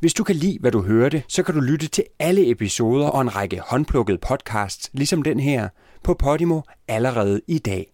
Hvis 0.00 0.14
du 0.14 0.24
kan 0.24 0.36
lide, 0.36 0.58
hvad 0.60 0.72
du 0.72 0.82
hørte, 0.82 1.22
så 1.28 1.42
kan 1.42 1.54
du 1.54 1.60
lytte 1.60 1.88
til 1.88 2.04
alle 2.18 2.50
episoder 2.50 3.06
og 3.06 3.20
en 3.20 3.36
række 3.36 3.60
håndplukkede 3.66 4.18
podcasts, 4.18 4.90
ligesom 4.92 5.22
den 5.22 5.40
her, 5.40 5.68
på 6.04 6.14
Podimo 6.14 6.60
allerede 6.88 7.40
i 7.48 7.58
dag. 7.58 7.92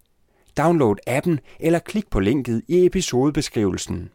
Download 0.57 0.95
appen 1.07 1.39
eller 1.59 1.79
klik 1.79 2.09
på 2.09 2.19
linket 2.19 2.61
i 2.67 2.85
episodebeskrivelsen. 2.85 4.09